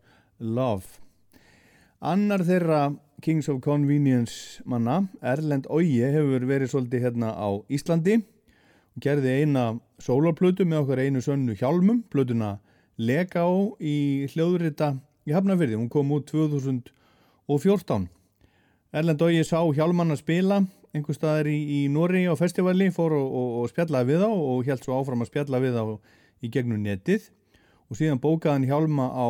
Love. 0.42 0.98
Annar 2.02 2.42
þeirra 2.42 2.80
Kings 3.22 3.46
of 3.46 3.60
Convenience 3.62 4.64
manna, 4.66 5.04
Erlend 5.22 5.68
Óje, 5.70 6.08
hefur 6.10 6.48
verið 6.50 6.72
svolítið 6.72 7.06
hérna 7.06 7.30
á 7.38 7.62
Íslandi 7.70 8.16
og 8.24 9.06
gerði 9.06 9.36
eina 9.44 9.64
sólarplötu 10.02 10.66
með 10.66 10.80
okkar 10.80 11.04
einu 11.04 11.22
sönnu 11.22 11.54
hjálmum, 11.54 12.02
plötuna 12.10 12.56
Lega 12.98 13.46
á 13.46 13.50
í 13.78 14.26
hljóðrita 14.34 14.96
í 15.30 15.36
Hafnafyrði. 15.36 15.78
Hún 15.78 15.92
kom 15.94 16.10
út 16.10 16.26
2014. 16.34 18.10
Erlend 18.90 19.22
Óje 19.22 19.46
sá 19.46 19.62
hjálmann 19.62 20.10
að 20.10 20.24
spila 20.24 20.64
einhver 20.96 21.16
staðar 21.16 21.50
í, 21.52 21.56
í 21.56 21.80
Nóri 21.92 22.24
á 22.26 22.34
festivali 22.38 22.88
fór 22.94 23.14
og, 23.16 23.26
og, 23.26 23.54
og 23.62 23.70
spjallaði 23.72 24.12
við 24.12 24.24
þá 24.24 24.28
og 24.32 24.70
held 24.70 24.84
svo 24.84 24.98
áfram 24.98 25.24
að 25.24 25.30
spjalla 25.30 25.62
við 25.62 25.78
þá 25.78 25.84
í 26.42 26.50
gegnum 26.52 26.82
netið. 26.82 27.30
Og 27.86 28.00
síðan 28.00 28.22
bókaði 28.22 28.54
hann 28.56 28.68
hjálma 28.70 29.08
á 29.14 29.28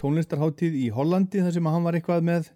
tónlistarháttíð 0.00 0.76
í 0.80 0.90
Hollandi 0.94 1.44
þar 1.44 1.54
sem 1.54 1.70
hann 1.70 1.86
var 1.86 1.98
eitthvað 1.98 2.24
með 2.26 2.52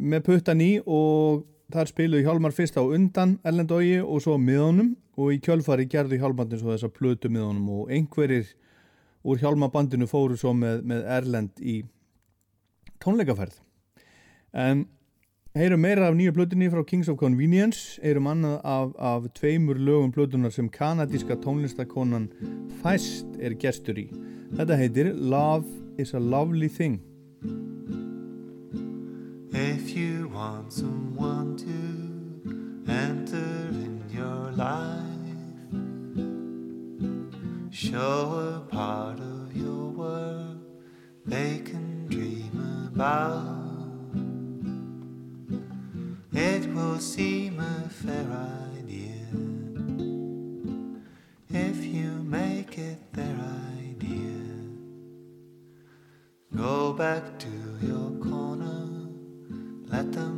með 0.00 0.24
puttan 0.28 0.62
í 0.64 0.70
og 0.80 1.44
þar 1.72 1.90
spiluði 1.90 2.26
hjálmar 2.26 2.54
fyrst 2.56 2.76
á 2.78 2.82
undan 2.84 3.38
Erlendói 3.46 4.00
og 4.02 4.22
svo 4.24 4.36
miðunum 4.40 4.94
og 5.20 5.34
í 5.34 5.40
kjölfari 5.42 5.86
gerðu 5.90 6.18
hjálmandin 6.20 6.60
svo 6.60 6.72
þessa 6.72 6.92
plötu 6.92 7.30
miðunum 7.32 7.70
og 7.78 7.92
einhverjir 7.92 8.50
úr 9.24 9.40
hjálmabandinu 9.40 10.08
fóru 10.08 10.36
svo 10.40 10.52
með, 10.56 10.82
með 10.84 11.06
Erlend 11.16 11.60
í 11.60 11.78
tónleikaferð. 13.02 13.56
En 14.52 14.86
heyrum 15.54 15.80
meira 15.80 16.08
af 16.08 16.14
nýju 16.18 16.32
plötunni 16.34 16.66
frá 16.70 16.82
Kings 16.82 17.08
of 17.08 17.16
Convenience. 17.16 18.00
Heyrum 18.02 18.26
annað 18.26 18.60
af, 18.64 18.88
af 18.98 19.22
tveimur 19.34 19.78
lögum 19.78 20.12
plötunar 20.12 20.50
sem 20.50 20.68
kanadíska 20.68 21.36
tónlistakonan 21.44 22.28
Feist 22.82 23.26
er 23.38 23.54
gestur 23.54 23.94
í. 23.94 24.08
Þetta 24.58 24.78
heitir 24.80 25.12
Love 25.14 25.64
is 25.98 26.14
a 26.14 26.18
Lovely 26.18 26.68
Thing. 26.68 27.00
If 29.52 29.94
you 29.94 30.28
want 30.28 30.72
someone 30.72 31.56
to 31.56 32.90
enter 32.90 33.70
in 33.70 34.02
your 34.10 34.50
life, 34.58 35.70
show 37.70 38.58
a 38.58 38.74
part 38.74 39.20
of 39.20 39.54
your 39.56 39.92
world 39.94 40.58
they 41.24 41.58
can 41.58 42.08
dream 42.08 42.90
about. 42.92 43.63
Will 46.74 46.98
seem 46.98 47.60
a 47.60 47.88
fair 47.88 48.26
idea 48.76 49.26
if 51.50 51.84
you 51.84 52.10
make 52.24 52.78
it 52.78 52.98
their 53.12 53.36
idea. 53.80 54.42
Go 56.56 56.92
back 56.92 57.38
to 57.38 57.54
your 57.80 58.10
corner, 58.28 58.88
let 59.86 60.10
them 60.12 60.33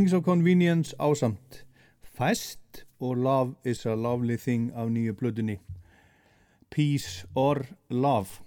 Kings 0.00 0.14
of 0.16 0.24
Convenience 0.24 0.94
ásamt 0.96 1.66
Fest 2.00 2.86
og 3.00 3.16
Love 3.16 3.54
is 3.64 3.86
a 3.86 3.94
Lovely 3.94 4.36
Thing 4.36 4.70
af 4.72 4.88
nýju 4.88 5.12
plötunni 5.12 5.58
Peace 6.70 7.26
or 7.34 7.66
Love 7.90 8.40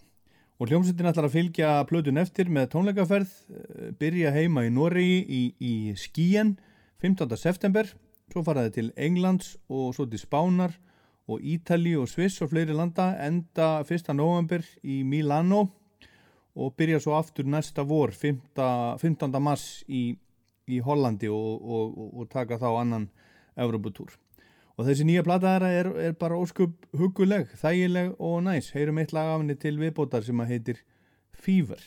og 0.57 0.71
hljómsveitin 0.71 1.11
ætlar 1.11 1.27
að 1.27 1.35
fylgja 1.35 1.75
plötun 1.85 2.17
eftir 2.17 2.49
með 2.49 2.71
tónleikaferð 2.73 3.29
eh, 3.53 3.91
byrja 4.01 4.31
heima 4.33 4.63
í 4.65 4.71
Noregi 4.73 5.19
í, 5.21 5.43
í 5.61 5.93
Skíen 5.93 6.55
15. 7.05 7.37
september 7.37 7.85
svo 8.33 8.41
faraði 8.41 8.73
til 8.79 8.89
Englands 8.97 9.53
og 9.69 9.93
svo 9.93 10.09
til 10.09 10.23
Spánar 10.23 10.73
og 11.29 11.37
Ítali 11.37 11.93
og 11.93 12.09
Sviss 12.09 12.41
og 12.41 12.49
fleiri 12.49 12.73
landa 12.73 13.11
enda 13.21 13.83
1. 13.85 14.09
november 14.17 14.65
í 14.81 15.03
Milano 15.05 15.67
og 16.57 16.73
byrja 16.77 16.97
svo 17.05 17.13
aftur 17.17 17.45
næsta 17.45 17.85
vor 17.85 18.09
5. 18.09 18.41
15. 18.57 19.41
mars 19.41 19.83
í, 19.85 20.15
í 20.71 20.79
Hollandi 20.83 21.29
og, 21.31 21.63
og, 21.63 21.97
og, 22.13 22.27
taka 22.31 22.59
þá 22.61 22.69
annan 22.81 23.07
Evropatúr 23.59 24.15
og 24.77 24.87
þessi 24.87 25.05
nýja 25.07 25.25
plata 25.25 25.53
þeirra 25.53 25.71
er, 25.79 25.91
er 26.09 26.15
bara 26.17 26.39
óskup 26.39 26.87
huguleg, 26.97 27.51
þægileg 27.61 28.15
og 28.17 28.39
næs. 28.47 28.71
Heyrum 28.73 29.03
eitt 29.03 29.13
lag 29.13 29.29
af 29.35 29.43
henni 29.43 29.57
til 29.59 29.77
viðbótar 29.77 30.25
sem 30.25 30.41
að 30.41 30.55
heitir 30.55 30.83
Fever 31.33 31.83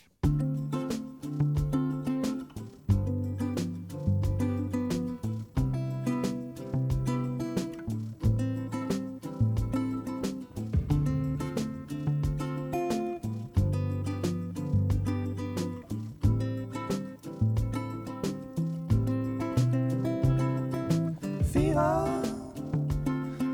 Fever, 21.77 22.22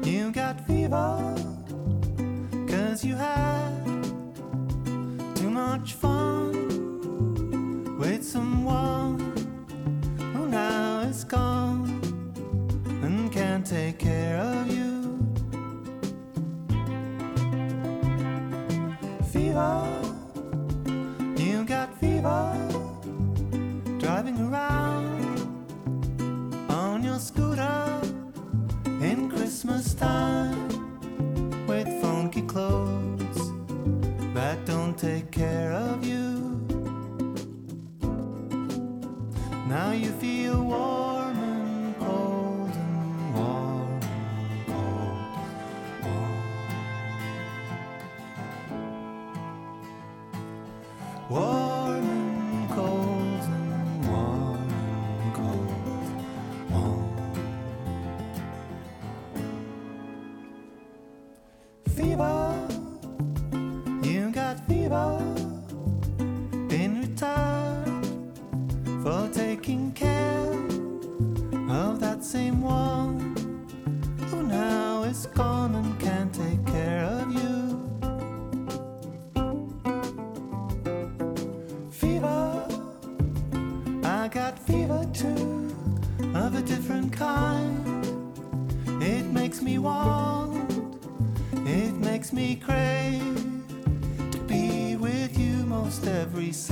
you 0.05 0.31
got 0.31 0.65
fever, 0.65 1.32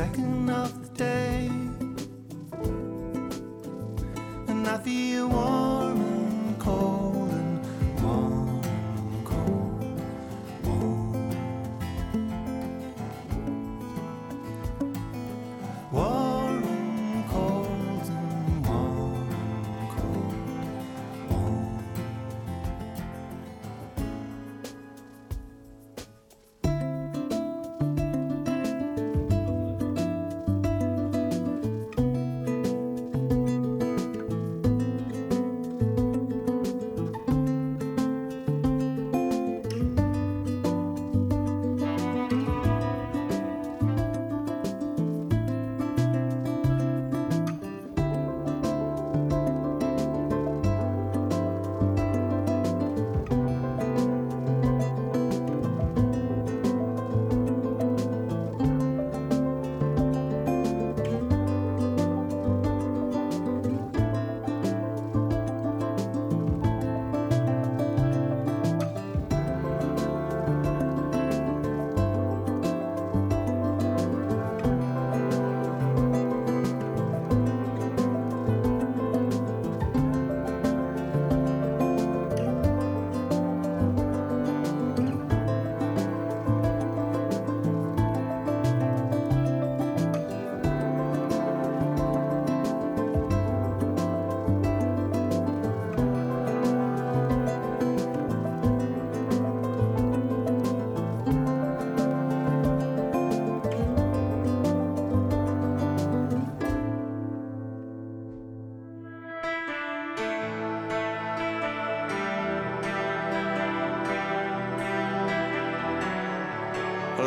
second. 0.01 0.39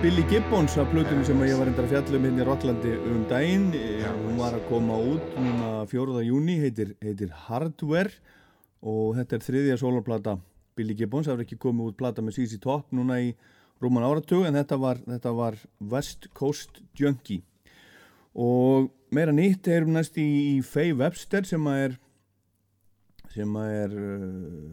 Billy 0.00 0.22
Gibbons 0.30 0.78
af 0.80 0.86
plötunum 0.88 1.24
sem 1.28 1.40
ég 1.44 1.58
var 1.60 1.68
reyndar 1.68 1.84
að 1.84 1.90
fjalla 1.92 2.16
um 2.16 2.22
hérna 2.24 2.40
í 2.40 2.44
Rocklandi 2.48 2.92
um 3.10 3.24
daginn. 3.28 3.66
Eh, 3.76 4.06
Hún 4.22 4.38
var 4.40 4.54
að 4.56 4.62
koma 4.70 4.94
út 4.96 5.34
núna 5.36 5.72
4. 5.90 6.22
júni, 6.24 6.54
heitir, 6.62 6.94
heitir 7.04 7.34
Hardware 7.44 8.14
og 8.80 9.18
þetta 9.18 9.36
er 9.36 9.44
þriðja 9.44 9.74
soloplata 9.82 10.38
Billy 10.78 10.94
Gibbons. 10.96 11.28
Það 11.28 11.36
var 11.36 11.44
ekki 11.44 11.58
komið 11.60 11.90
út 11.90 11.98
plata 12.00 12.24
með 12.24 12.38
CC 12.38 12.56
Top 12.64 12.94
núna 12.96 13.18
í 13.20 13.34
rúman 13.84 14.06
áratug 14.08 14.46
en 14.48 14.56
þetta 14.56 14.78
var, 14.80 15.02
þetta 15.04 15.32
var 15.36 15.58
West 15.92 16.30
Coast 16.32 16.80
Junkie. 16.96 17.42
Og 18.32 18.88
meira 19.12 19.34
nýtt 19.36 19.68
erum 19.68 19.92
næst 19.98 20.16
í, 20.16 20.24
í 20.54 20.62
Faye 20.64 20.94
Webster 20.96 21.44
sem 21.44 21.68
að 21.68 21.82
er 21.82 21.98
sem 23.34 23.60
að 23.60 23.74
er 23.82 23.98
uh, 24.00 24.72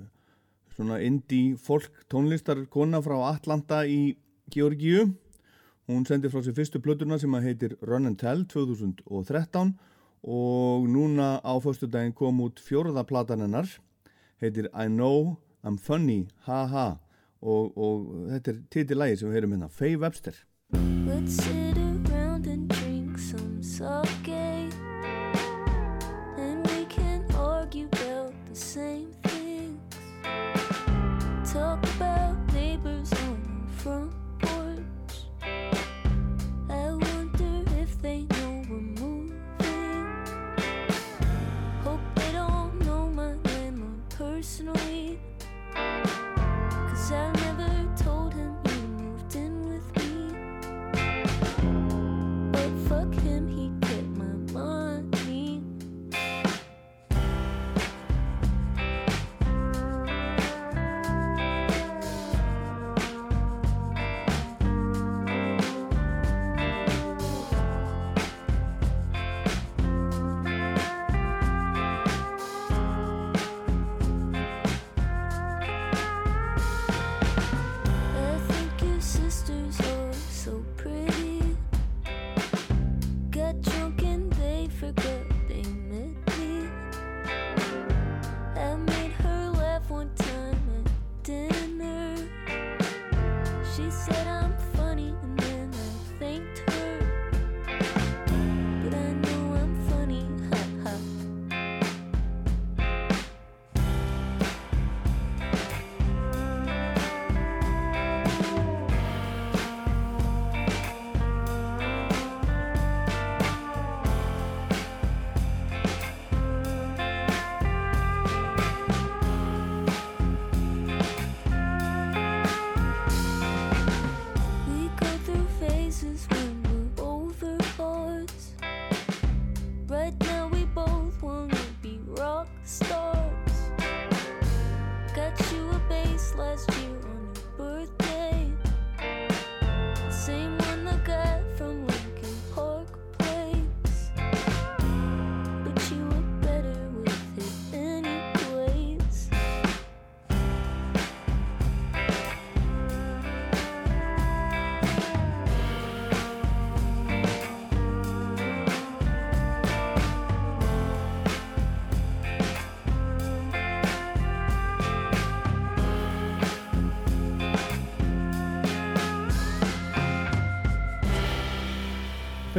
svona 0.78 1.02
indie 1.04 1.60
folk 1.60 2.06
tónlistarkona 2.08 3.04
frá 3.04 3.18
Atlanta 3.34 3.82
í 3.84 4.16
Georgíu. 4.54 5.14
Hún 5.88 6.06
sendi 6.08 6.30
frá 6.32 6.42
sér 6.44 6.56
fyrstu 6.58 6.82
plötuna 6.84 7.20
sem 7.20 7.34
að 7.38 7.48
heitir 7.48 7.78
Run 7.82 8.10
and 8.10 8.20
Tell 8.20 8.44
2013 8.46 9.74
og 10.28 10.88
núna 10.92 11.38
á 11.40 11.54
förstu 11.64 11.88
daginn 11.88 12.16
kom 12.16 12.42
út 12.44 12.60
fjóraða 12.60 13.06
platan 13.08 13.46
hennar 13.46 13.70
heitir 14.42 14.68
I 14.74 14.88
Know 14.88 15.38
I'm 15.64 15.78
Funny, 15.78 16.28
Ha 16.46 16.66
Ha 16.68 16.88
og, 17.42 17.78
og 17.78 18.06
þetta 18.34 18.54
er 18.54 18.62
titilægi 18.74 19.20
sem 19.22 19.30
við 19.30 19.40
heyrum 19.40 19.58
hérna, 19.58 19.70
Faye 19.70 19.98
Webster. 20.02 20.44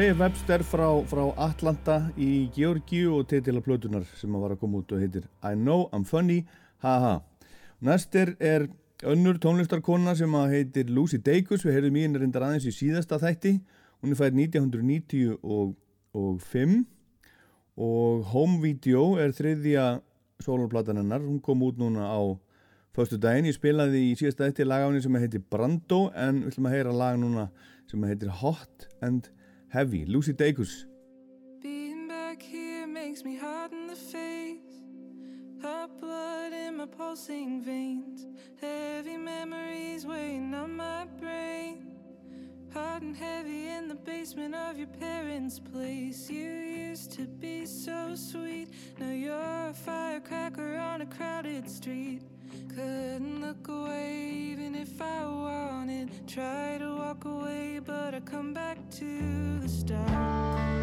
Faye 0.09 0.17
Webster 0.17 0.63
frá, 0.65 0.89
frá 1.05 1.27
Atlanta 1.37 2.09
í 2.17 2.49
Georgíu 2.55 3.19
og 3.19 3.27
titila 3.29 3.61
plötunar 3.61 4.07
sem 4.17 4.33
að 4.33 4.41
var 4.41 4.55
að 4.55 4.61
koma 4.63 4.81
út 4.81 4.89
og 4.97 5.03
heitir 5.03 5.27
I 5.45 5.53
Know 5.53 5.93
I'm 5.93 6.09
Funny, 6.09 6.49
Ha 6.81 6.95
Ha. 7.03 7.21
Næst 7.85 8.17
er, 8.17 8.33
önnur 9.05 9.37
tónlistarkona 9.37 10.17
sem 10.17 10.33
að 10.33 10.49
heitir 10.55 10.89
Lucy 10.89 11.21
Dacus, 11.21 11.61
við 11.61 11.77
heyrðum 11.77 12.01
í 12.01 12.05
henni 12.07 12.17
reyndar 12.23 12.47
aðeins 12.47 12.65
í 12.71 12.73
síðasta 12.73 13.21
þætti. 13.21 13.61
Hún 14.01 14.15
er 14.15 14.21
fætt 14.23 14.33
1995 14.33 16.89
og 17.77 18.25
Home 18.33 18.65
Video 18.65 19.21
er 19.21 19.37
þriðja 19.37 20.01
soloplatan 20.41 20.97
hennar. 21.03 21.21
Hún 21.21 21.45
kom 21.45 21.61
út 21.69 21.77
núna 21.77 22.09
á 22.09 22.17
Föstu 22.97 23.21
daginn, 23.21 23.53
ég 23.53 23.61
spilaði 23.61 24.09
í 24.09 24.17
síðasta 24.17 24.49
eftir 24.49 24.73
lagáni 24.73 25.05
sem 25.05 25.13
heitir 25.21 25.45
Brando 25.45 26.09
en 26.17 26.47
við 26.47 26.55
ætlum 26.55 26.71
að 26.71 26.79
heyra 26.79 26.97
lag 26.97 27.21
núna 27.21 27.51
sem 27.91 28.01
heitir 28.09 28.33
Hot 28.41 28.89
and 29.05 29.29
Heavy, 29.71 30.07
Lucy 30.07 30.33
Dacus. 30.33 30.87
Being 31.61 32.09
back 32.09 32.41
here 32.41 32.87
makes 32.87 33.23
me 33.23 33.39
in 33.39 33.87
the 33.87 33.95
face. 33.95 34.61
Hot 35.61 35.91
blood 36.01 36.55
in 36.55 36.79
my 36.79 36.87
pulsing 36.87 37.61
veins. 37.61 38.27
Heavy 38.63 39.19
memories 39.19 40.07
weighing 40.07 40.55
on 40.55 40.75
my 40.75 41.05
brain. 41.21 41.87
And 42.75 43.15
heavy 43.15 43.69
in 43.69 43.89
the 43.89 43.95
basement 43.95 44.55
of 44.55 44.79
your 44.79 44.87
parents' 44.87 45.59
place. 45.59 46.31
You 46.31 46.51
used 46.51 47.13
to 47.13 47.27
be 47.27 47.67
so 47.67 48.15
sweet. 48.15 48.71
Now 48.99 49.11
you're 49.11 49.69
a 49.69 49.75
firecracker 49.75 50.77
on 50.77 51.03
a 51.03 51.07
crowded 51.07 51.69
street. 51.69 52.23
Couldn't 52.71 53.43
look 53.43 53.69
away 53.69 54.31
even 54.53 54.75
if 54.75 55.03
I 55.03 55.27
wanted. 55.27 56.27
Try 56.27 56.79
to 56.79 56.97
walk 56.97 57.27
away, 57.27 57.81
but 57.85 58.15
I 58.15 58.21
come 58.21 58.55
back 58.55 58.78
to 58.99 59.61
the 59.61 59.69
start. 59.69 60.78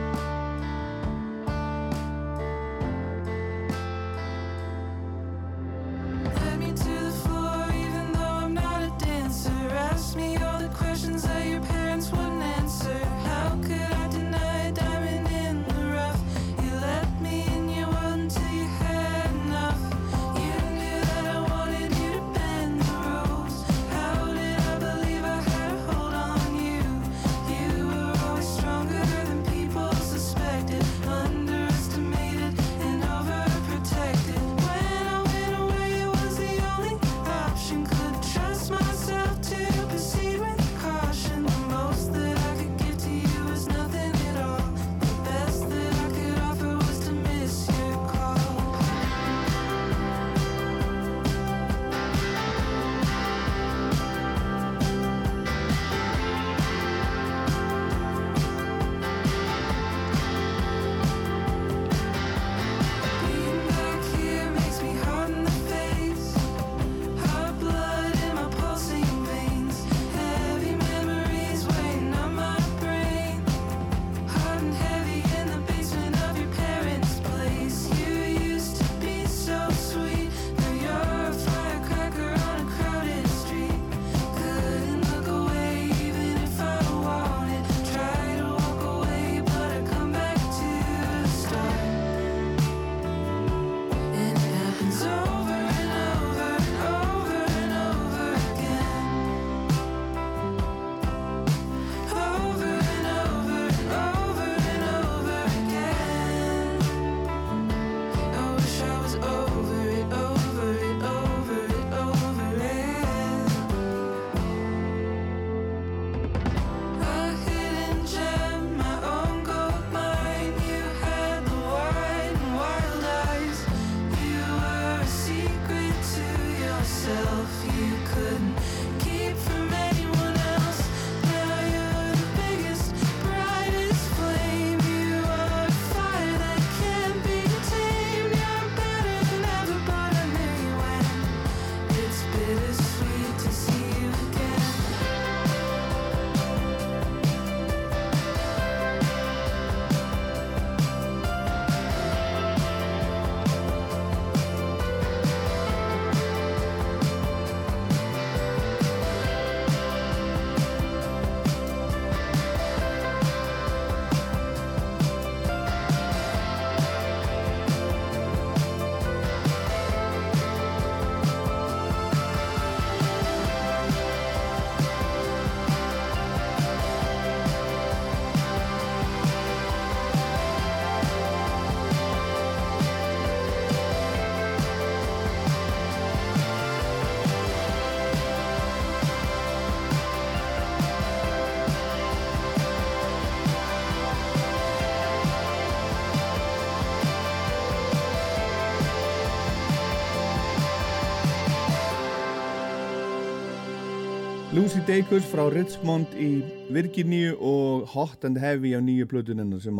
Lucy 204.65 204.81
Dacus 204.81 205.27
frá 205.29 205.43
Richmond 205.53 206.15
í 206.17 206.39
Virginíu 206.73 207.35
og 207.37 207.83
Hot 207.91 208.23
and 208.25 208.39
Heavy 208.41 208.71
á 208.73 208.81
nýju 208.81 209.05
plötunennar 209.11 209.59
sem, 209.61 209.77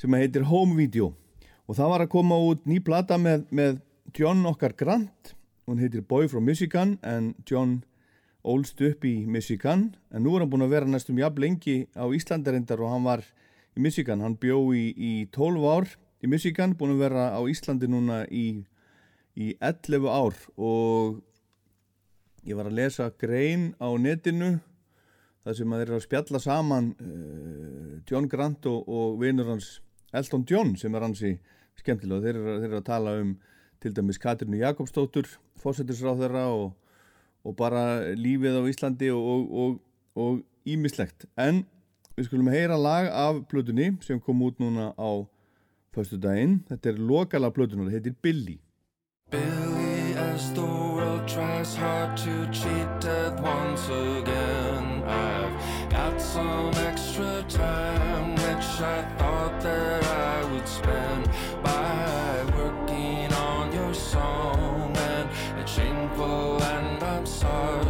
sem 0.00 0.14
heitir 0.16 0.46
Home 0.48 0.72
Video. 0.78 1.10
Og 1.68 1.76
það 1.76 1.90
var 1.92 2.04
að 2.06 2.12
koma 2.14 2.38
út 2.40 2.62
ný 2.64 2.78
plata 2.80 3.18
með, 3.20 3.44
með 3.52 3.82
John 4.16 4.40
okkar 4.48 4.72
Grant. 4.72 5.34
Hún 5.68 5.82
heitir 5.84 6.00
Boy 6.00 6.30
from 6.32 6.48
Michigan 6.48 6.94
en 7.04 7.34
John 7.44 7.82
ólst 8.40 8.80
upp 8.80 9.04
í 9.04 9.26
Michigan. 9.28 9.90
En 10.08 10.24
nú 10.24 10.32
er 10.32 10.46
hann 10.46 10.54
búin 10.54 10.64
að 10.64 10.78
vera 10.78 10.88
næstum 10.88 11.20
jafn 11.20 11.44
lengi 11.44 11.76
á 11.92 12.08
Íslandarindar 12.08 12.80
og 12.80 12.94
hann 12.94 13.04
var 13.04 13.26
í 13.76 13.84
Michigan, 13.84 14.24
hann 14.24 14.40
bjó 14.40 14.62
í, 14.72 14.86
í 14.96 15.12
12 15.36 15.68
ár 15.68 15.92
í 16.24 16.32
Michigan, 16.32 16.72
búin 16.72 16.96
að 16.96 17.04
vera 17.04 17.28
á 17.36 17.40
Íslandi 17.52 17.92
núna 17.92 18.24
í, 18.32 18.64
í 19.36 19.52
11 19.60 20.08
ár. 20.08 20.40
Og 20.56 21.20
ég 22.44 22.58
var 22.58 22.68
að 22.68 22.78
lesa 22.78 23.08
grein 23.20 23.72
á 23.80 23.88
netinu 24.00 24.58
þar 25.44 25.58
sem 25.58 25.72
að 25.72 25.80
þeir 25.80 25.88
eru 25.88 25.98
að 25.98 26.06
spjalla 26.06 26.40
saman 26.42 26.92
uh, 27.00 27.96
John 28.08 28.28
Grant 28.28 28.68
og, 28.70 28.86
og 28.88 29.18
vinur 29.22 29.50
hans 29.54 29.78
Elton 30.14 30.44
John 30.48 30.74
sem 30.80 30.94
er 30.94 31.04
hansi 31.04 31.34
skemmtilega 31.80 32.24
þeir 32.24 32.38
eru, 32.38 32.56
þeir 32.60 32.70
eru 32.70 32.80
að 32.80 32.88
tala 32.88 33.16
um 33.22 33.34
til 33.82 33.92
dæmis 33.96 34.20
Katrinu 34.20 34.60
Jakobsdóttur 34.60 35.28
fósettisráð 35.60 36.24
þeirra 36.24 36.46
og, 36.52 36.70
og 37.44 37.56
bara 37.58 38.14
lífið 38.16 38.60
á 38.60 38.62
Íslandi 38.70 39.10
og 39.12 39.82
og 40.14 40.42
ímislegt 40.66 41.26
en 41.40 41.64
við 42.14 42.28
skulum 42.28 42.50
heyra 42.54 42.78
lag 42.78 43.10
af 43.10 43.42
plötunni 43.50 43.90
sem 44.06 44.20
kom 44.22 44.42
út 44.46 44.60
núna 44.62 44.92
á 44.94 45.26
föstu 45.94 46.18
daginn, 46.18 46.62
þetta 46.68 46.90
er 46.90 46.98
lokala 46.98 47.50
plötunar, 47.54 47.90
þetta 47.90 47.98
heitir 47.98 48.18
Billy 48.22 48.58
Billy, 49.30 49.83
as 50.34 50.52
the 50.52 50.66
world 50.94 51.28
tries 51.28 51.76
hard 51.76 52.16
to 52.16 52.46
cheat 52.50 52.88
death 52.98 53.38
once 53.40 53.86
again, 53.86 55.04
I've 55.06 55.90
got 55.90 56.20
some 56.20 56.74
extra 56.90 57.44
time 57.48 58.30
which 58.34 58.68
I 58.96 59.02
thought 59.16 59.60
that 59.60 60.02
I 60.04 60.52
would 60.52 60.66
spend 60.66 61.28
by 61.62 62.44
working 62.56 63.32
on 63.32 63.72
your 63.72 63.94
song. 63.94 64.96
And 64.96 65.28
it's 65.60 65.72
shameful, 65.72 66.60
and 66.62 67.02
I'm 67.02 67.26
sorry 67.26 67.83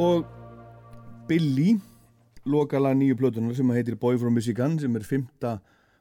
og 0.00 0.24
Billy 1.28 1.76
lokala 2.48 2.94
nýju 2.96 3.18
plötunar 3.20 3.54
sem 3.54 3.70
heitir 3.74 3.98
Boy 4.00 4.16
from 4.18 4.32
Michigan 4.34 4.78
sem 4.80 4.96
er 4.96 5.04
fymta 5.04 5.58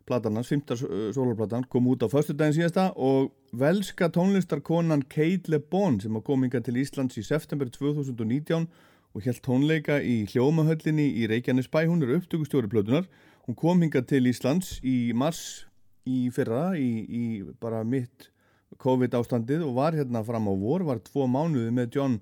platanans, 0.07 0.47
fymta 0.47 0.77
soloplatan 0.79 1.65
kom 1.69 1.87
út 1.91 2.01
á 2.01 2.07
förstudagin 2.07 2.55
síðasta. 2.55 2.93
Og 2.95 3.33
velska 3.51 4.07
tónlistarkonan 4.09 5.03
Kate 5.09 5.51
LeBon 5.51 5.99
sem 5.99 6.21
kom 6.21 6.43
inga 6.43 6.63
til 6.63 6.79
Íslands 6.79 7.19
í 7.19 7.25
september 7.27 7.67
2019 7.67 8.69
og 9.13 9.25
held 9.25 9.41
tónleika 9.43 9.99
í 10.01 10.23
hljómahöllinni 10.31 11.09
í 11.19 11.27
Reykjanesbæ, 11.27 11.85
hún 11.89 12.03
er 12.03 12.15
upptökustjóri 12.17 12.69
plötunar 12.69 13.05
hún 13.47 13.55
kom 13.55 13.81
hinga 13.81 14.01
til 14.05 14.29
Íslands 14.29 14.77
í 14.85 15.11
mars 15.17 15.65
í 16.05 16.29
fyrra 16.33 16.77
í, 16.77 16.89
í 17.09 17.23
bara 17.59 17.83
mitt 17.83 18.29
COVID 18.77 19.15
ástandið 19.17 19.65
og 19.65 19.75
var 19.75 19.97
hérna 19.97 20.21
fram 20.23 20.45
á 20.47 20.53
vor, 20.53 20.85
var 20.85 21.01
tvo 21.01 21.25
mánuði 21.25 21.73
með 21.73 21.97
John 21.97 22.19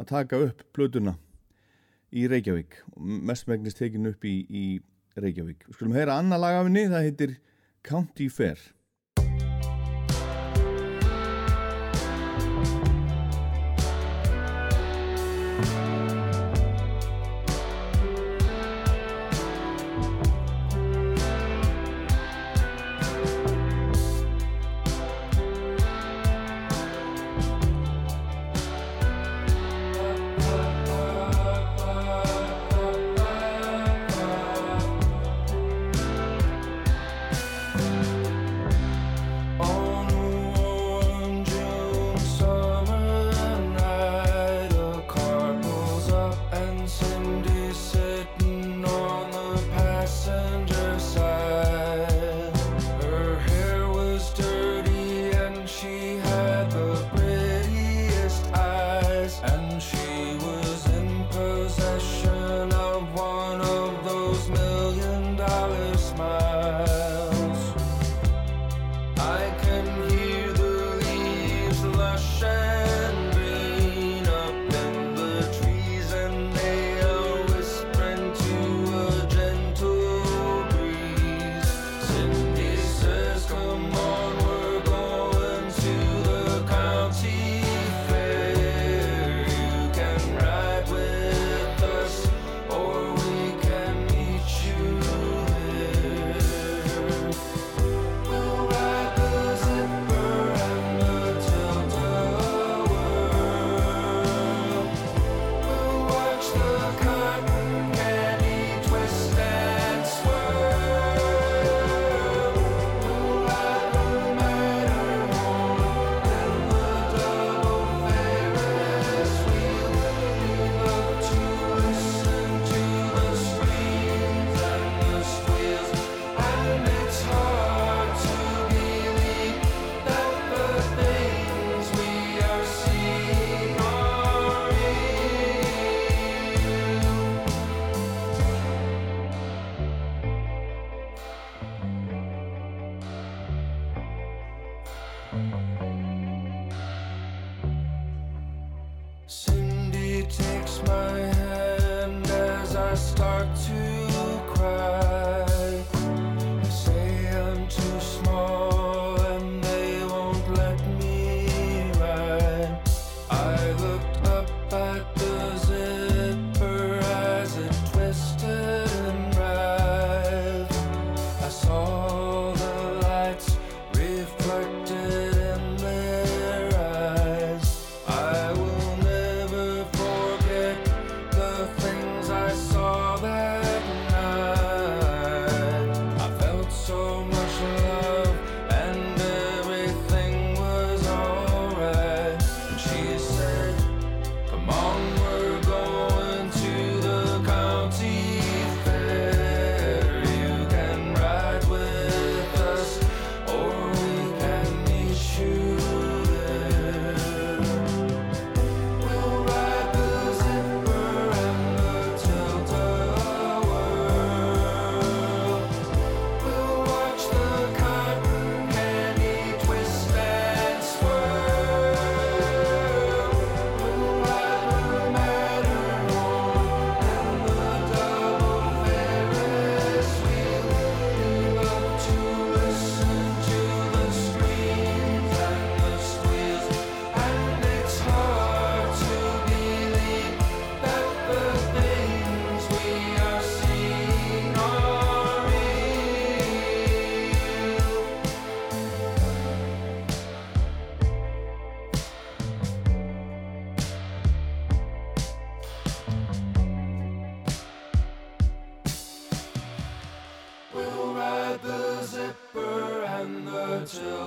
að 0.00 0.10
taka 0.10 0.40
upp 0.48 0.64
plötuna 0.74 1.14
í 2.10 2.26
Reykjavík 2.30 2.80
mestmægnist 2.98 3.78
tekinu 3.78 4.14
upp 4.14 4.24
í, 4.26 4.34
í 4.48 4.64
Reykjavík. 5.20 5.66
Við 5.68 5.76
skulum 5.76 5.96
heyra 5.98 6.18
annað 6.18 6.44
lag 6.44 6.58
af 6.58 6.68
henni, 6.68 6.86
það 6.90 7.06
heitir 7.06 7.34
County 7.86 8.28
Fair 8.32 8.60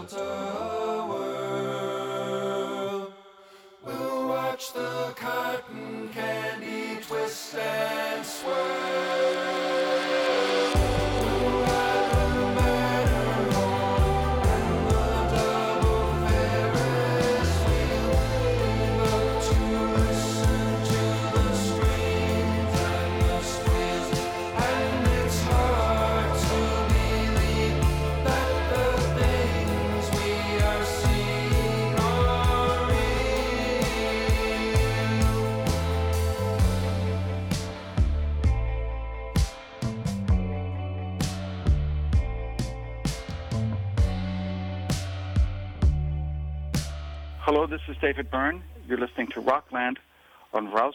shelter. 0.10 0.53
David 48.04 48.30
Byrne. 48.30 48.62
You're 48.86 48.98
listening 48.98 49.28
to 49.28 49.40
Rockland 49.40 49.98
on 50.54 50.70
Rouse 50.70 50.94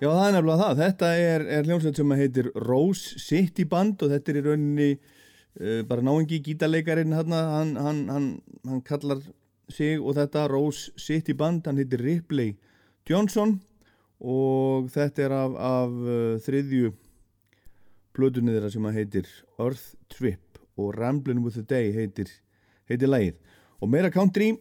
Já, 0.00 0.08
það 0.08 0.22
er 0.26 0.32
nefnilega 0.32 0.62
það. 0.62 0.78
Þetta 0.78 1.08
er, 1.20 1.42
er 1.52 1.66
hljómsveit 1.68 1.98
sem 2.00 2.12
heitir 2.16 2.46
Rose 2.64 3.18
City 3.20 3.66
Band 3.68 4.00
og 4.00 4.14
þetta 4.14 4.32
er 4.32 4.38
í 4.40 4.42
rauninni 4.46 4.86
uh, 4.94 5.82
bara 5.90 6.04
náingi 6.06 6.38
gítarleikarin 6.46 7.12
hann, 7.12 7.34
hann, 7.36 7.74
hann, 8.08 8.30
hann, 8.64 8.80
kallar 8.86 9.20
sig 9.68 10.00
og 10.00 10.16
þetta 10.16 10.46
Rose 10.48 10.94
City 10.96 11.36
Band, 11.36 11.68
hann 11.68 11.82
heitir 11.82 12.00
Ripley 12.00 12.56
Johnson 13.04 13.58
og 14.24 14.88
þetta 14.96 15.26
er 15.26 15.36
af, 15.36 15.60
af 15.68 16.00
uh, 16.00 16.40
þriðju 16.48 16.94
plötunni 18.16 18.56
þeirra 18.56 18.72
sem 18.72 18.90
heitir 18.96 19.30
Earth 19.60 19.94
Trip 20.16 20.64
og 20.80 20.96
Ramblin' 20.96 21.44
with 21.44 21.60
the 21.60 21.66
Day 21.68 21.92
heitir, 21.92 22.32
heitir 22.88 23.12
lagið. 23.12 23.36
Og 23.84 23.92
meira 23.92 24.08
country, 24.08 24.54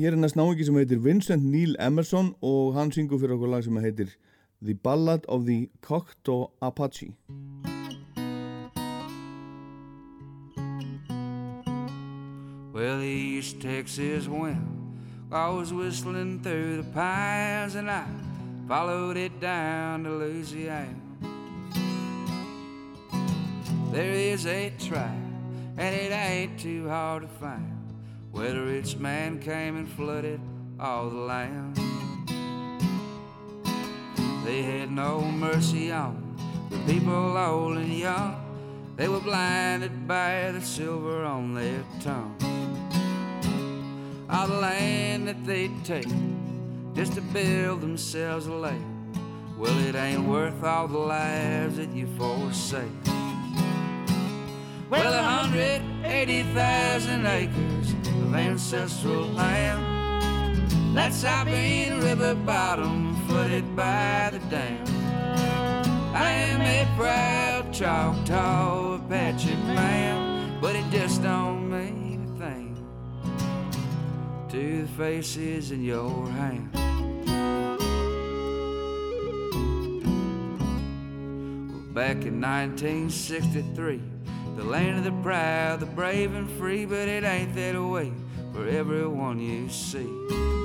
hér 0.00 0.16
er 0.16 0.22
næst 0.24 0.40
náingi 0.40 0.64
sem 0.64 0.80
heitir 0.80 1.04
Vincent 1.04 1.44
Neil 1.44 1.76
Emerson 1.76 2.32
og 2.40 2.72
hann 2.80 2.88
syngur 2.88 3.20
fyrir 3.20 3.36
okkur 3.36 3.52
lag 3.52 3.68
sem 3.68 3.76
heitir 3.84 4.16
The 4.64 4.74
Ballad 4.74 5.26
of 5.28 5.44
the 5.44 5.70
Cocteau 5.80 6.52
Apache. 6.62 7.16
Well, 12.72 12.98
the 13.00 13.04
East 13.04 13.60
Texas 13.60 14.28
wind 14.28 15.00
was 15.28 15.72
whistling 15.72 16.44
through 16.44 16.76
the 16.76 16.88
pines, 16.92 17.74
and 17.74 17.90
I 17.90 18.06
followed 18.68 19.16
it 19.16 19.40
down 19.40 20.04
to 20.04 20.10
Louisiana. 20.10 20.94
There 23.90 24.12
is 24.12 24.46
a 24.46 24.72
tribe, 24.78 25.10
and 25.76 25.92
it 25.92 26.12
ain't 26.12 26.60
too 26.60 26.88
hard 26.88 27.22
to 27.24 27.28
find, 27.28 27.82
where 28.30 28.52
the 28.52 28.62
rich 28.62 28.96
man 28.96 29.40
came 29.40 29.76
and 29.76 29.88
flooded 29.88 30.40
all 30.78 31.10
the 31.10 31.16
land. 31.16 31.91
They 34.44 34.62
had 34.62 34.90
no 34.90 35.20
mercy 35.20 35.92
on 35.92 36.36
the 36.68 36.78
people 36.92 37.36
old 37.36 37.76
and 37.76 37.92
young. 37.92 38.38
They 38.96 39.08
were 39.08 39.20
blinded 39.20 40.08
by 40.08 40.50
the 40.50 40.60
silver 40.60 41.24
on 41.24 41.54
their 41.54 41.84
tongue. 42.00 42.36
All 44.28 44.48
the 44.48 44.56
land 44.56 45.28
that 45.28 45.44
they 45.44 45.70
take 45.84 46.08
just 46.94 47.12
to 47.14 47.20
build 47.20 47.82
themselves 47.82 48.46
a 48.46 48.52
lake. 48.52 48.88
Well, 49.56 49.78
it 49.86 49.94
ain't 49.94 50.24
worth 50.24 50.64
all 50.64 50.88
the 50.88 50.98
lives 50.98 51.76
that 51.76 51.90
you 51.90 52.06
forsake. 52.18 52.88
Well, 54.90 55.14
a 55.14 55.22
hundred 55.22 55.82
eighty 56.04 56.42
thousand 56.42 57.26
acres 57.26 57.92
of 57.92 58.34
ancestral 58.34 59.26
land. 59.26 59.91
That 60.94 61.14
Sabine 61.14 62.00
River 62.00 62.34
bottom 62.34 63.16
flooded 63.26 63.74
by 63.74 64.28
the 64.30 64.38
dam. 64.50 64.84
I 66.14 66.30
am 66.30 66.60
a 66.60 66.86
proud 66.98 67.72
Choctaw 67.72 68.96
Apache 68.96 69.54
man, 69.54 70.60
but 70.60 70.76
it 70.76 70.84
just 70.90 71.22
don't 71.22 71.70
mean 71.70 72.36
a 72.36 72.38
thing 72.38 72.76
to 74.50 74.82
the 74.82 74.88
faces 74.88 75.70
in 75.70 75.82
your 75.82 76.28
hand. 76.28 76.70
Back 81.94 82.26
in 82.26 82.38
1963, 82.38 83.98
the 84.56 84.64
land 84.64 84.98
of 84.98 85.04
the 85.04 85.22
proud, 85.22 85.80
the 85.80 85.86
brave 85.86 86.34
and 86.34 86.50
free, 86.58 86.84
but 86.84 87.08
it 87.08 87.24
ain't 87.24 87.54
that 87.54 87.82
way 87.82 88.12
for 88.52 88.68
everyone 88.68 89.40
you 89.40 89.70
see. 89.70 90.61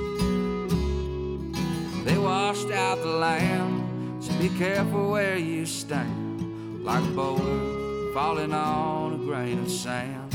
They 2.08 2.16
washed 2.16 2.70
out 2.70 3.02
the 3.02 3.18
land, 3.28 4.24
so 4.24 4.32
be 4.38 4.48
careful 4.48 5.10
where 5.10 5.36
you 5.36 5.66
stand, 5.66 6.82
like 6.82 7.04
a 7.04 7.08
boulder 7.08 8.14
falling 8.14 8.54
on 8.54 9.12
a 9.12 9.18
grain 9.18 9.58
of 9.58 9.70
sand. 9.70 10.32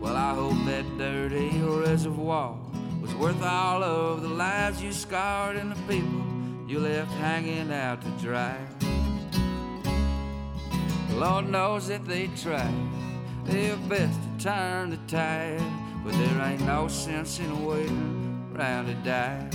Well, 0.00 0.16
I 0.16 0.34
hope 0.34 0.58
that 0.64 0.84
dirty 0.98 1.50
reservoir 1.60 2.58
was 3.00 3.14
worth 3.14 3.40
all 3.44 3.84
of 3.84 4.22
the 4.22 4.28
lives 4.28 4.82
you 4.82 4.90
scarred 4.90 5.54
and 5.54 5.70
the 5.70 5.80
people 5.86 6.24
you 6.66 6.80
left 6.80 7.12
hanging 7.12 7.72
out 7.72 8.02
to 8.02 8.10
dry. 8.20 8.58
Lord 11.12 11.48
knows 11.48 11.86
that 11.86 12.04
they 12.04 12.26
tried 12.42 12.74
their 13.44 13.76
best 13.88 14.18
to 14.20 14.44
turn 14.44 14.90
the 14.90 14.98
tide, 15.06 15.62
but 16.02 16.12
there 16.14 16.40
ain't 16.42 16.62
no 16.62 16.88
sense 16.88 17.38
in 17.38 17.64
waiting 17.64 18.52
around 18.52 18.86
to 18.86 18.94
die. 18.94 19.48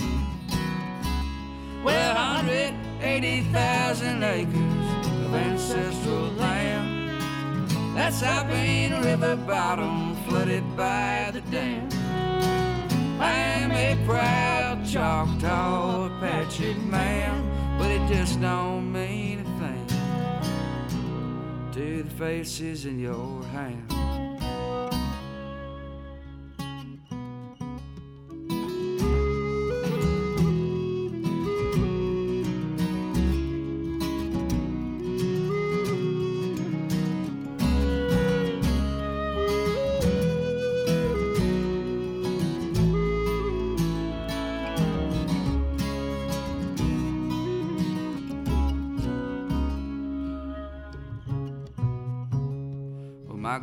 Well, 1.84 2.14
180,000 2.14 4.22
acres 4.22 4.54
of 5.26 5.34
ancestral 5.34 6.30
land. 6.32 7.20
That's 7.96 8.18
Sabine 8.18 9.00
River 9.02 9.34
bottom 9.36 10.14
flooded 10.26 10.76
by 10.76 11.30
the 11.32 11.40
dam. 11.50 11.88
I 13.20 13.32
am 13.32 13.72
a 13.72 13.96
proud 14.06 14.86
Choctaw 14.86 16.06
Apache 16.06 16.74
man, 16.74 17.42
but 17.78 17.90
it 17.90 18.06
just 18.08 18.40
don't 18.40 18.92
mean 18.92 19.40
a 19.40 19.44
thing 19.58 19.86
to 21.72 22.04
the 22.04 22.10
faces 22.10 22.86
in 22.86 23.00
your 23.00 23.42
hand. 23.46 23.92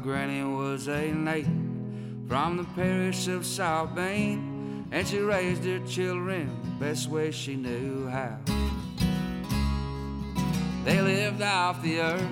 Granny 0.09 0.43
was 0.43 0.87
a 0.87 1.11
native 1.11 1.51
from 2.27 2.57
the 2.57 2.63
parish 2.75 3.27
of 3.27 3.45
Sabine, 3.45 4.87
and 4.91 5.07
she 5.07 5.19
raised 5.19 5.63
her 5.65 5.77
children 5.85 6.49
the 6.63 6.85
best 6.85 7.07
way 7.11 7.29
she 7.29 7.55
knew 7.55 8.07
how. 8.07 8.35
They 10.83 10.99
lived 10.99 11.43
off 11.43 11.83
the 11.83 11.99
earth 11.99 12.31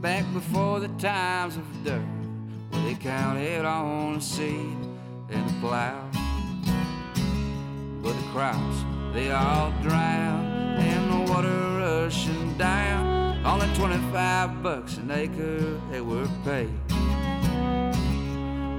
back 0.00 0.24
before 0.32 0.80
the 0.80 0.88
times 0.96 1.58
of 1.58 1.84
dirt, 1.84 2.00
where 2.70 2.82
they 2.84 2.94
counted 2.94 3.66
on 3.66 4.14
the 4.14 4.20
seed 4.22 4.78
and 5.28 5.46
the 5.46 5.60
plow. 5.60 6.08
But 8.02 8.14
the 8.14 8.28
crops, 8.32 8.78
they 9.12 9.30
all 9.30 9.72
drowned, 9.82 10.80
and 10.80 11.12
the 11.12 11.30
water 11.30 11.60
rushing 11.80 12.56
down. 12.56 13.44
Only 13.44 13.66
25 13.74 14.62
bucks 14.62 14.96
an 14.96 15.10
acre 15.10 15.78
they 15.90 16.00
were 16.00 16.26
paid. 16.46 16.83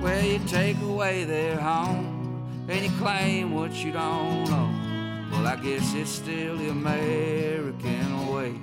Well, 0.06 0.24
you 0.24 0.38
take 0.46 0.80
away 0.82 1.24
their 1.24 1.58
home, 1.60 2.68
and 2.70 2.86
you 2.86 2.92
claim 3.00 3.56
what 3.56 3.74
you 3.74 3.92
don't 3.92 4.52
own. 4.52 5.30
Well, 5.32 5.48
I 5.48 5.56
guess 5.56 5.96
it's 5.96 6.12
still 6.12 6.58
the 6.58 6.70
American 6.70 8.28
way. 8.28 8.54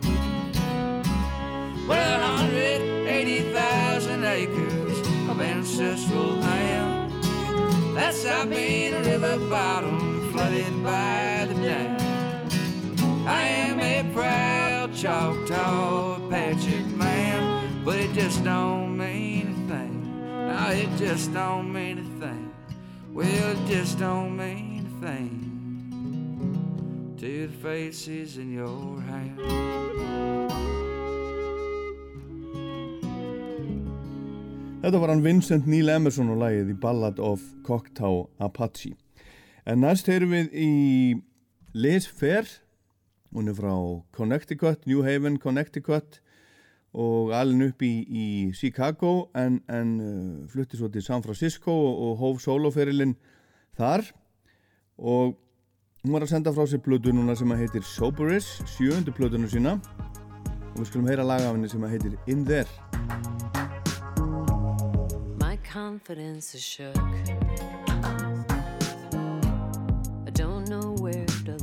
Well, 1.88 2.20
180,000 2.38 4.24
acres 4.24 5.00
of 5.28 5.40
ancestral 5.40 6.36
land. 6.36 7.12
That's 7.96 8.24
our 8.24 8.46
being 8.46 8.94
a 8.94 9.02
River 9.02 9.38
bottom 9.50 10.30
flooded 10.30 10.84
by 10.84 11.46
the 11.48 11.54
dam. 11.54 11.98
I 13.26 13.42
am 13.42 13.80
a 13.80 14.04
proud 14.14 14.94
Choctaw 14.94 16.24
Apache 16.24 16.84
man, 16.94 17.82
but 17.84 17.98
it 17.98 18.12
just 18.12 18.44
don't 18.44 18.96
mean. 18.96 19.41
No, 20.52 20.68
it 20.68 20.90
just 20.98 21.32
don't 21.32 21.72
mean 21.72 21.98
a 21.98 22.04
thing. 22.20 22.52
Well, 23.10 23.26
it 23.26 23.66
just 23.66 23.98
don't 23.98 24.36
mean 24.36 24.86
a 24.86 24.90
thing 25.00 25.32
to 27.18 27.46
the 27.46 27.52
faces 27.62 28.36
in 28.36 28.52
your 28.52 29.00
hand. 29.00 29.40
Þetta 34.82 35.00
var 35.00 35.08
hann 35.08 35.24
Vincent 35.24 35.66
Neil 35.66 35.88
Emerson 35.88 36.28
og 36.34 36.42
lagið 36.44 36.74
í 36.74 36.78
Ballad 36.84 37.16
of 37.16 37.40
Choctaw 37.64 38.28
Apache. 38.36 38.92
En 39.64 39.80
næst 39.80 40.12
heyrum 40.12 40.36
við 40.36 40.52
í 40.52 40.70
Liz 41.72 42.04
Fair, 42.04 42.44
hún 43.32 43.48
er 43.48 43.56
frá 43.56 43.72
Connecticut, 44.12 44.84
New 44.84 45.00
Haven, 45.08 45.40
Connecticut 45.40 46.20
og 46.92 47.32
alin 47.32 47.68
upp 47.70 47.82
í, 47.82 47.92
í 48.04 48.26
Chicago 48.52 49.30
en, 49.38 49.62
en 49.72 49.92
uh, 50.00 50.48
flutti 50.52 50.76
svo 50.76 50.90
til 50.92 51.04
San 51.04 51.24
Francisco 51.24 51.72
og, 51.72 52.02
og 52.04 52.18
hóf 52.20 52.42
soloferilinn 52.44 53.14
þar 53.78 54.04
og 54.98 55.38
hún 56.02 56.12
var 56.12 56.26
að 56.26 56.34
senda 56.34 56.52
frá 56.52 56.66
sér 56.68 56.82
plötu 56.84 57.14
núna 57.14 57.36
sem 57.38 57.50
að 57.54 57.64
heitir 57.64 57.86
Soberis, 57.86 58.58
sjöundu 58.76 59.14
plötunu 59.16 59.48
sína 59.48 59.78
og 60.72 60.82
við 60.82 60.90
skulum 60.90 61.08
heyra 61.08 61.24
laga 61.24 61.48
af 61.48 61.56
henni 61.56 61.72
sem 61.72 61.84
að 61.84 61.96
heitir 61.96 62.18
In 62.26 62.44
There. 62.44 62.68
My 65.40 65.56
confidence 65.64 66.54
is 66.54 66.62
shook. 66.62 66.96
I 70.26 70.30
don't 70.34 70.68
know 70.68 70.94
where 71.00 71.26
to 71.46 71.61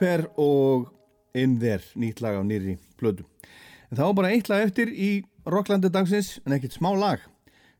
Lísper 0.00 0.30
og 0.40 0.88
In 1.36 1.58
There, 1.60 1.82
nýtt 1.94 2.22
lag 2.24 2.32
á 2.32 2.42
nýri 2.42 2.78
plödu. 2.96 3.26
En 3.92 3.98
þá 3.98 4.14
bara 4.16 4.30
eitt 4.32 4.48
lag 4.48 4.64
eftir 4.64 4.88
í 4.88 5.26
Rocklandi 5.44 5.90
dagsins, 5.92 6.40
en 6.46 6.54
ekkert 6.56 6.72
smá 6.72 6.94
lag. 6.96 7.20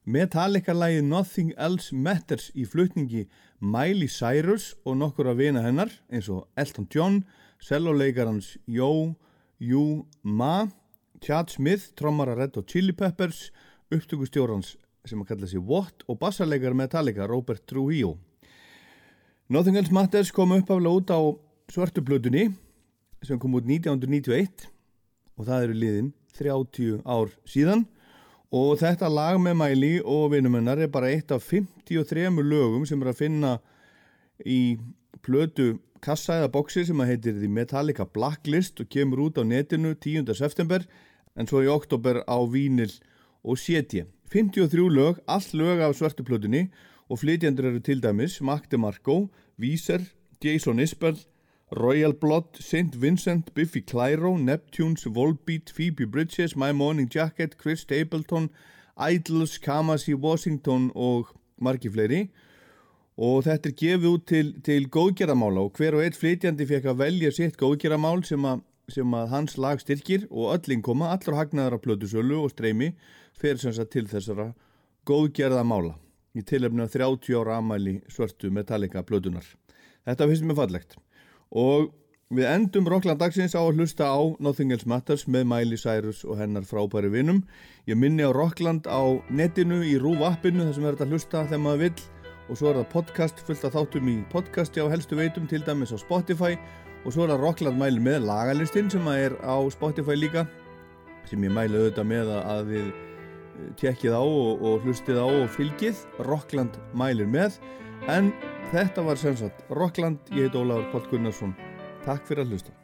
Metallica-lagið 0.05 1.07
Nothing 1.09 1.55
Else 1.57 1.97
Matters 1.97 2.51
í 2.53 2.67
flutningi 2.69 3.25
Miley 3.61 4.09
Cyrus 4.09 4.75
og 4.85 4.99
nokkur 5.01 5.33
af 5.33 5.41
vina 5.41 5.65
hennar, 5.65 5.89
eins 6.13 6.29
og 6.29 6.45
Elton 6.61 6.89
John, 6.93 7.25
celloleikarans 7.57 8.59
Yo, 8.69 9.17
Yu 9.59 10.05
Ma, 10.23 10.69
Chad 11.25 11.49
Smith, 11.49 11.95
trommara 11.97 12.37
Red 12.37 12.61
Hot 12.61 12.69
Chili 12.69 12.93
Peppers, 12.93 13.49
upptökustjórans 13.89 14.77
sem 15.09 15.21
að 15.25 15.33
kalla 15.33 15.49
sig 15.49 15.65
Watt 15.65 16.05
og 16.07 16.21
bassarleikar 16.21 16.77
Metallica 16.77 17.25
Robert 17.25 17.65
Trujillo. 17.65 18.19
Nothing 19.49 19.81
Else 19.81 19.93
Matters 19.93 20.31
kom 20.31 20.53
uppaflega 20.53 21.01
út 21.01 21.17
á 21.17 21.21
svörtu 21.71 22.03
plötunni 22.03 22.49
sem 23.23 23.39
kom 23.39 23.55
út 23.55 23.67
1991 23.69 24.67
og 25.39 25.47
það 25.47 25.65
eru 25.67 25.77
liðin 25.79 26.13
30 26.39 27.03
ár 27.07 27.31
síðan 27.49 27.85
og 28.51 28.81
þetta 28.81 29.11
lag 29.13 29.39
með 29.39 29.59
Miley 29.61 30.01
og 30.03 30.33
vinnumennar 30.33 30.81
er 30.83 30.91
bara 30.91 31.13
eitt 31.13 31.31
af 31.31 31.47
53 31.47 32.43
lögum 32.43 32.87
sem 32.89 33.03
er 33.03 33.13
að 33.13 33.21
finna 33.21 33.53
í 34.43 34.81
plötu 35.23 35.77
kassa 36.03 36.41
eða 36.41 36.51
boksi 36.57 36.85
sem 36.89 37.01
að 37.03 37.13
heitir 37.13 37.39
The 37.39 37.51
Metallica 37.53 38.07
Blacklist 38.09 38.81
og 38.83 38.91
kemur 38.91 39.29
út 39.29 39.39
á 39.39 39.45
netinu 39.45 39.95
10. 39.95 40.33
september 40.35 40.87
en 41.37 41.47
svo 41.47 41.63
í 41.63 41.71
oktober 41.71 42.25
á 42.27 42.39
vínil 42.51 42.93
og 43.47 43.61
séti. 43.61 44.05
53 44.31 44.89
lög, 44.91 45.21
allt 45.27 45.53
lög 45.55 45.83
af 45.83 45.97
svörtu 45.99 46.25
plötunni 46.27 46.69
og 47.11 47.21
flytjandur 47.23 47.71
eru 47.71 47.81
til 47.83 48.03
dæmis 48.03 48.41
Mac 48.41 48.69
DeMarco, 48.71 49.29
Weezer, 49.59 50.01
Jason 50.43 50.81
Isbell, 50.81 51.19
Royal 51.73 52.13
Blood, 52.13 52.57
St. 52.59 52.95
Vincent, 52.97 53.55
Biffy 53.55 53.81
Clyro, 53.83 54.37
Neptunes, 54.39 55.05
Volbeat, 55.07 55.71
Phoebe 55.71 56.05
Bridges, 56.07 56.57
My 56.57 56.73
Morning 56.73 57.09
Jacket, 57.15 57.57
Chris 57.63 57.81
Stapleton, 57.81 58.51
Idols, 58.99 59.59
Kamasi, 59.59 60.15
Washington 60.15 60.91
og 60.95 61.29
margi 61.61 61.89
fleiri 61.93 62.25
og 63.21 63.43
þetta 63.45 63.69
er 63.69 63.75
gefið 63.77 64.07
út 64.09 64.23
til, 64.31 64.51
til 64.65 64.87
góðgerðamála 64.89 65.61
og 65.67 65.75
hver 65.77 65.99
og 65.99 66.03
eitt 66.07 66.17
flytjandi 66.17 66.65
fekk 66.71 66.87
að 66.89 67.01
velja 67.03 67.31
sitt 67.37 67.59
góðgerðamál 67.61 68.23
sem, 68.25 68.41
að- 68.49 68.63
sem 68.89 69.13
að 69.15 69.29
hans 69.29 69.59
lag 69.61 69.81
styrkir 69.83 70.25
og 70.31 70.55
öllin 70.57 70.81
koma, 70.83 71.11
allur 71.13 71.37
hagnaðar 71.37 71.77
af 71.77 71.83
plötusölu 71.85 72.39
og 72.47 72.51
streymi 72.55 72.95
fer 73.37 73.61
sem 73.61 73.73
sagt 73.77 73.93
til 73.93 74.07
þessara 74.09 74.55
góðgerðamála 75.07 75.95
í 76.39 76.43
tilefni 76.47 76.83
af 76.87 76.93
30 76.97 77.37
ára 77.43 77.59
amæli 77.61 77.99
svörtu 78.09 78.51
Metallica 78.55 79.03
plötunar. 79.05 79.45
Þetta 80.07 80.27
finnst 80.31 80.47
mér 80.49 80.57
fallegt 80.63 80.97
og 81.51 81.91
við 82.31 82.47
endum 82.47 82.87
Rockland 82.87 83.19
dagsins 83.19 83.57
á 83.59 83.61
að 83.65 83.81
hlusta 83.81 84.07
á 84.07 84.21
Nothing 84.39 84.71
Else 84.73 84.87
Matters 84.87 85.25
með 85.27 85.49
Miley 85.51 85.77
Cyrus 85.81 86.21
og 86.25 86.39
hennar 86.39 86.63
frábæri 86.69 87.11
vinnum. 87.11 87.41
Ég 87.91 87.99
minni 87.99 88.23
á 88.23 88.31
Rockland 88.31 88.87
á 88.87 89.03
netinu 89.35 89.81
í 89.83 89.97
Rúf 89.99 90.23
appinu 90.23 90.69
þar 90.69 90.75
sem 90.77 90.87
er 90.87 90.95
þetta 90.95 91.09
að 91.09 91.15
hlusta 91.17 91.43
þegar 91.49 91.65
maður 91.65 91.83
vill. 91.89 92.05
Og 92.51 92.59
svo 92.59 92.71
er 92.71 92.79
það 92.81 92.89
podcast 92.93 93.43
fullt 93.47 93.65
af 93.67 93.75
þáttum 93.75 94.09
í 94.11 94.17
podcasti 94.31 94.83
á 94.83 94.87
helstu 94.91 95.19
veitum 95.19 95.47
til 95.51 95.63
dæmis 95.67 95.91
á 95.95 95.99
Spotify. 95.99 96.55
Og 97.05 97.15
svo 97.15 97.25
er 97.27 97.33
það 97.35 97.43
Rockland 97.45 97.79
mæli 97.83 98.01
með 98.03 98.25
lagalistinn 98.31 98.91
sem 98.91 99.07
að 99.11 99.21
er 99.27 99.37
á 99.43 99.57
Spotify 99.75 100.15
líka 100.19 100.47
sem 101.31 101.43
ég 101.47 101.53
mæli 101.55 101.79
auðvitað 101.79 102.07
með 102.11 102.31
að- 102.35 102.47
að 102.55 102.65
við 102.71 102.87
eh, 102.91 103.69
tjekkið 103.79 104.15
á 104.19 104.23
og, 104.23 104.63
og 104.67 104.87
hlustið 104.87 105.19
á 105.21 105.27
og 105.31 105.51
fylgið 105.55 106.01
Rockland 106.27 106.79
mælir 106.95 107.27
með 107.31 107.59
en 108.09 108.33
þetta 108.73 109.05
var 109.05 109.21
sem 109.21 109.37
sagt 109.37 109.65
Rockland, 109.71 110.19
ég 110.33 110.49
heit 110.49 110.57
Ólafur 110.57 110.89
Páll 110.93 111.11
Gunnarsson. 111.11 111.57
Takk 112.07 112.25
fyrir 112.29 112.47
að 112.47 112.55
hlusta 112.55 112.80